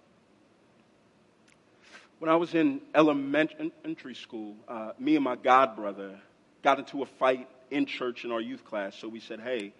When 2.18 2.28
I 2.28 2.36
was 2.36 2.54
in 2.54 2.80
elementary 2.94 4.14
school, 4.14 4.56
uh, 4.66 4.92
me 4.98 5.14
and 5.14 5.24
my 5.24 5.36
god 5.36 5.76
brother 5.76 6.18
got 6.62 6.78
into 6.78 7.02
a 7.02 7.06
fight 7.06 7.48
in 7.70 7.86
church 7.86 8.24
in 8.24 8.32
our 8.32 8.40
youth 8.40 8.64
class. 8.64 8.94
So 8.96 9.08
we 9.08 9.20
said, 9.20 9.40
hey, 9.40 9.72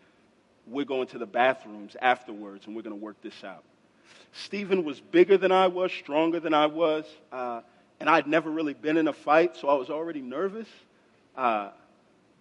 we're 0.67 0.85
going 0.85 1.09
to 1.09 1.19
the 1.19 1.27
bathrooms 1.27 1.97
afterwards 2.01 2.67
and 2.67 2.77
we're 2.77 2.83
going 2.83 2.99
to 2.99 3.05
work 3.05 3.21
this 3.23 3.45
out. 3.45 3.65
Stephen 4.33 4.85
was 4.85 5.01
bigger 5.01 5.39
than 5.39 5.53
I 5.53 5.69
was, 5.69 5.93
stronger 5.93 6.41
than 6.41 6.55
I 6.55 6.67
was, 6.67 7.05
uh, 7.33 7.63
and 8.01 8.09
I'd 8.09 8.27
never 8.27 8.51
really 8.51 8.75
been 8.75 8.97
in 8.97 9.09
a 9.09 9.13
fight, 9.13 9.57
so 9.57 9.69
I 9.69 9.75
was 9.75 9.91
already 9.91 10.21
nervous. 10.21 10.69
Uh, 11.37 11.71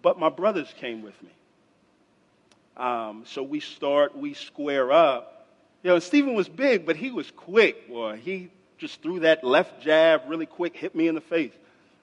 but 0.02 0.18
my 0.18 0.28
brothers 0.28 0.72
came 0.78 1.02
with 1.02 1.20
me. 1.22 1.30
Um, 2.76 3.24
so 3.26 3.42
we 3.42 3.60
start, 3.60 4.16
we 4.16 4.34
square 4.34 4.92
up. 4.92 5.46
You 5.82 5.90
know, 5.90 5.98
Stephen 5.98 6.34
was 6.34 6.48
big, 6.48 6.86
but 6.86 6.96
he 6.96 7.10
was 7.10 7.30
quick. 7.32 7.88
Boy, 7.88 8.20
he 8.22 8.50
just 8.78 9.02
threw 9.02 9.20
that 9.20 9.42
left 9.42 9.82
jab 9.82 10.22
really 10.28 10.46
quick, 10.46 10.76
hit 10.76 10.94
me 10.94 11.08
in 11.08 11.14
the 11.14 11.20
face. 11.20 11.52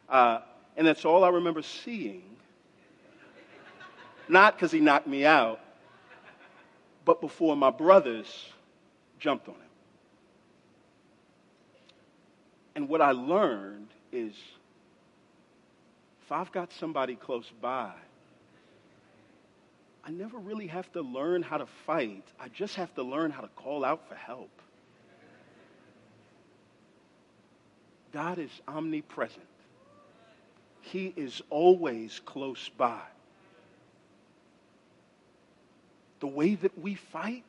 Uh, 0.10 0.40
and 0.76 0.86
that's 0.86 1.06
all 1.06 1.24
I 1.24 1.30
remember 1.30 1.62
seeing 1.62 2.24
not 4.28 4.56
because 4.56 4.72
he 4.72 4.80
knocked 4.80 5.08
me 5.08 5.26
out, 5.26 5.60
but 7.04 7.22
before 7.22 7.56
my 7.56 7.70
brothers 7.70 8.50
jumped 9.20 9.48
on 9.48 9.56
him. 9.56 9.62
And 12.76 12.90
what 12.90 13.02
I 13.02 13.12
learned 13.12 13.88
is 14.12 14.34
if 16.24 16.32
I've 16.32 16.52
got 16.52 16.74
somebody 16.74 17.16
close 17.16 17.52
by, 17.62 17.92
I 20.04 20.12
never 20.12 20.38
really 20.38 20.68
have 20.68 20.92
to 20.94 21.02
learn 21.02 21.42
how 21.42 21.58
to 21.58 21.66
fight. 21.86 22.24
I 22.40 22.48
just 22.50 22.76
have 22.76 22.94
to 22.96 23.04
learn 23.04 23.32
how 23.32 23.42
to 23.42 23.48
call 23.50 23.86
out 23.86 24.08
for 24.08 24.16
help. 24.16 24.50
God 28.12 28.40
is 28.40 28.50
omnipresent, 28.68 29.46
He 30.82 31.14
is 31.16 31.42
always 31.50 32.22
close 32.26 32.70
by. 32.70 33.02
The 36.20 36.28
way 36.28 36.56
that 36.56 36.78
we 36.80 36.96
fight 36.96 37.44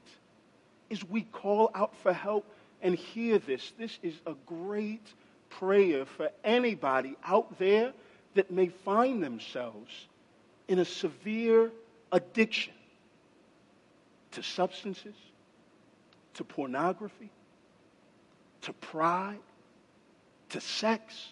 is 0.90 1.04
we 1.04 1.22
call 1.22 1.70
out 1.74 1.96
for 2.02 2.12
help 2.12 2.44
and 2.82 2.94
hear 2.94 3.38
this. 3.38 3.72
This 3.78 3.98
is 4.02 4.14
a 4.26 4.34
great 4.46 5.06
prayer 5.50 6.04
for 6.04 6.30
anybody 6.44 7.16
out 7.24 7.58
there 7.58 7.92
that 8.34 8.50
may 8.50 8.68
find 8.68 9.22
themselves 9.22 9.90
in 10.68 10.78
a 10.78 10.84
severe 10.84 11.70
addiction 12.12 12.74
to 14.32 14.42
substances, 14.42 15.14
to 16.34 16.44
pornography, 16.44 17.30
to 18.62 18.72
pride, 18.74 19.38
to 20.50 20.60
sex, 20.60 21.28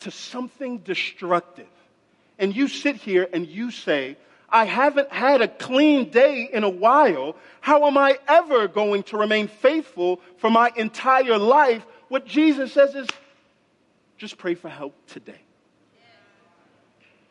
to 0.00 0.10
something 0.10 0.78
destructive. 0.78 1.66
And 2.38 2.54
you 2.54 2.68
sit 2.68 2.96
here 2.96 3.28
and 3.32 3.46
you 3.46 3.70
say, 3.70 4.16
I 4.52 4.64
haven't 4.64 5.12
had 5.12 5.42
a 5.42 5.48
clean 5.48 6.10
day 6.10 6.48
in 6.52 6.64
a 6.64 6.68
while. 6.68 7.36
How 7.60 7.86
am 7.86 7.96
I 7.96 8.18
ever 8.26 8.68
going 8.68 9.04
to 9.04 9.16
remain 9.16 9.48
faithful 9.48 10.20
for 10.38 10.50
my 10.50 10.72
entire 10.76 11.38
life? 11.38 11.86
What 12.08 12.26
Jesus 12.26 12.72
says 12.72 12.94
is 12.94 13.08
just 14.18 14.36
pray 14.36 14.54
for 14.54 14.68
help 14.68 14.94
today. 15.06 15.40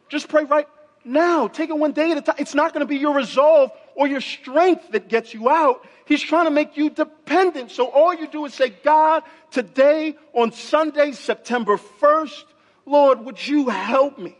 Just 0.07 0.27
pray 0.29 0.45
right 0.45 0.67
now. 1.03 1.47
Take 1.47 1.69
it 1.69 1.77
one 1.77 1.91
day 1.91 2.11
at 2.11 2.17
a 2.17 2.21
time. 2.21 2.35
It's 2.39 2.55
not 2.55 2.73
going 2.73 2.81
to 2.81 2.87
be 2.87 2.97
your 2.97 3.13
resolve 3.13 3.71
or 3.95 4.07
your 4.07 4.21
strength 4.21 4.91
that 4.91 5.09
gets 5.09 5.33
you 5.33 5.49
out. 5.49 5.85
He's 6.05 6.21
trying 6.21 6.45
to 6.45 6.51
make 6.51 6.77
you 6.77 6.89
dependent. 6.89 7.71
So 7.71 7.87
all 7.87 8.13
you 8.13 8.27
do 8.27 8.45
is 8.45 8.53
say, 8.53 8.69
God, 8.69 9.23
today 9.51 10.17
on 10.33 10.51
Sunday, 10.51 11.11
September 11.11 11.77
1st, 11.77 12.43
Lord, 12.85 13.25
would 13.25 13.45
you 13.45 13.69
help 13.69 14.17
me? 14.17 14.38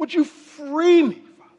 Would 0.00 0.14
you 0.14 0.24
free 0.24 1.02
me, 1.02 1.22
Father? 1.38 1.50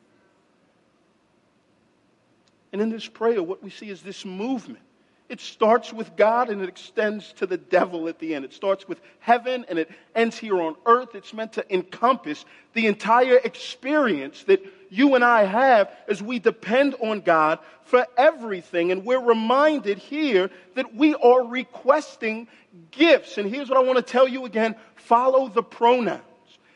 And 2.73 2.81
in 2.81 2.89
this 2.89 3.07
prayer, 3.07 3.43
what 3.43 3.63
we 3.63 3.69
see 3.69 3.87
is 3.87 4.01
this 4.01 4.25
movement. 4.25 4.83
It 5.29 5.39
starts 5.39 5.93
with 5.93 6.15
God 6.15 6.49
and 6.49 6.59
it 6.59 6.67
extends 6.67 7.33
to 7.33 7.45
the 7.45 7.57
devil 7.57 8.09
at 8.09 8.17
the 8.17 8.33
end. 8.33 8.43
It 8.43 8.51
starts 8.51 8.87
with 8.87 8.99
heaven 9.19 9.63
and 9.69 9.77
it 9.77 9.91
ends 10.15 10.39
here 10.39 10.59
on 10.59 10.75
earth. 10.87 11.13
It's 11.13 11.35
meant 11.35 11.53
to 11.53 11.73
encompass 11.73 12.43
the 12.73 12.87
entire 12.87 13.37
experience 13.37 14.43
that 14.45 14.65
you 14.89 15.13
and 15.13 15.23
I 15.23 15.43
have 15.43 15.95
as 16.07 16.23
we 16.23 16.39
depend 16.39 16.95
on 16.99 17.21
God 17.21 17.59
for 17.83 18.07
everything. 18.17 18.91
And 18.91 19.05
we're 19.05 19.23
reminded 19.23 19.99
here 19.99 20.49
that 20.73 20.95
we 20.95 21.13
are 21.13 21.45
requesting 21.45 22.47
gifts. 22.89 23.37
And 23.37 23.47
here's 23.47 23.69
what 23.69 23.77
I 23.77 23.83
want 23.83 23.97
to 23.97 24.11
tell 24.11 24.27
you 24.27 24.45
again 24.45 24.75
follow 24.95 25.47
the 25.47 25.63
pronouns. 25.63 26.23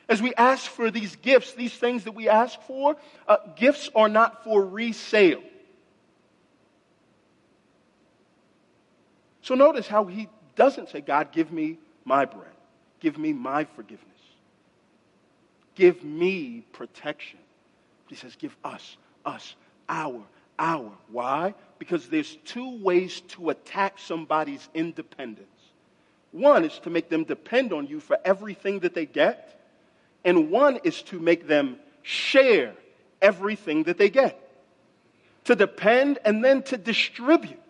As 0.07 0.21
we 0.21 0.33
ask 0.35 0.69
for 0.69 0.91
these 0.91 1.15
gifts, 1.17 1.53
these 1.53 1.73
things 1.73 2.03
that 2.03 2.11
we 2.11 2.29
ask 2.29 2.61
for, 2.63 2.95
uh, 3.27 3.37
gifts 3.55 3.89
are 3.95 4.09
not 4.09 4.43
for 4.43 4.63
resale. 4.63 5.41
So 9.41 9.55
notice 9.55 9.87
how 9.87 10.05
he 10.05 10.27
doesn't 10.55 10.89
say, 10.89 11.01
God, 11.01 11.31
give 11.31 11.51
me 11.51 11.77
my 12.03 12.25
bread, 12.25 12.53
give 12.99 13.17
me 13.17 13.33
my 13.33 13.65
forgiveness, 13.65 14.09
give 15.73 16.03
me 16.03 16.63
protection. 16.71 17.39
He 18.07 18.15
says, 18.15 18.35
give 18.35 18.55
us, 18.63 18.97
us, 19.25 19.55
our, 19.89 20.21
our. 20.59 20.91
Why? 21.09 21.55
Because 21.79 22.09
there's 22.09 22.37
two 22.45 22.77
ways 22.81 23.21
to 23.29 23.49
attack 23.49 23.97
somebody's 23.97 24.67
independence. 24.75 25.47
One 26.31 26.63
is 26.63 26.77
to 26.79 26.89
make 26.89 27.09
them 27.09 27.23
depend 27.23 27.73
on 27.73 27.87
you 27.87 27.99
for 27.99 28.19
everything 28.23 28.79
that 28.79 28.93
they 28.93 29.05
get 29.05 29.54
and 30.25 30.49
one 30.49 30.79
is 30.83 31.03
to 31.03 31.19
make 31.19 31.47
them 31.47 31.77
share 32.01 32.73
everything 33.21 33.83
that 33.83 33.97
they 33.97 34.09
get, 34.09 34.41
to 35.45 35.55
depend 35.55 36.19
and 36.25 36.43
then 36.43 36.63
to 36.63 36.77
distribute. 36.77 37.61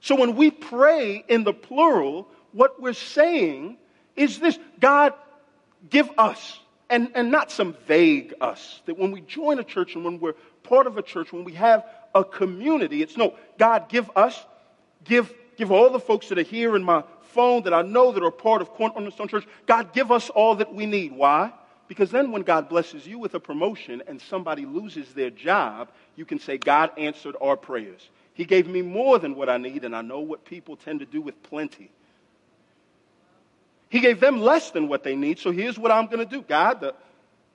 So 0.00 0.16
when 0.16 0.34
we 0.34 0.50
pray 0.50 1.24
in 1.28 1.44
the 1.44 1.54
plural, 1.54 2.28
what 2.50 2.82
we're 2.82 2.92
saying 2.92 3.78
is 4.16 4.40
this 4.40 4.58
God, 4.80 5.14
give 5.88 6.10
us, 6.18 6.58
and, 6.90 7.12
and 7.14 7.30
not 7.30 7.50
some 7.50 7.74
vague 7.86 8.34
us. 8.40 8.82
That 8.86 8.98
when 8.98 9.12
we 9.12 9.20
join 9.20 9.58
a 9.58 9.64
church 9.64 9.94
and 9.94 10.04
when 10.04 10.18
we're 10.18 10.34
part 10.64 10.86
of 10.86 10.98
a 10.98 11.02
church, 11.02 11.32
when 11.32 11.44
we 11.44 11.54
have 11.54 11.84
a 12.14 12.24
community, 12.24 13.02
it's 13.02 13.16
no, 13.16 13.34
God, 13.58 13.88
give 13.88 14.10
us, 14.16 14.38
give, 15.04 15.32
give 15.56 15.70
all 15.70 15.90
the 15.90 16.00
folks 16.00 16.28
that 16.28 16.38
are 16.38 16.42
here 16.42 16.74
in 16.76 16.82
my 16.82 17.04
phone 17.32 17.62
that 17.64 17.74
I 17.74 17.82
know 17.82 18.12
that 18.12 18.22
are 18.22 18.30
part 18.30 18.62
of 18.62 18.70
Cornerstone 18.70 19.28
Church. 19.28 19.46
God, 19.66 19.92
give 19.92 20.12
us 20.12 20.30
all 20.30 20.56
that 20.56 20.72
we 20.74 20.86
need. 20.86 21.12
Why? 21.12 21.52
Because 21.88 22.10
then 22.10 22.32
when 22.32 22.42
God 22.42 22.68
blesses 22.68 23.06
you 23.06 23.18
with 23.18 23.34
a 23.34 23.40
promotion 23.40 24.02
and 24.06 24.20
somebody 24.20 24.64
loses 24.64 25.12
their 25.12 25.30
job, 25.30 25.90
you 26.16 26.24
can 26.24 26.38
say, 26.38 26.56
God 26.56 26.90
answered 26.96 27.36
our 27.40 27.56
prayers. 27.56 28.08
He 28.34 28.44
gave 28.44 28.66
me 28.66 28.80
more 28.82 29.18
than 29.18 29.34
what 29.34 29.48
I 29.48 29.58
need, 29.58 29.84
and 29.84 29.94
I 29.94 30.02
know 30.02 30.20
what 30.20 30.44
people 30.44 30.76
tend 30.76 31.00
to 31.00 31.06
do 31.06 31.20
with 31.20 31.42
plenty. 31.42 31.90
He 33.90 34.00
gave 34.00 34.20
them 34.20 34.40
less 34.40 34.70
than 34.70 34.88
what 34.88 35.02
they 35.02 35.16
need, 35.16 35.38
so 35.38 35.50
here's 35.50 35.78
what 35.78 35.92
I'm 35.92 36.06
going 36.06 36.20
to 36.20 36.24
do. 36.24 36.40
God, 36.40 36.80
the, 36.80 36.94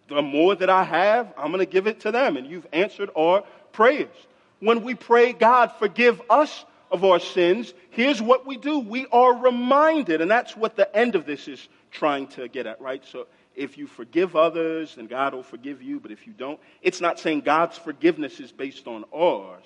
the 0.08 0.22
more 0.22 0.54
that 0.54 0.70
I 0.70 0.84
have, 0.84 1.34
I'm 1.36 1.52
going 1.52 1.66
to 1.66 1.72
give 1.72 1.88
it 1.88 2.02
to 2.02 2.12
them, 2.12 2.38
and 2.38 2.46
you've 2.46 2.68
answered 2.72 3.10
our 3.18 3.44
prayers. 3.72 4.16
When 4.60 4.84
we 4.84 4.94
pray, 4.94 5.34
God, 5.34 5.72
forgive 5.80 6.22
us 6.30 6.64
of 6.92 7.04
our 7.04 7.20
sins, 7.20 7.74
here's 7.90 8.22
what 8.22 8.46
we 8.46 8.58
do. 8.58 8.80
We 8.80 9.08
are 9.12 9.36
reminded, 9.36 10.22
and 10.22 10.30
that's 10.30 10.56
what 10.56 10.76
the 10.76 10.94
end 10.96 11.16
of 11.16 11.26
this 11.26 11.48
is 11.48 11.68
trying 11.92 12.28
to 12.28 12.48
get 12.48 12.66
at, 12.66 12.80
right? 12.82 13.04
So 13.06 13.28
if 13.56 13.78
you 13.78 13.88
forgive 13.88 14.36
others, 14.36 14.96
then 14.96 15.08
God 15.08 15.34
will 15.34 15.44
forgive 15.44 15.82
you, 15.82 16.00
but 16.00 16.12
if 16.12 16.28
you 16.28 16.34
don't, 16.34 16.60
it's 16.82 17.02
not 17.02 17.20
saying 17.20 17.42
God's 17.42 17.78
forgiveness 17.78 18.40
is 18.40 18.52
based 18.52 18.88
on 18.88 19.04
ours. 19.14 19.66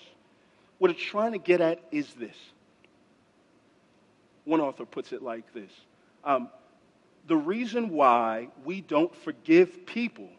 What 0.78 0.90
it's 0.90 1.04
trying 1.04 1.34
to 1.34 1.38
get 1.38 1.62
at 1.62 1.80
is 1.92 2.12
this. 2.14 2.36
One 4.46 4.62
author 4.62 4.86
puts 4.86 5.14
it 5.14 5.22
like 5.22 5.54
this 5.54 5.72
um, 6.24 6.50
The 7.28 7.38
reason 7.38 7.90
why 7.90 8.48
we 8.64 8.82
don't 8.82 9.16
forgive 9.16 9.86
people 9.86 10.30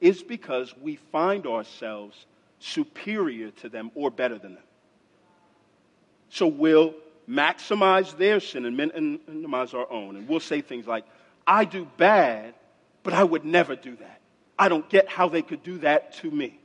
is 0.00 0.22
because 0.22 0.74
we 0.80 0.96
find 1.10 1.46
ourselves 1.46 2.26
superior 2.58 3.50
to 3.50 3.68
them 3.68 3.90
or 3.94 4.10
better 4.10 4.38
than 4.38 4.54
them. 4.54 4.62
So 6.30 6.46
we'll 6.46 6.94
maximize 7.28 8.16
their 8.16 8.40
sin 8.40 8.64
and 8.64 8.76
minimize 8.76 9.74
our 9.74 9.90
own. 9.90 10.16
And 10.16 10.28
we'll 10.28 10.40
say 10.40 10.60
things 10.60 10.86
like, 10.86 11.04
I 11.46 11.64
do 11.64 11.86
bad, 11.96 12.54
but 13.02 13.14
I 13.14 13.24
would 13.24 13.44
never 13.44 13.76
do 13.76 13.96
that. 13.96 14.20
I 14.58 14.68
don't 14.68 14.88
get 14.88 15.08
how 15.08 15.28
they 15.28 15.42
could 15.42 15.62
do 15.62 15.78
that 15.78 16.14
to 16.18 16.30
me. 16.30 16.58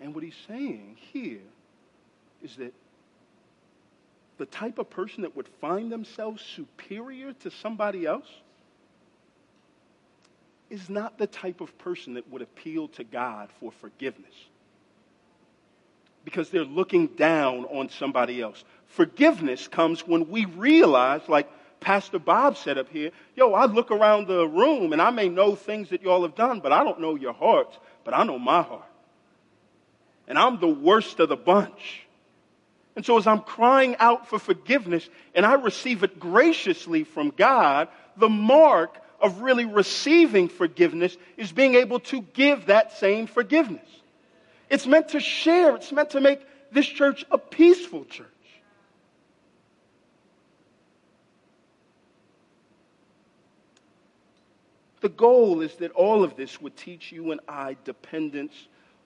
And 0.00 0.14
what 0.14 0.24
he's 0.24 0.36
saying 0.48 0.96
here 1.12 1.40
is 2.42 2.56
that 2.56 2.74
the 4.38 4.46
type 4.46 4.78
of 4.78 4.90
person 4.90 5.22
that 5.22 5.36
would 5.36 5.48
find 5.60 5.90
themselves 5.90 6.42
superior 6.42 7.32
to 7.34 7.50
somebody 7.50 8.04
else 8.04 8.28
is 10.70 10.90
not 10.90 11.18
the 11.18 11.26
type 11.26 11.60
of 11.60 11.76
person 11.78 12.14
that 12.14 12.28
would 12.30 12.42
appeal 12.42 12.88
to 12.88 13.04
God 13.04 13.50
for 13.60 13.70
forgiveness 13.70 14.34
because 16.24 16.50
they're 16.50 16.64
looking 16.64 17.08
down 17.08 17.64
on 17.66 17.88
somebody 17.88 18.40
else. 18.40 18.64
Forgiveness 18.86 19.68
comes 19.68 20.06
when 20.06 20.28
we 20.28 20.44
realize, 20.46 21.28
like 21.28 21.48
Pastor 21.80 22.18
Bob 22.18 22.56
said 22.56 22.78
up 22.78 22.88
here, 22.88 23.10
yo, 23.36 23.52
I 23.52 23.66
look 23.66 23.90
around 23.90 24.26
the 24.26 24.46
room 24.46 24.92
and 24.92 25.02
I 25.02 25.10
may 25.10 25.28
know 25.28 25.54
things 25.54 25.90
that 25.90 26.02
y'all 26.02 26.22
have 26.22 26.34
done, 26.34 26.60
but 26.60 26.72
I 26.72 26.82
don't 26.82 27.00
know 27.00 27.14
your 27.14 27.34
hearts, 27.34 27.78
but 28.04 28.14
I 28.14 28.24
know 28.24 28.38
my 28.38 28.62
heart. 28.62 28.88
And 30.26 30.38
I'm 30.38 30.58
the 30.58 30.68
worst 30.68 31.20
of 31.20 31.28
the 31.28 31.36
bunch. 31.36 32.06
And 32.96 33.04
so 33.04 33.18
as 33.18 33.26
I'm 33.26 33.40
crying 33.40 33.96
out 33.98 34.28
for 34.28 34.38
forgiveness 34.38 35.08
and 35.34 35.44
I 35.44 35.54
receive 35.54 36.02
it 36.02 36.18
graciously 36.18 37.04
from 37.04 37.30
God, 37.36 37.88
the 38.16 38.28
mark 38.28 38.98
of 39.20 39.40
really 39.40 39.64
receiving 39.64 40.48
forgiveness 40.48 41.16
is 41.36 41.52
being 41.52 41.74
able 41.74 42.00
to 42.00 42.22
give 42.22 42.66
that 42.66 42.96
same 42.98 43.26
forgiveness. 43.26 43.88
It's 44.70 44.86
meant 44.86 45.10
to 45.10 45.20
share, 45.20 45.76
it's 45.76 45.92
meant 45.92 46.10
to 46.10 46.20
make 46.20 46.40
this 46.72 46.86
church 46.86 47.24
a 47.30 47.38
peaceful 47.38 48.04
church. 48.04 48.28
The 55.00 55.08
goal 55.10 55.60
is 55.60 55.74
that 55.76 55.90
all 55.92 56.24
of 56.24 56.34
this 56.34 56.62
would 56.62 56.76
teach 56.76 57.12
you 57.12 57.30
and 57.30 57.40
I 57.46 57.76
dependence 57.84 58.54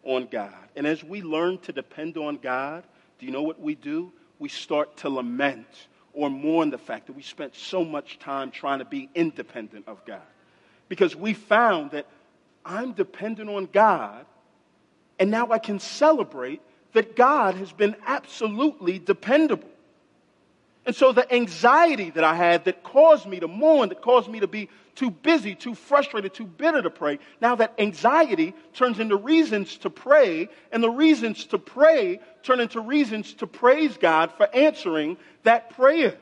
on 0.04 0.28
God. 0.30 0.54
And 0.76 0.86
as 0.86 1.02
we 1.02 1.22
learn 1.22 1.58
to 1.58 1.72
depend 1.72 2.16
on 2.16 2.36
God, 2.36 2.84
do 3.18 3.26
you 3.26 3.32
know 3.32 3.42
what 3.42 3.60
we 3.60 3.74
do? 3.74 4.12
We 4.38 4.48
start 4.48 4.96
to 4.98 5.10
lament 5.10 5.66
or 6.12 6.30
mourn 6.30 6.70
the 6.70 6.78
fact 6.78 7.08
that 7.08 7.14
we 7.14 7.22
spent 7.22 7.56
so 7.56 7.84
much 7.84 8.20
time 8.20 8.52
trying 8.52 8.78
to 8.78 8.84
be 8.84 9.10
independent 9.14 9.88
of 9.88 10.04
God. 10.04 10.22
Because 10.88 11.16
we 11.16 11.34
found 11.34 11.90
that 11.90 12.06
I'm 12.64 12.92
dependent 12.92 13.50
on 13.50 13.66
God 13.66 14.24
and 15.18 15.30
now 15.30 15.50
I 15.50 15.58
can 15.58 15.80
celebrate 15.80 16.60
that 16.92 17.16
God 17.16 17.54
has 17.54 17.72
been 17.72 17.96
absolutely 18.06 18.98
dependable. 18.98 19.68
And 20.86 20.96
so 20.96 21.12
the 21.12 21.30
anxiety 21.34 22.10
that 22.10 22.24
I 22.24 22.34
had 22.34 22.64
that 22.64 22.82
caused 22.82 23.26
me 23.26 23.40
to 23.40 23.48
mourn, 23.48 23.90
that 23.90 24.00
caused 24.00 24.30
me 24.30 24.40
to 24.40 24.46
be 24.46 24.70
too 24.94 25.10
busy, 25.10 25.54
too 25.54 25.74
frustrated, 25.74 26.32
too 26.32 26.46
bitter 26.46 26.80
to 26.80 26.88
pray, 26.88 27.18
now 27.42 27.54
that 27.56 27.74
anxiety 27.78 28.54
turns 28.72 28.98
into 28.98 29.16
reasons 29.16 29.76
to 29.78 29.90
pray, 29.90 30.48
and 30.72 30.82
the 30.82 30.90
reasons 30.90 31.44
to 31.46 31.58
pray 31.58 32.20
turn 32.42 32.58
into 32.60 32.80
reasons 32.80 33.34
to 33.34 33.46
praise 33.46 33.98
God 33.98 34.32
for 34.32 34.48
answering 34.54 35.18
that 35.42 35.70
prayer. 35.70 36.16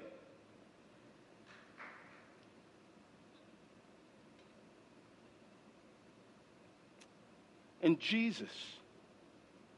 And 7.82 8.00
Jesus, 8.00 8.50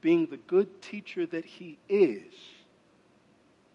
being 0.01 0.26
the 0.26 0.36
good 0.36 0.82
teacher 0.82 1.26
that 1.26 1.44
he 1.44 1.78
is, 1.88 2.32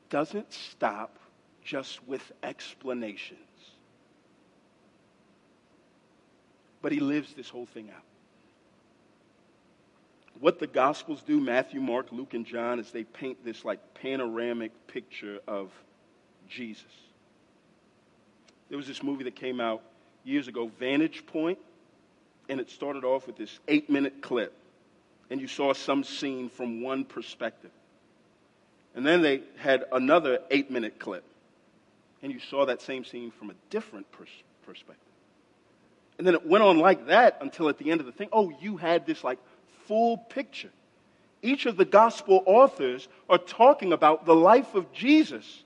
doesn't 0.09 0.51
stop 0.53 1.17
just 1.63 2.05
with 2.07 2.31
explanations. 2.41 3.39
But 6.81 6.91
he 6.91 6.99
lives 6.99 7.33
this 7.33 7.49
whole 7.49 7.65
thing 7.65 7.89
out. 7.95 8.03
What 10.39 10.59
the 10.59 10.67
Gospels 10.67 11.21
do, 11.21 11.39
Matthew, 11.39 11.79
Mark, 11.79 12.11
Luke, 12.11 12.33
and 12.33 12.45
John, 12.45 12.79
is 12.79 12.91
they 12.91 13.03
paint 13.03 13.45
this 13.45 13.63
like 13.63 13.93
panoramic 13.93 14.71
picture 14.87 15.39
of 15.47 15.71
Jesus. 16.49 16.83
There 18.69 18.77
was 18.77 18.87
this 18.87 19.03
movie 19.03 19.23
that 19.23 19.35
came 19.35 19.61
out 19.61 19.81
years 20.25 20.47
ago, 20.47 20.69
Vantage 20.79 21.25
Point 21.25 21.59
and 22.49 22.59
it 22.59 22.69
started 22.69 23.03
off 23.03 23.27
with 23.27 23.37
this 23.37 23.59
eight 23.67 23.89
minute 23.89 24.21
clip, 24.21 24.53
and 25.33 25.41
you 25.41 25.47
saw 25.47 25.73
some 25.73 26.03
scene 26.03 26.47
from 26.47 26.83
one 26.83 27.03
perspective. 27.03 27.71
And 28.93 29.03
then 29.03 29.23
they 29.23 29.41
had 29.57 29.83
another 29.91 30.37
eight 30.51 30.69
minute 30.69 30.99
clip, 30.99 31.23
and 32.21 32.31
you 32.31 32.37
saw 32.39 32.67
that 32.67 32.83
same 32.83 33.03
scene 33.03 33.31
from 33.31 33.49
a 33.49 33.55
different 33.71 34.11
pers- 34.11 34.29
perspective. 34.63 35.11
And 36.19 36.27
then 36.27 36.35
it 36.35 36.45
went 36.45 36.63
on 36.63 36.77
like 36.77 37.07
that 37.07 37.39
until 37.41 37.67
at 37.67 37.79
the 37.79 37.89
end 37.89 37.99
of 37.99 38.05
the 38.05 38.11
thing, 38.11 38.29
oh, 38.31 38.53
you 38.61 38.77
had 38.77 39.07
this 39.07 39.23
like 39.23 39.39
full 39.87 40.17
picture. 40.17 40.69
Each 41.41 41.65
of 41.65 41.77
the 41.77 41.85
gospel 41.85 42.43
authors 42.45 43.07
are 43.27 43.39
talking 43.39 43.91
about 43.91 44.27
the 44.27 44.35
life 44.35 44.75
of 44.75 44.93
Jesus 44.93 45.63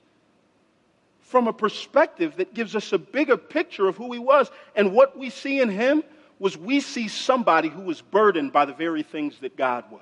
from 1.20 1.46
a 1.46 1.52
perspective 1.52 2.36
that 2.36 2.54
gives 2.54 2.74
us 2.74 2.94
a 2.94 2.98
bigger 2.98 3.36
picture 3.36 3.86
of 3.86 3.98
who 3.98 4.14
he 4.14 4.18
was. 4.18 4.50
And 4.74 4.94
what 4.94 5.18
we 5.18 5.28
see 5.28 5.60
in 5.60 5.68
him 5.68 6.04
was 6.38 6.56
we 6.56 6.80
see 6.80 7.08
somebody 7.08 7.68
who 7.68 7.82
was 7.82 8.00
burdened 8.00 8.52
by 8.52 8.64
the 8.64 8.72
very 8.72 9.02
things 9.02 9.38
that 9.40 9.56
God 9.56 9.84
was. 9.90 10.00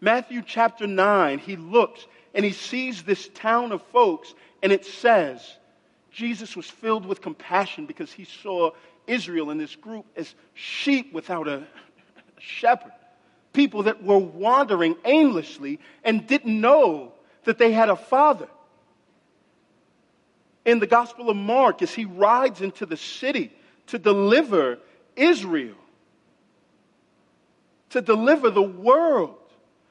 Matthew 0.00 0.42
chapter 0.44 0.86
9, 0.86 1.38
he 1.38 1.56
looks 1.56 2.06
and 2.34 2.44
he 2.44 2.52
sees 2.52 3.02
this 3.02 3.28
town 3.34 3.72
of 3.72 3.82
folks, 3.88 4.34
and 4.62 4.72
it 4.72 4.84
says, 4.84 5.58
Jesus 6.10 6.56
was 6.56 6.66
filled 6.66 7.04
with 7.04 7.20
compassion 7.20 7.86
because 7.86 8.12
he 8.12 8.24
saw 8.24 8.70
Israel 9.06 9.50
in 9.50 9.58
this 9.58 9.76
group 9.76 10.06
as 10.16 10.34
sheep 10.54 11.12
without 11.12 11.48
a 11.48 11.64
shepherd. 12.38 12.92
People 13.52 13.84
that 13.84 14.02
were 14.02 14.18
wandering 14.18 14.96
aimlessly 15.04 15.80
and 16.04 16.26
didn't 16.26 16.60
know 16.60 17.12
that 17.44 17.58
they 17.58 17.72
had 17.72 17.90
a 17.90 17.96
father. 17.96 18.48
In 20.64 20.78
the 20.78 20.86
Gospel 20.86 21.30
of 21.30 21.36
Mark, 21.36 21.82
as 21.82 21.92
he 21.92 22.04
rides 22.04 22.60
into 22.60 22.86
the 22.86 22.96
city 22.96 23.52
to 23.88 23.98
deliver 23.98 24.78
Israel 25.20 25.76
to 27.90 28.00
deliver 28.00 28.50
the 28.50 28.62
world 28.62 29.36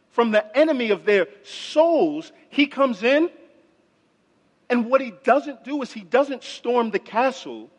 from 0.09 0.31
the 0.31 0.57
enemy 0.57 0.89
of 0.89 1.05
their 1.05 1.27
souls, 1.43 2.31
he 2.49 2.65
comes 2.65 3.03
in. 3.03 3.29
And 4.69 4.89
what 4.89 5.01
he 5.01 5.13
doesn't 5.23 5.63
do 5.63 5.81
is 5.81 5.91
he 5.91 6.01
doesn't 6.01 6.43
storm 6.43 6.91
the 6.91 6.99
castle, 6.99 7.69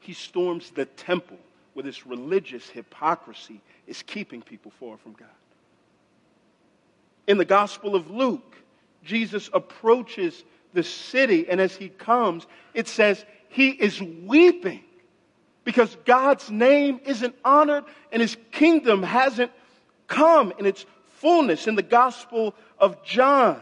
he 0.00 0.12
storms 0.12 0.70
the 0.70 0.84
temple 0.86 1.38
where 1.74 1.82
this 1.82 2.06
religious 2.06 2.68
hypocrisy 2.68 3.60
is 3.86 4.02
keeping 4.02 4.42
people 4.42 4.72
far 4.80 4.96
from 4.96 5.12
God. 5.12 5.28
In 7.26 7.38
the 7.38 7.44
Gospel 7.44 7.94
of 7.94 8.10
Luke, 8.10 8.56
Jesus 9.04 9.50
approaches 9.52 10.44
the 10.72 10.82
city, 10.82 11.48
and 11.48 11.60
as 11.60 11.76
he 11.76 11.88
comes, 11.88 12.46
it 12.74 12.88
says 12.88 13.24
he 13.48 13.70
is 13.70 14.00
weeping 14.00 14.82
because 15.68 15.94
God's 16.06 16.50
name 16.50 16.98
isn't 17.04 17.34
honored 17.44 17.84
and 18.10 18.22
his 18.22 18.38
kingdom 18.52 19.02
hasn't 19.02 19.52
come 20.06 20.50
in 20.58 20.64
its 20.64 20.86
fullness. 21.16 21.66
In 21.66 21.74
the 21.74 21.82
Gospel 21.82 22.54
of 22.78 23.04
John, 23.04 23.60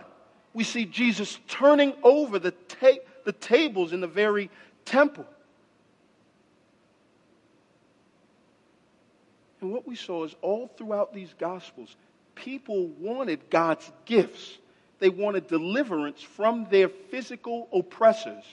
we 0.54 0.62
see 0.62 0.84
Jesus 0.84 1.36
turning 1.48 1.94
over 2.04 2.38
the, 2.38 2.52
ta- 2.52 3.02
the 3.24 3.32
tables 3.32 3.92
in 3.92 4.00
the 4.00 4.06
very 4.06 4.50
temple. 4.84 5.26
And 9.60 9.72
what 9.72 9.84
we 9.84 9.96
saw 9.96 10.22
is 10.22 10.36
all 10.42 10.70
throughout 10.78 11.12
these 11.12 11.34
Gospels, 11.40 11.96
people 12.36 12.86
wanted 13.00 13.50
God's 13.50 13.90
gifts. 14.04 14.58
They 15.00 15.08
wanted 15.08 15.48
deliverance 15.48 16.22
from 16.22 16.68
their 16.70 16.88
physical 16.88 17.66
oppressors, 17.72 18.44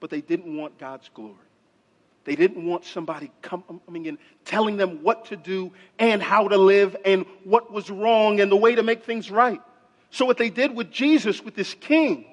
but 0.00 0.08
they 0.08 0.22
didn't 0.22 0.56
want 0.56 0.78
God's 0.78 1.10
glory. 1.12 1.45
They 2.26 2.34
didn't 2.34 2.66
want 2.66 2.84
somebody 2.84 3.30
coming 3.40 4.06
in 4.06 4.18
telling 4.44 4.76
them 4.76 5.04
what 5.04 5.26
to 5.26 5.36
do 5.36 5.72
and 5.96 6.20
how 6.20 6.48
to 6.48 6.58
live 6.58 6.96
and 7.04 7.24
what 7.44 7.72
was 7.72 7.88
wrong 7.88 8.40
and 8.40 8.50
the 8.50 8.56
way 8.56 8.74
to 8.74 8.82
make 8.82 9.04
things 9.04 9.30
right. 9.30 9.62
So, 10.10 10.26
what 10.26 10.36
they 10.36 10.50
did 10.50 10.74
with 10.74 10.90
Jesus, 10.90 11.40
with 11.40 11.54
this 11.54 11.74
king, 11.74 12.26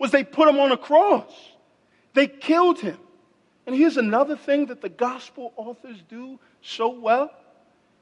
was 0.00 0.10
they 0.10 0.24
put 0.24 0.48
him 0.48 0.58
on 0.58 0.72
a 0.72 0.78
cross. 0.78 1.30
They 2.14 2.26
killed 2.26 2.80
him. 2.80 2.96
And 3.66 3.76
here's 3.76 3.98
another 3.98 4.34
thing 4.34 4.66
that 4.66 4.80
the 4.80 4.88
gospel 4.88 5.52
authors 5.56 6.02
do 6.08 6.38
so 6.62 6.88
well 6.88 7.30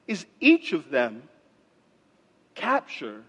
is 0.07 0.24
each 0.38 0.72
of 0.72 0.90
them 0.90 1.24
capture 2.55 3.20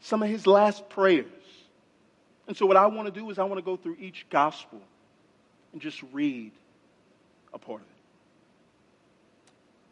some 0.00 0.22
of 0.22 0.28
his 0.28 0.46
last 0.46 0.86
prayers. 0.90 1.26
And 2.46 2.54
so 2.54 2.66
what 2.66 2.76
I 2.76 2.86
want 2.86 3.06
to 3.06 3.20
do 3.20 3.30
is 3.30 3.38
I 3.38 3.44
want 3.44 3.56
to 3.58 3.64
go 3.64 3.78
through 3.78 3.96
each 4.00 4.26
gospel 4.28 4.82
and 5.72 5.80
just 5.80 6.02
read 6.12 6.52
a 7.54 7.58
part 7.58 7.80
of 7.80 7.86
it. 7.86 7.92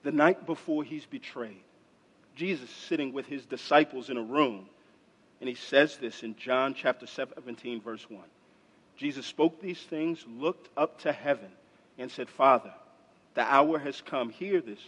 The 0.04 0.12
night 0.12 0.44
before 0.46 0.84
he's 0.84 1.06
betrayed, 1.06 1.62
Jesus 2.34 2.68
sitting 2.68 3.12
with 3.12 3.26
his 3.26 3.46
disciples 3.46 4.10
in 4.10 4.16
a 4.16 4.22
room, 4.22 4.66
and 5.40 5.48
he 5.48 5.54
says 5.54 5.96
this 5.96 6.22
in 6.22 6.36
John 6.36 6.74
chapter 6.74 7.06
17, 7.06 7.80
verse 7.80 8.04
1. 8.10 8.20
Jesus 8.96 9.26
spoke 9.26 9.60
these 9.60 9.80
things, 9.80 10.24
looked 10.28 10.68
up 10.76 11.00
to 11.02 11.12
heaven, 11.12 11.50
and 11.98 12.10
said, 12.10 12.28
Father, 12.28 12.72
the 13.34 13.42
hour 13.42 13.78
has 13.78 14.00
come. 14.00 14.30
Hear 14.30 14.60
this. 14.60 14.80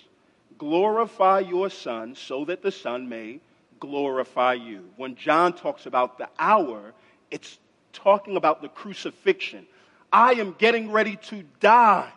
Glorify 0.58 1.40
your 1.40 1.70
Son 1.70 2.14
so 2.14 2.44
that 2.46 2.62
the 2.62 2.72
Son 2.72 3.08
may 3.08 3.40
glorify 3.80 4.54
you. 4.54 4.88
When 4.96 5.16
John 5.16 5.52
talks 5.52 5.86
about 5.86 6.18
the 6.18 6.28
hour, 6.38 6.94
it's 7.30 7.58
talking 7.92 8.36
about 8.36 8.62
the 8.62 8.68
crucifixion. 8.68 9.66
I 10.12 10.34
am 10.34 10.54
getting 10.58 10.92
ready 10.92 11.16
to 11.16 11.44
die. 11.60 12.12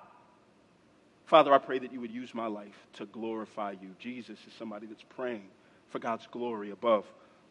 Father, 1.28 1.54
I 1.54 1.58
pray 1.58 1.78
that 1.80 1.92
you 1.92 2.00
would 2.00 2.12
use 2.12 2.34
my 2.34 2.48
life 2.48 2.88
to 2.94 3.06
glorify 3.06 3.72
you. 3.72 3.90
Jesus 4.00 4.40
is 4.48 4.54
somebody 4.58 4.88
that's 4.88 5.04
praying 5.04 5.50
for 5.90 6.00
God's 6.00 6.26
glory 6.32 6.72
above 6.72 7.06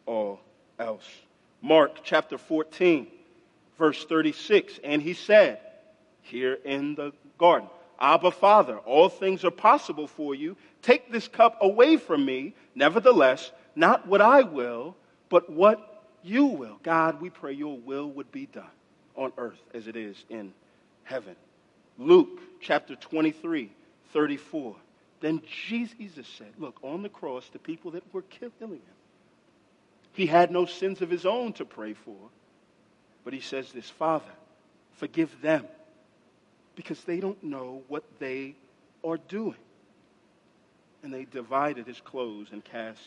all 0.07 0.39
else. 0.79 1.07
Mark 1.61 1.99
chapter 2.03 2.39
14, 2.39 3.07
verse 3.77 4.03
36. 4.05 4.79
And 4.83 4.99
he 4.99 5.13
said, 5.13 5.59
here 6.23 6.57
in 6.65 6.95
the 6.95 7.13
garden, 7.37 7.69
Abba, 7.99 8.31
Father, 8.31 8.79
all 8.79 9.09
things 9.09 9.45
are 9.45 9.51
possible 9.51 10.07
for 10.07 10.33
you. 10.33 10.57
Take 10.81 11.11
this 11.11 11.27
cup 11.27 11.57
away 11.61 11.97
from 11.97 12.25
me. 12.25 12.55
Nevertheless, 12.73 13.51
not 13.75 14.07
what 14.07 14.21
I 14.21 14.41
will, 14.41 14.95
but 15.29 15.51
what 15.51 16.03
you 16.23 16.45
will. 16.45 16.79
God, 16.81 17.21
we 17.21 17.29
pray 17.29 17.53
your 17.53 17.77
will 17.77 18.09
would 18.09 18.31
be 18.31 18.47
done 18.47 18.65
on 19.15 19.33
earth 19.37 19.61
as 19.73 19.87
it 19.87 19.95
is 19.95 20.25
in 20.29 20.51
heaven. 21.03 21.35
Luke 21.97 22.39
chapter 22.61 22.95
23, 22.95 23.71
34. 24.13 24.75
Then 25.19 25.41
Jesus 25.67 26.27
said, 26.37 26.53
Look, 26.59 26.77
on 26.83 27.01
the 27.01 27.09
cross, 27.09 27.49
the 27.51 27.59
people 27.59 27.91
that 27.91 28.03
were 28.13 28.21
killing 28.21 28.53
him, 28.59 28.79
he 30.13 30.27
had 30.27 30.51
no 30.51 30.65
sins 30.65 31.01
of 31.01 31.09
his 31.09 31.25
own 31.25 31.53
to 31.53 31.65
pray 31.65 31.93
for. 31.93 32.17
But 33.23 33.33
he 33.33 33.41
says 33.41 33.71
this 33.71 33.89
Father, 33.89 34.25
forgive 34.93 35.41
them 35.41 35.65
because 36.75 37.03
they 37.03 37.19
don't 37.19 37.43
know 37.43 37.81
what 37.87 38.03
they 38.19 38.55
are 39.03 39.17
doing. 39.17 39.55
And 41.03 41.13
they 41.13 41.25
divided 41.25 41.87
his 41.87 41.99
clothes 41.99 42.49
and 42.51 42.63
cast 42.63 43.01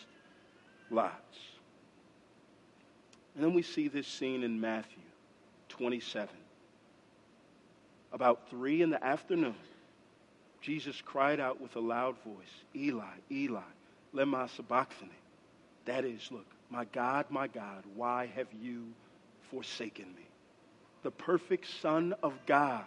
lots. 0.91 1.39
And 3.35 3.45
then 3.45 3.55
we 3.55 3.63
see 3.63 3.89
this 3.89 4.07
scene 4.07 4.43
in 4.43 4.61
Matthew 4.61 5.03
27 5.69 6.29
about 8.13 8.49
three 8.51 8.83
in 8.83 8.91
the 8.91 9.05
afternoon, 9.05 9.55
Jesus 10.61 11.01
cried 11.05 11.41
out 11.41 11.61
with 11.61 11.75
a 11.77 11.81
loud 11.81 12.17
voice, 12.25 12.65
Eli, 12.77 13.05
Eli, 13.31 13.61
lema 14.15 14.49
sabachthani. 14.51 15.11
That 15.87 16.05
is, 16.05 16.31
look, 16.31 16.47
my 16.69 16.85
God, 16.87 17.27
my 17.31 17.47
God, 17.47 17.85
why 17.95 18.31
have 18.35 18.49
you 18.61 18.87
forsaken 19.51 20.07
me? 20.17 20.31
the 21.03 21.11
perfect 21.11 21.67
Son 21.81 22.15
of 22.23 22.35
God, 22.47 22.85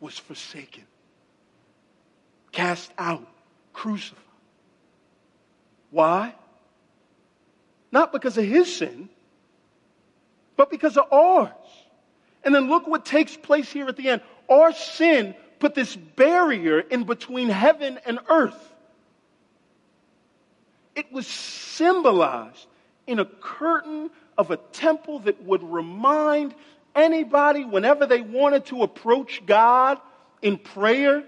was 0.00 0.18
forsaken, 0.18 0.84
cast 2.52 2.90
out, 2.98 3.26
crucified. 3.72 4.18
Why? 5.90 6.34
Not 7.92 8.12
because 8.12 8.36
of 8.36 8.44
his 8.44 8.74
sin, 8.74 9.08
but 10.56 10.70
because 10.70 10.96
of 10.96 11.10
ours. 11.12 11.52
And 12.44 12.54
then 12.54 12.68
look 12.68 12.86
what 12.86 13.04
takes 13.04 13.36
place 13.36 13.72
here 13.72 13.88
at 13.88 13.96
the 13.96 14.10
end. 14.10 14.22
Our 14.48 14.72
sin 14.72 15.34
put 15.58 15.74
this 15.74 15.96
barrier 15.96 16.80
in 16.80 17.04
between 17.04 17.48
heaven 17.48 17.98
and 18.04 18.18
earth. 18.28 18.72
It 20.94 21.10
was 21.10 21.26
symbolized 21.26 22.66
in 23.06 23.18
a 23.18 23.24
curtain 23.24 24.10
of 24.36 24.50
a 24.50 24.56
temple 24.56 25.20
that 25.20 25.42
would 25.42 25.62
remind 25.62 26.54
anybody 26.94 27.64
whenever 27.64 28.06
they 28.06 28.20
wanted 28.20 28.66
to 28.66 28.82
approach 28.82 29.44
God 29.46 29.98
in 30.42 30.58
prayer 30.58 31.24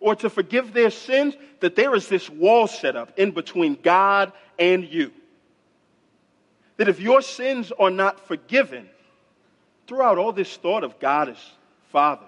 or 0.00 0.16
to 0.16 0.30
forgive 0.30 0.72
their 0.72 0.90
sins 0.90 1.34
that 1.60 1.76
there 1.76 1.94
is 1.94 2.08
this 2.08 2.28
wall 2.28 2.66
set 2.66 2.96
up 2.96 3.12
in 3.18 3.32
between 3.32 3.76
God 3.80 4.32
and 4.58 4.84
you. 4.84 5.12
That 6.78 6.88
if 6.88 7.00
your 7.00 7.20
sins 7.20 7.70
are 7.78 7.90
not 7.90 8.26
forgiven, 8.26 8.88
throughout 9.90 10.18
all 10.18 10.32
this 10.32 10.56
thought 10.56 10.84
of 10.84 11.00
God 11.00 11.28
as 11.28 11.36
Father, 11.90 12.26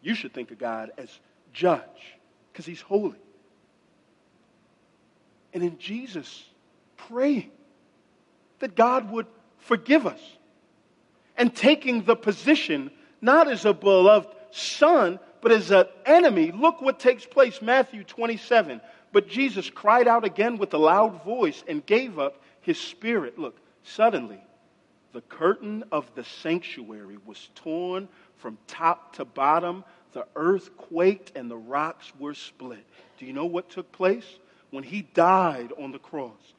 you 0.00 0.14
should 0.14 0.32
think 0.32 0.50
of 0.50 0.58
God 0.58 0.92
as 0.96 1.10
judge 1.52 2.16
because 2.50 2.64
he's 2.64 2.80
holy. 2.80 3.18
And 5.52 5.62
in 5.62 5.76
Jesus 5.76 6.42
praying 6.96 7.50
that 8.60 8.74
God 8.74 9.10
would 9.10 9.26
forgive 9.58 10.06
us 10.06 10.20
and 11.36 11.54
taking 11.54 12.02
the 12.04 12.16
position 12.16 12.90
not 13.20 13.46
as 13.46 13.66
a 13.66 13.74
beloved 13.74 14.34
son, 14.50 15.20
but 15.42 15.52
as 15.52 15.70
an 15.70 15.84
enemy. 16.06 16.50
Look 16.50 16.80
what 16.80 16.98
takes 16.98 17.26
place, 17.26 17.60
Matthew 17.60 18.04
27. 18.04 18.80
But 19.12 19.28
Jesus 19.28 19.68
cried 19.68 20.08
out 20.08 20.24
again 20.24 20.56
with 20.56 20.72
a 20.72 20.78
loud 20.78 21.22
voice 21.24 21.62
and 21.68 21.84
gave 21.84 22.18
up 22.18 22.40
his 22.62 22.80
spirit. 22.80 23.38
Look, 23.38 23.58
suddenly 23.82 24.42
the 25.12 25.20
curtain 25.22 25.84
of 25.92 26.12
the 26.14 26.24
sanctuary 26.24 27.18
was 27.26 27.50
torn 27.54 28.08
from 28.36 28.58
top 28.66 29.16
to 29.16 29.24
bottom. 29.24 29.84
The 30.12 30.26
earth 30.36 30.76
quaked 30.76 31.32
and 31.36 31.50
the 31.50 31.56
rocks 31.56 32.12
were 32.18 32.34
split. 32.34 32.84
Do 33.18 33.26
you 33.26 33.32
know 33.32 33.46
what 33.46 33.70
took 33.70 33.92
place? 33.92 34.24
When 34.70 34.84
he 34.84 35.02
died 35.02 35.72
on 35.78 35.92
the 35.92 35.98
cross 35.98 36.54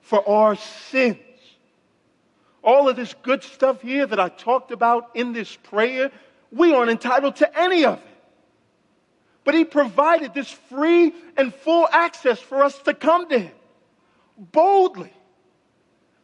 for 0.00 0.28
our 0.28 0.56
sins. 0.56 1.18
All 2.62 2.88
of 2.88 2.96
this 2.96 3.14
good 3.22 3.44
stuff 3.44 3.82
here 3.82 4.06
that 4.06 4.18
I 4.18 4.28
talked 4.28 4.72
about 4.72 5.10
in 5.14 5.32
this 5.32 5.54
prayer, 5.54 6.10
we 6.50 6.74
aren't 6.74 6.90
entitled 6.90 7.36
to 7.36 7.58
any 7.58 7.84
of 7.84 7.98
it. 7.98 8.04
But 9.44 9.54
he 9.54 9.64
provided 9.64 10.34
this 10.34 10.50
free 10.50 11.12
and 11.36 11.54
full 11.54 11.86
access 11.92 12.40
for 12.40 12.64
us 12.64 12.76
to 12.82 12.94
come 12.94 13.28
to 13.28 13.38
him 13.38 13.52
boldly 14.36 15.12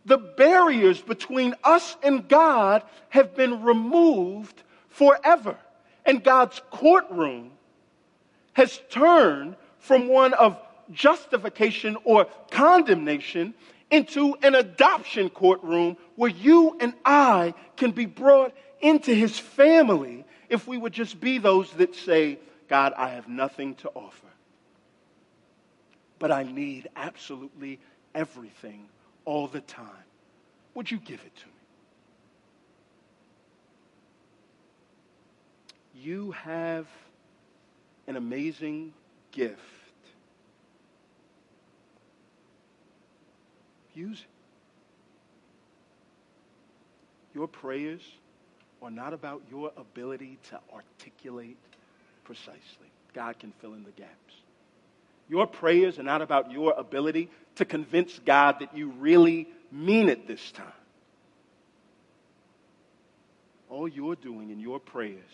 the 0.05 0.18
barriers 0.18 1.00
between 1.00 1.55
us 1.62 1.96
and 2.03 2.28
God 2.28 2.82
have 3.11 3.36
been 3.36 3.62
removed 3.62 4.62
forever. 4.88 5.57
And 6.05 6.22
God's 6.22 6.61
courtroom 6.70 7.53
has 8.55 8.80
turned 8.90 9.57
from 9.78 10.09
one 10.09 10.34
of 10.34 10.59
justification 10.90 11.96
or 12.05 12.26
condemnation 12.50 13.55
into 13.90 14.34
an 14.42 14.55
adoption 14.55 15.30
courtroom 15.30 15.96
where 16.16 16.30
you 16.30 16.76
and 16.80 16.94
I 17.05 17.55
can 17.76 17.92
be 17.92 18.07
brought 18.07 18.55
into 18.80 19.14
his 19.14 19.38
family 19.38 20.24
if 20.48 20.66
we 20.66 20.76
would 20.76 20.92
just 20.92 21.20
be 21.20 21.38
those 21.38 21.70
that 21.72 21.94
say, 21.94 22.38
God, 22.68 22.92
I 22.96 23.11
have 23.11 23.28
nothing 23.28 23.74
to 23.76 23.90
offer. 23.94 24.26
But 26.18 26.32
I 26.32 26.42
need 26.42 26.88
absolutely 26.96 27.78
everything 28.14 28.88
all 29.25 29.47
the 29.47 29.61
time. 29.61 29.87
Would 30.75 30.91
you 30.91 30.99
give 30.99 31.20
it 31.20 31.37
to 31.37 31.47
me? 31.47 31.53
You 35.95 36.33
have 36.33 36.87
an 38.07 38.16
amazing 38.16 38.93
gift. 39.31 39.61
Use 43.95 44.20
it. 44.20 44.27
Your 47.35 47.47
prayers 47.47 48.03
are 48.83 48.91
not 48.91 49.12
about 49.12 49.43
your 49.51 49.70
ability 49.77 50.39
to 50.51 50.59
articulate 50.73 51.57
precisely. 52.25 52.91
God 53.14 53.39
can 53.39 53.53
fill 53.61 53.75
in 53.75 53.85
the 53.85 53.91
gaps. 53.93 54.41
Your 55.33 55.47
prayers 55.47 55.99
are 55.99 56.03
not 56.03 56.20
about 56.20 56.53
your 56.53 56.74
ability 56.76 57.30
to 57.55 57.64
convince 57.64 58.18
God 58.18 58.57
that 58.61 58.76
you 58.76 58.91
really 58.91 59.49
mean 59.70 60.11
it 60.11 60.28
this 60.28 60.53
time. 60.53 60.66
All 63.70 63.89
you're 63.89 64.14
doing 64.14 64.51
in 64.51 64.61
your 64.61 64.78
prayers 64.78 65.33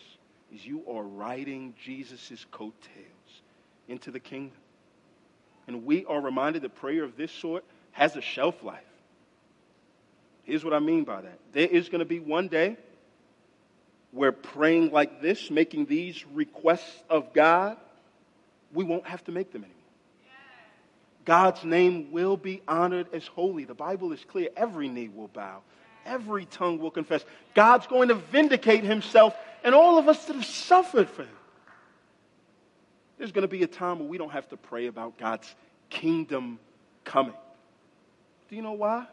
is 0.55 0.65
you 0.65 0.83
are 0.89 1.03
riding 1.03 1.73
Jesus' 1.83 2.45
coattails 2.49 3.41
into 3.89 4.09
the 4.09 4.21
kingdom. 4.21 4.55
And 5.67 5.85
we 5.85 6.05
are 6.05 6.21
reminded 6.21 6.61
that 6.61 6.75
prayer 6.75 7.03
of 7.03 7.17
this 7.17 7.33
sort 7.33 7.65
has 7.91 8.15
a 8.15 8.21
shelf 8.21 8.63
life. 8.63 8.79
Here's 10.45 10.63
what 10.63 10.73
I 10.73 10.79
mean 10.79 11.03
by 11.03 11.23
that 11.23 11.39
there 11.51 11.67
is 11.67 11.89
going 11.89 11.99
to 11.99 12.05
be 12.05 12.21
one 12.21 12.47
day 12.47 12.77
where 14.11 14.31
praying 14.31 14.91
like 14.93 15.21
this, 15.21 15.51
making 15.51 15.87
these 15.87 16.25
requests 16.27 17.03
of 17.09 17.33
God, 17.33 17.75
we 18.73 18.85
won't 18.85 19.05
have 19.05 19.25
to 19.25 19.33
make 19.33 19.51
them 19.51 19.65
anymore. 19.65 19.78
God's 21.29 21.63
name 21.63 22.11
will 22.11 22.37
be 22.37 22.63
honored 22.67 23.05
as 23.13 23.27
holy. 23.27 23.63
The 23.63 23.75
Bible 23.75 24.13
is 24.13 24.25
clear. 24.27 24.49
Every 24.57 24.89
knee 24.89 25.09
will 25.09 25.27
bow, 25.27 25.61
every 26.03 26.45
tongue 26.45 26.79
will 26.79 26.89
confess. 26.89 27.23
God's 27.53 27.85
going 27.85 28.07
to 28.07 28.15
vindicate 28.15 28.83
himself 28.83 29.35
and 29.63 29.75
all 29.75 29.99
of 29.99 30.07
us 30.07 30.25
that 30.25 30.35
have 30.35 30.43
suffered 30.43 31.07
for 31.07 31.21
him. 31.21 31.37
There's 33.19 33.31
going 33.31 33.43
to 33.43 33.47
be 33.47 33.61
a 33.61 33.67
time 33.67 33.99
where 33.99 34.07
we 34.07 34.17
don't 34.17 34.31
have 34.31 34.49
to 34.49 34.57
pray 34.57 34.87
about 34.87 35.19
God's 35.19 35.53
kingdom 35.91 36.57
coming. 37.03 37.35
Do 38.49 38.55
you 38.55 38.63
know 38.63 38.71
why? 38.71 39.05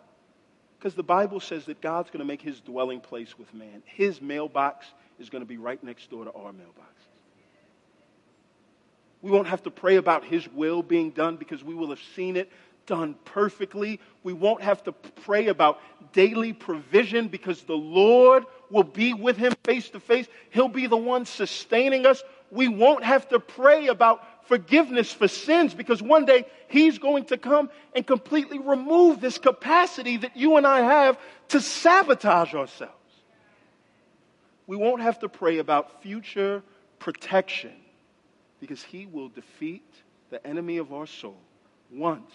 Because 0.79 0.95
the 0.95 1.03
Bible 1.03 1.41
says 1.41 1.67
that 1.67 1.83
God's 1.83 2.09
going 2.09 2.21
to 2.21 2.25
make 2.25 2.41
his 2.41 2.61
dwelling 2.61 3.01
place 3.01 3.39
with 3.39 3.53
man. 3.53 3.83
His 3.85 4.23
mailbox 4.23 4.87
is 5.19 5.29
going 5.29 5.43
to 5.43 5.47
be 5.47 5.59
right 5.59 5.85
next 5.85 6.09
door 6.09 6.25
to 6.25 6.33
our 6.33 6.55
mailbox. 6.55 6.95
We 9.27 9.33
won't 9.33 9.49
have 9.49 9.64
to 9.64 9.72
pray 9.72 9.97
about 9.97 10.24
His 10.24 10.47
will 10.47 10.85
being 10.85 11.11
done 11.11 11.35
because 11.35 11.64
we 11.64 11.74
will 11.74 11.89
have 11.89 11.99
seen 12.14 12.37
it 12.37 12.49
done 12.87 13.16
perfectly. 13.24 13.99
We 14.22 14.33
won't 14.33 14.62
have 14.62 14.85
to 14.85 14.93
pray 14.93 15.49
about 15.49 15.81
daily 16.12 16.53
provision 16.53 17.27
because 17.27 17.64
the 17.64 17.74
Lord 17.74 18.45
will 18.70 18.85
be 18.85 19.14
with 19.14 19.37
him 19.37 19.53
face 19.64 19.91
to 19.91 19.99
face. 19.99 20.29
He'll 20.51 20.68
be 20.68 20.87
the 20.87 20.97
one 20.97 21.24
sustaining 21.24 22.07
us. 22.07 22.22
We 22.53 22.68
won't 22.68 23.03
have 23.03 23.29
to 23.31 23.41
pray 23.41 23.89
about 23.89 24.47
forgiveness 24.47 25.12
for 25.12 25.27
sins 25.27 25.74
because 25.74 26.01
one 26.01 26.24
day 26.24 26.47
he's 26.68 27.01
going 27.01 27.24
to 27.24 27.37
come 27.37 27.68
and 27.97 28.07
completely 28.07 28.61
remove 28.61 29.20
this 29.20 29.39
capacity 29.39 30.18
that 30.18 30.37
you 30.37 30.57
and 30.57 30.64
I 30.64 30.83
have 30.83 31.18
to 31.49 31.61
sabotage 31.61 32.55
ourselves. 32.55 32.93
We 34.68 34.77
won't 34.77 35.03
have 35.03 35.18
to 35.18 35.29
pray 35.29 35.59
about 35.59 36.01
future 36.01 36.62
protection 37.01 37.72
because 38.61 38.82
he 38.82 39.07
will 39.07 39.28
defeat 39.28 39.84
the 40.30 40.44
enemy 40.46 40.78
of 40.78 40.92
our 40.92 41.07
soul 41.07 41.38
once 41.90 42.32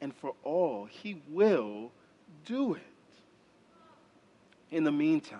and 0.00 0.14
for 0.14 0.34
all. 0.44 0.84
He 0.84 1.20
will 1.30 1.90
do 2.44 2.74
it. 2.74 2.82
In 4.70 4.84
the 4.84 4.92
meantime, 4.92 5.38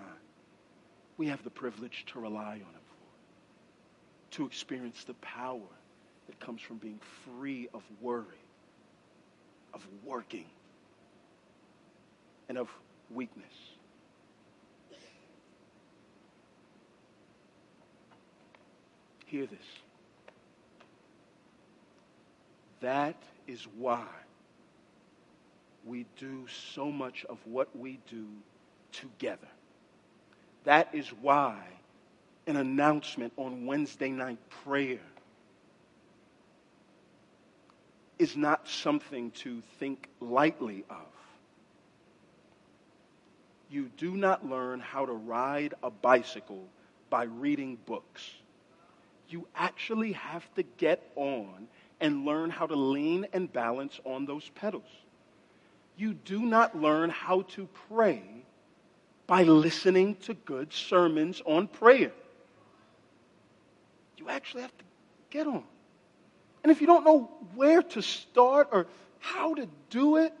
we 1.17 1.27
have 1.27 1.43
the 1.43 1.49
privilege 1.49 2.05
to 2.07 2.19
rely 2.19 2.53
on 2.53 2.59
him 2.59 2.85
for, 2.87 4.35
to 4.37 4.45
experience 4.45 5.03
the 5.03 5.13
power 5.15 5.61
that 6.27 6.39
comes 6.39 6.61
from 6.61 6.77
being 6.77 6.99
free 7.25 7.67
of 7.73 7.83
worry, 8.01 8.25
of 9.73 9.85
working, 10.03 10.45
and 12.49 12.57
of 12.57 12.69
weakness. 13.09 13.45
Hear 19.25 19.47
this. 19.47 19.59
That 22.83 23.17
is 23.47 23.67
why 23.77 24.05
we 25.85 26.05
do 26.17 26.45
so 26.75 26.91
much 26.91 27.25
of 27.29 27.39
what 27.45 27.75
we 27.75 27.99
do 28.09 28.27
together. 28.91 29.47
That 30.65 30.93
is 30.93 31.09
why 31.21 31.57
an 32.47 32.57
announcement 32.57 33.33
on 33.37 33.65
Wednesday 33.65 34.11
night 34.11 34.39
prayer 34.63 34.99
is 38.19 38.37
not 38.37 38.67
something 38.69 39.31
to 39.31 39.61
think 39.79 40.07
lightly 40.21 40.85
of. 40.89 41.13
you 43.73 43.89
do 43.97 44.15
not 44.15 44.47
learn 44.47 44.79
how 44.79 45.05
to 45.05 45.13
ride 45.13 45.73
a 45.81 45.89
bicycle 45.89 46.63
by 47.09 47.23
reading 47.23 47.77
books. 47.87 48.31
You 49.29 49.47
actually 49.55 50.13
have 50.13 50.45
to 50.55 50.63
get 50.63 51.11
on 51.15 51.67
and 52.03 52.25
learn 52.25 52.49
how 52.49 52.67
to 52.67 52.75
lean 52.75 53.25
and 53.31 53.51
balance 53.51 53.97
on 54.03 54.25
those 54.25 54.47
pedals. 54.55 54.83
You 55.95 56.13
do 56.13 56.41
not 56.41 56.77
learn 56.77 57.09
how 57.09 57.43
to 57.53 57.67
pray 57.87 58.21
by 59.25 59.43
listening 59.43 60.15
to 60.15 60.33
good 60.33 60.73
sermons 60.73 61.41
on 61.45 61.67
prayer. 61.67 62.11
You 64.17 64.27
actually 64.27 64.63
have 64.63 64.77
to 64.77 64.83
get 65.29 65.47
on. 65.47 65.63
And 66.61 66.71
if 66.73 66.81
you 66.81 66.87
don't 66.87 67.05
know 67.05 67.31
where 67.55 67.81
to 67.81 68.01
start 68.01 68.67
or 68.73 68.85
how 69.19 69.53
to 69.55 69.69
do 69.89 70.17
it, 70.17 70.33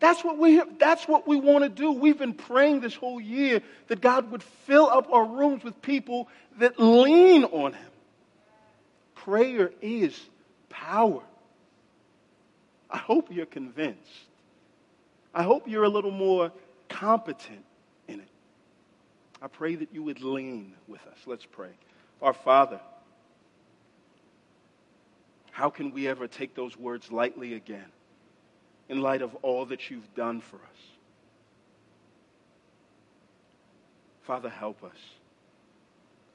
that's 0.00 0.24
what 0.24 0.38
we 0.38 0.60
that's 0.78 1.06
what 1.06 1.26
we 1.28 1.36
want 1.36 1.62
to 1.62 1.68
do. 1.68 1.92
We've 1.92 2.18
been 2.18 2.34
praying 2.34 2.80
this 2.80 2.94
whole 2.96 3.20
year 3.20 3.62
that 3.86 4.00
God 4.00 4.32
would 4.32 4.42
fill 4.42 4.86
up 4.86 5.12
our 5.12 5.24
rooms 5.24 5.62
with 5.62 5.80
people 5.82 6.28
that 6.58 6.80
lean 6.80 7.44
on 7.44 7.74
him. 7.74 7.90
Prayer 9.14 9.70
is 9.80 10.20
power. 10.74 11.22
I 12.90 12.98
hope 12.98 13.28
you're 13.30 13.46
convinced. 13.46 14.00
I 15.34 15.42
hope 15.42 15.68
you're 15.68 15.84
a 15.84 15.88
little 15.88 16.10
more 16.10 16.52
competent 16.88 17.64
in 18.08 18.20
it. 18.20 18.28
I 19.40 19.48
pray 19.48 19.74
that 19.74 19.88
you 19.92 20.02
would 20.02 20.22
lean 20.22 20.74
with 20.86 21.04
us. 21.06 21.18
Let's 21.26 21.46
pray. 21.46 21.70
Our 22.22 22.32
Father, 22.32 22.80
how 25.50 25.70
can 25.70 25.92
we 25.92 26.08
ever 26.08 26.26
take 26.28 26.54
those 26.54 26.76
words 26.76 27.10
lightly 27.10 27.54
again? 27.54 27.90
in 28.88 29.00
light 29.00 29.22
of 29.22 29.34
all 29.36 29.66
that 29.66 29.90
you've 29.90 30.14
done 30.14 30.40
for 30.40 30.56
us. 30.56 30.82
Father, 34.22 34.48
help 34.48 34.82
us. 34.84 34.96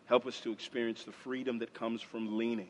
Help 0.05 0.25
us 0.25 0.39
to 0.41 0.51
experience 0.51 1.03
the 1.03 1.11
freedom 1.11 1.59
that 1.59 1.73
comes 1.73 2.01
from 2.01 2.37
leaning. 2.37 2.69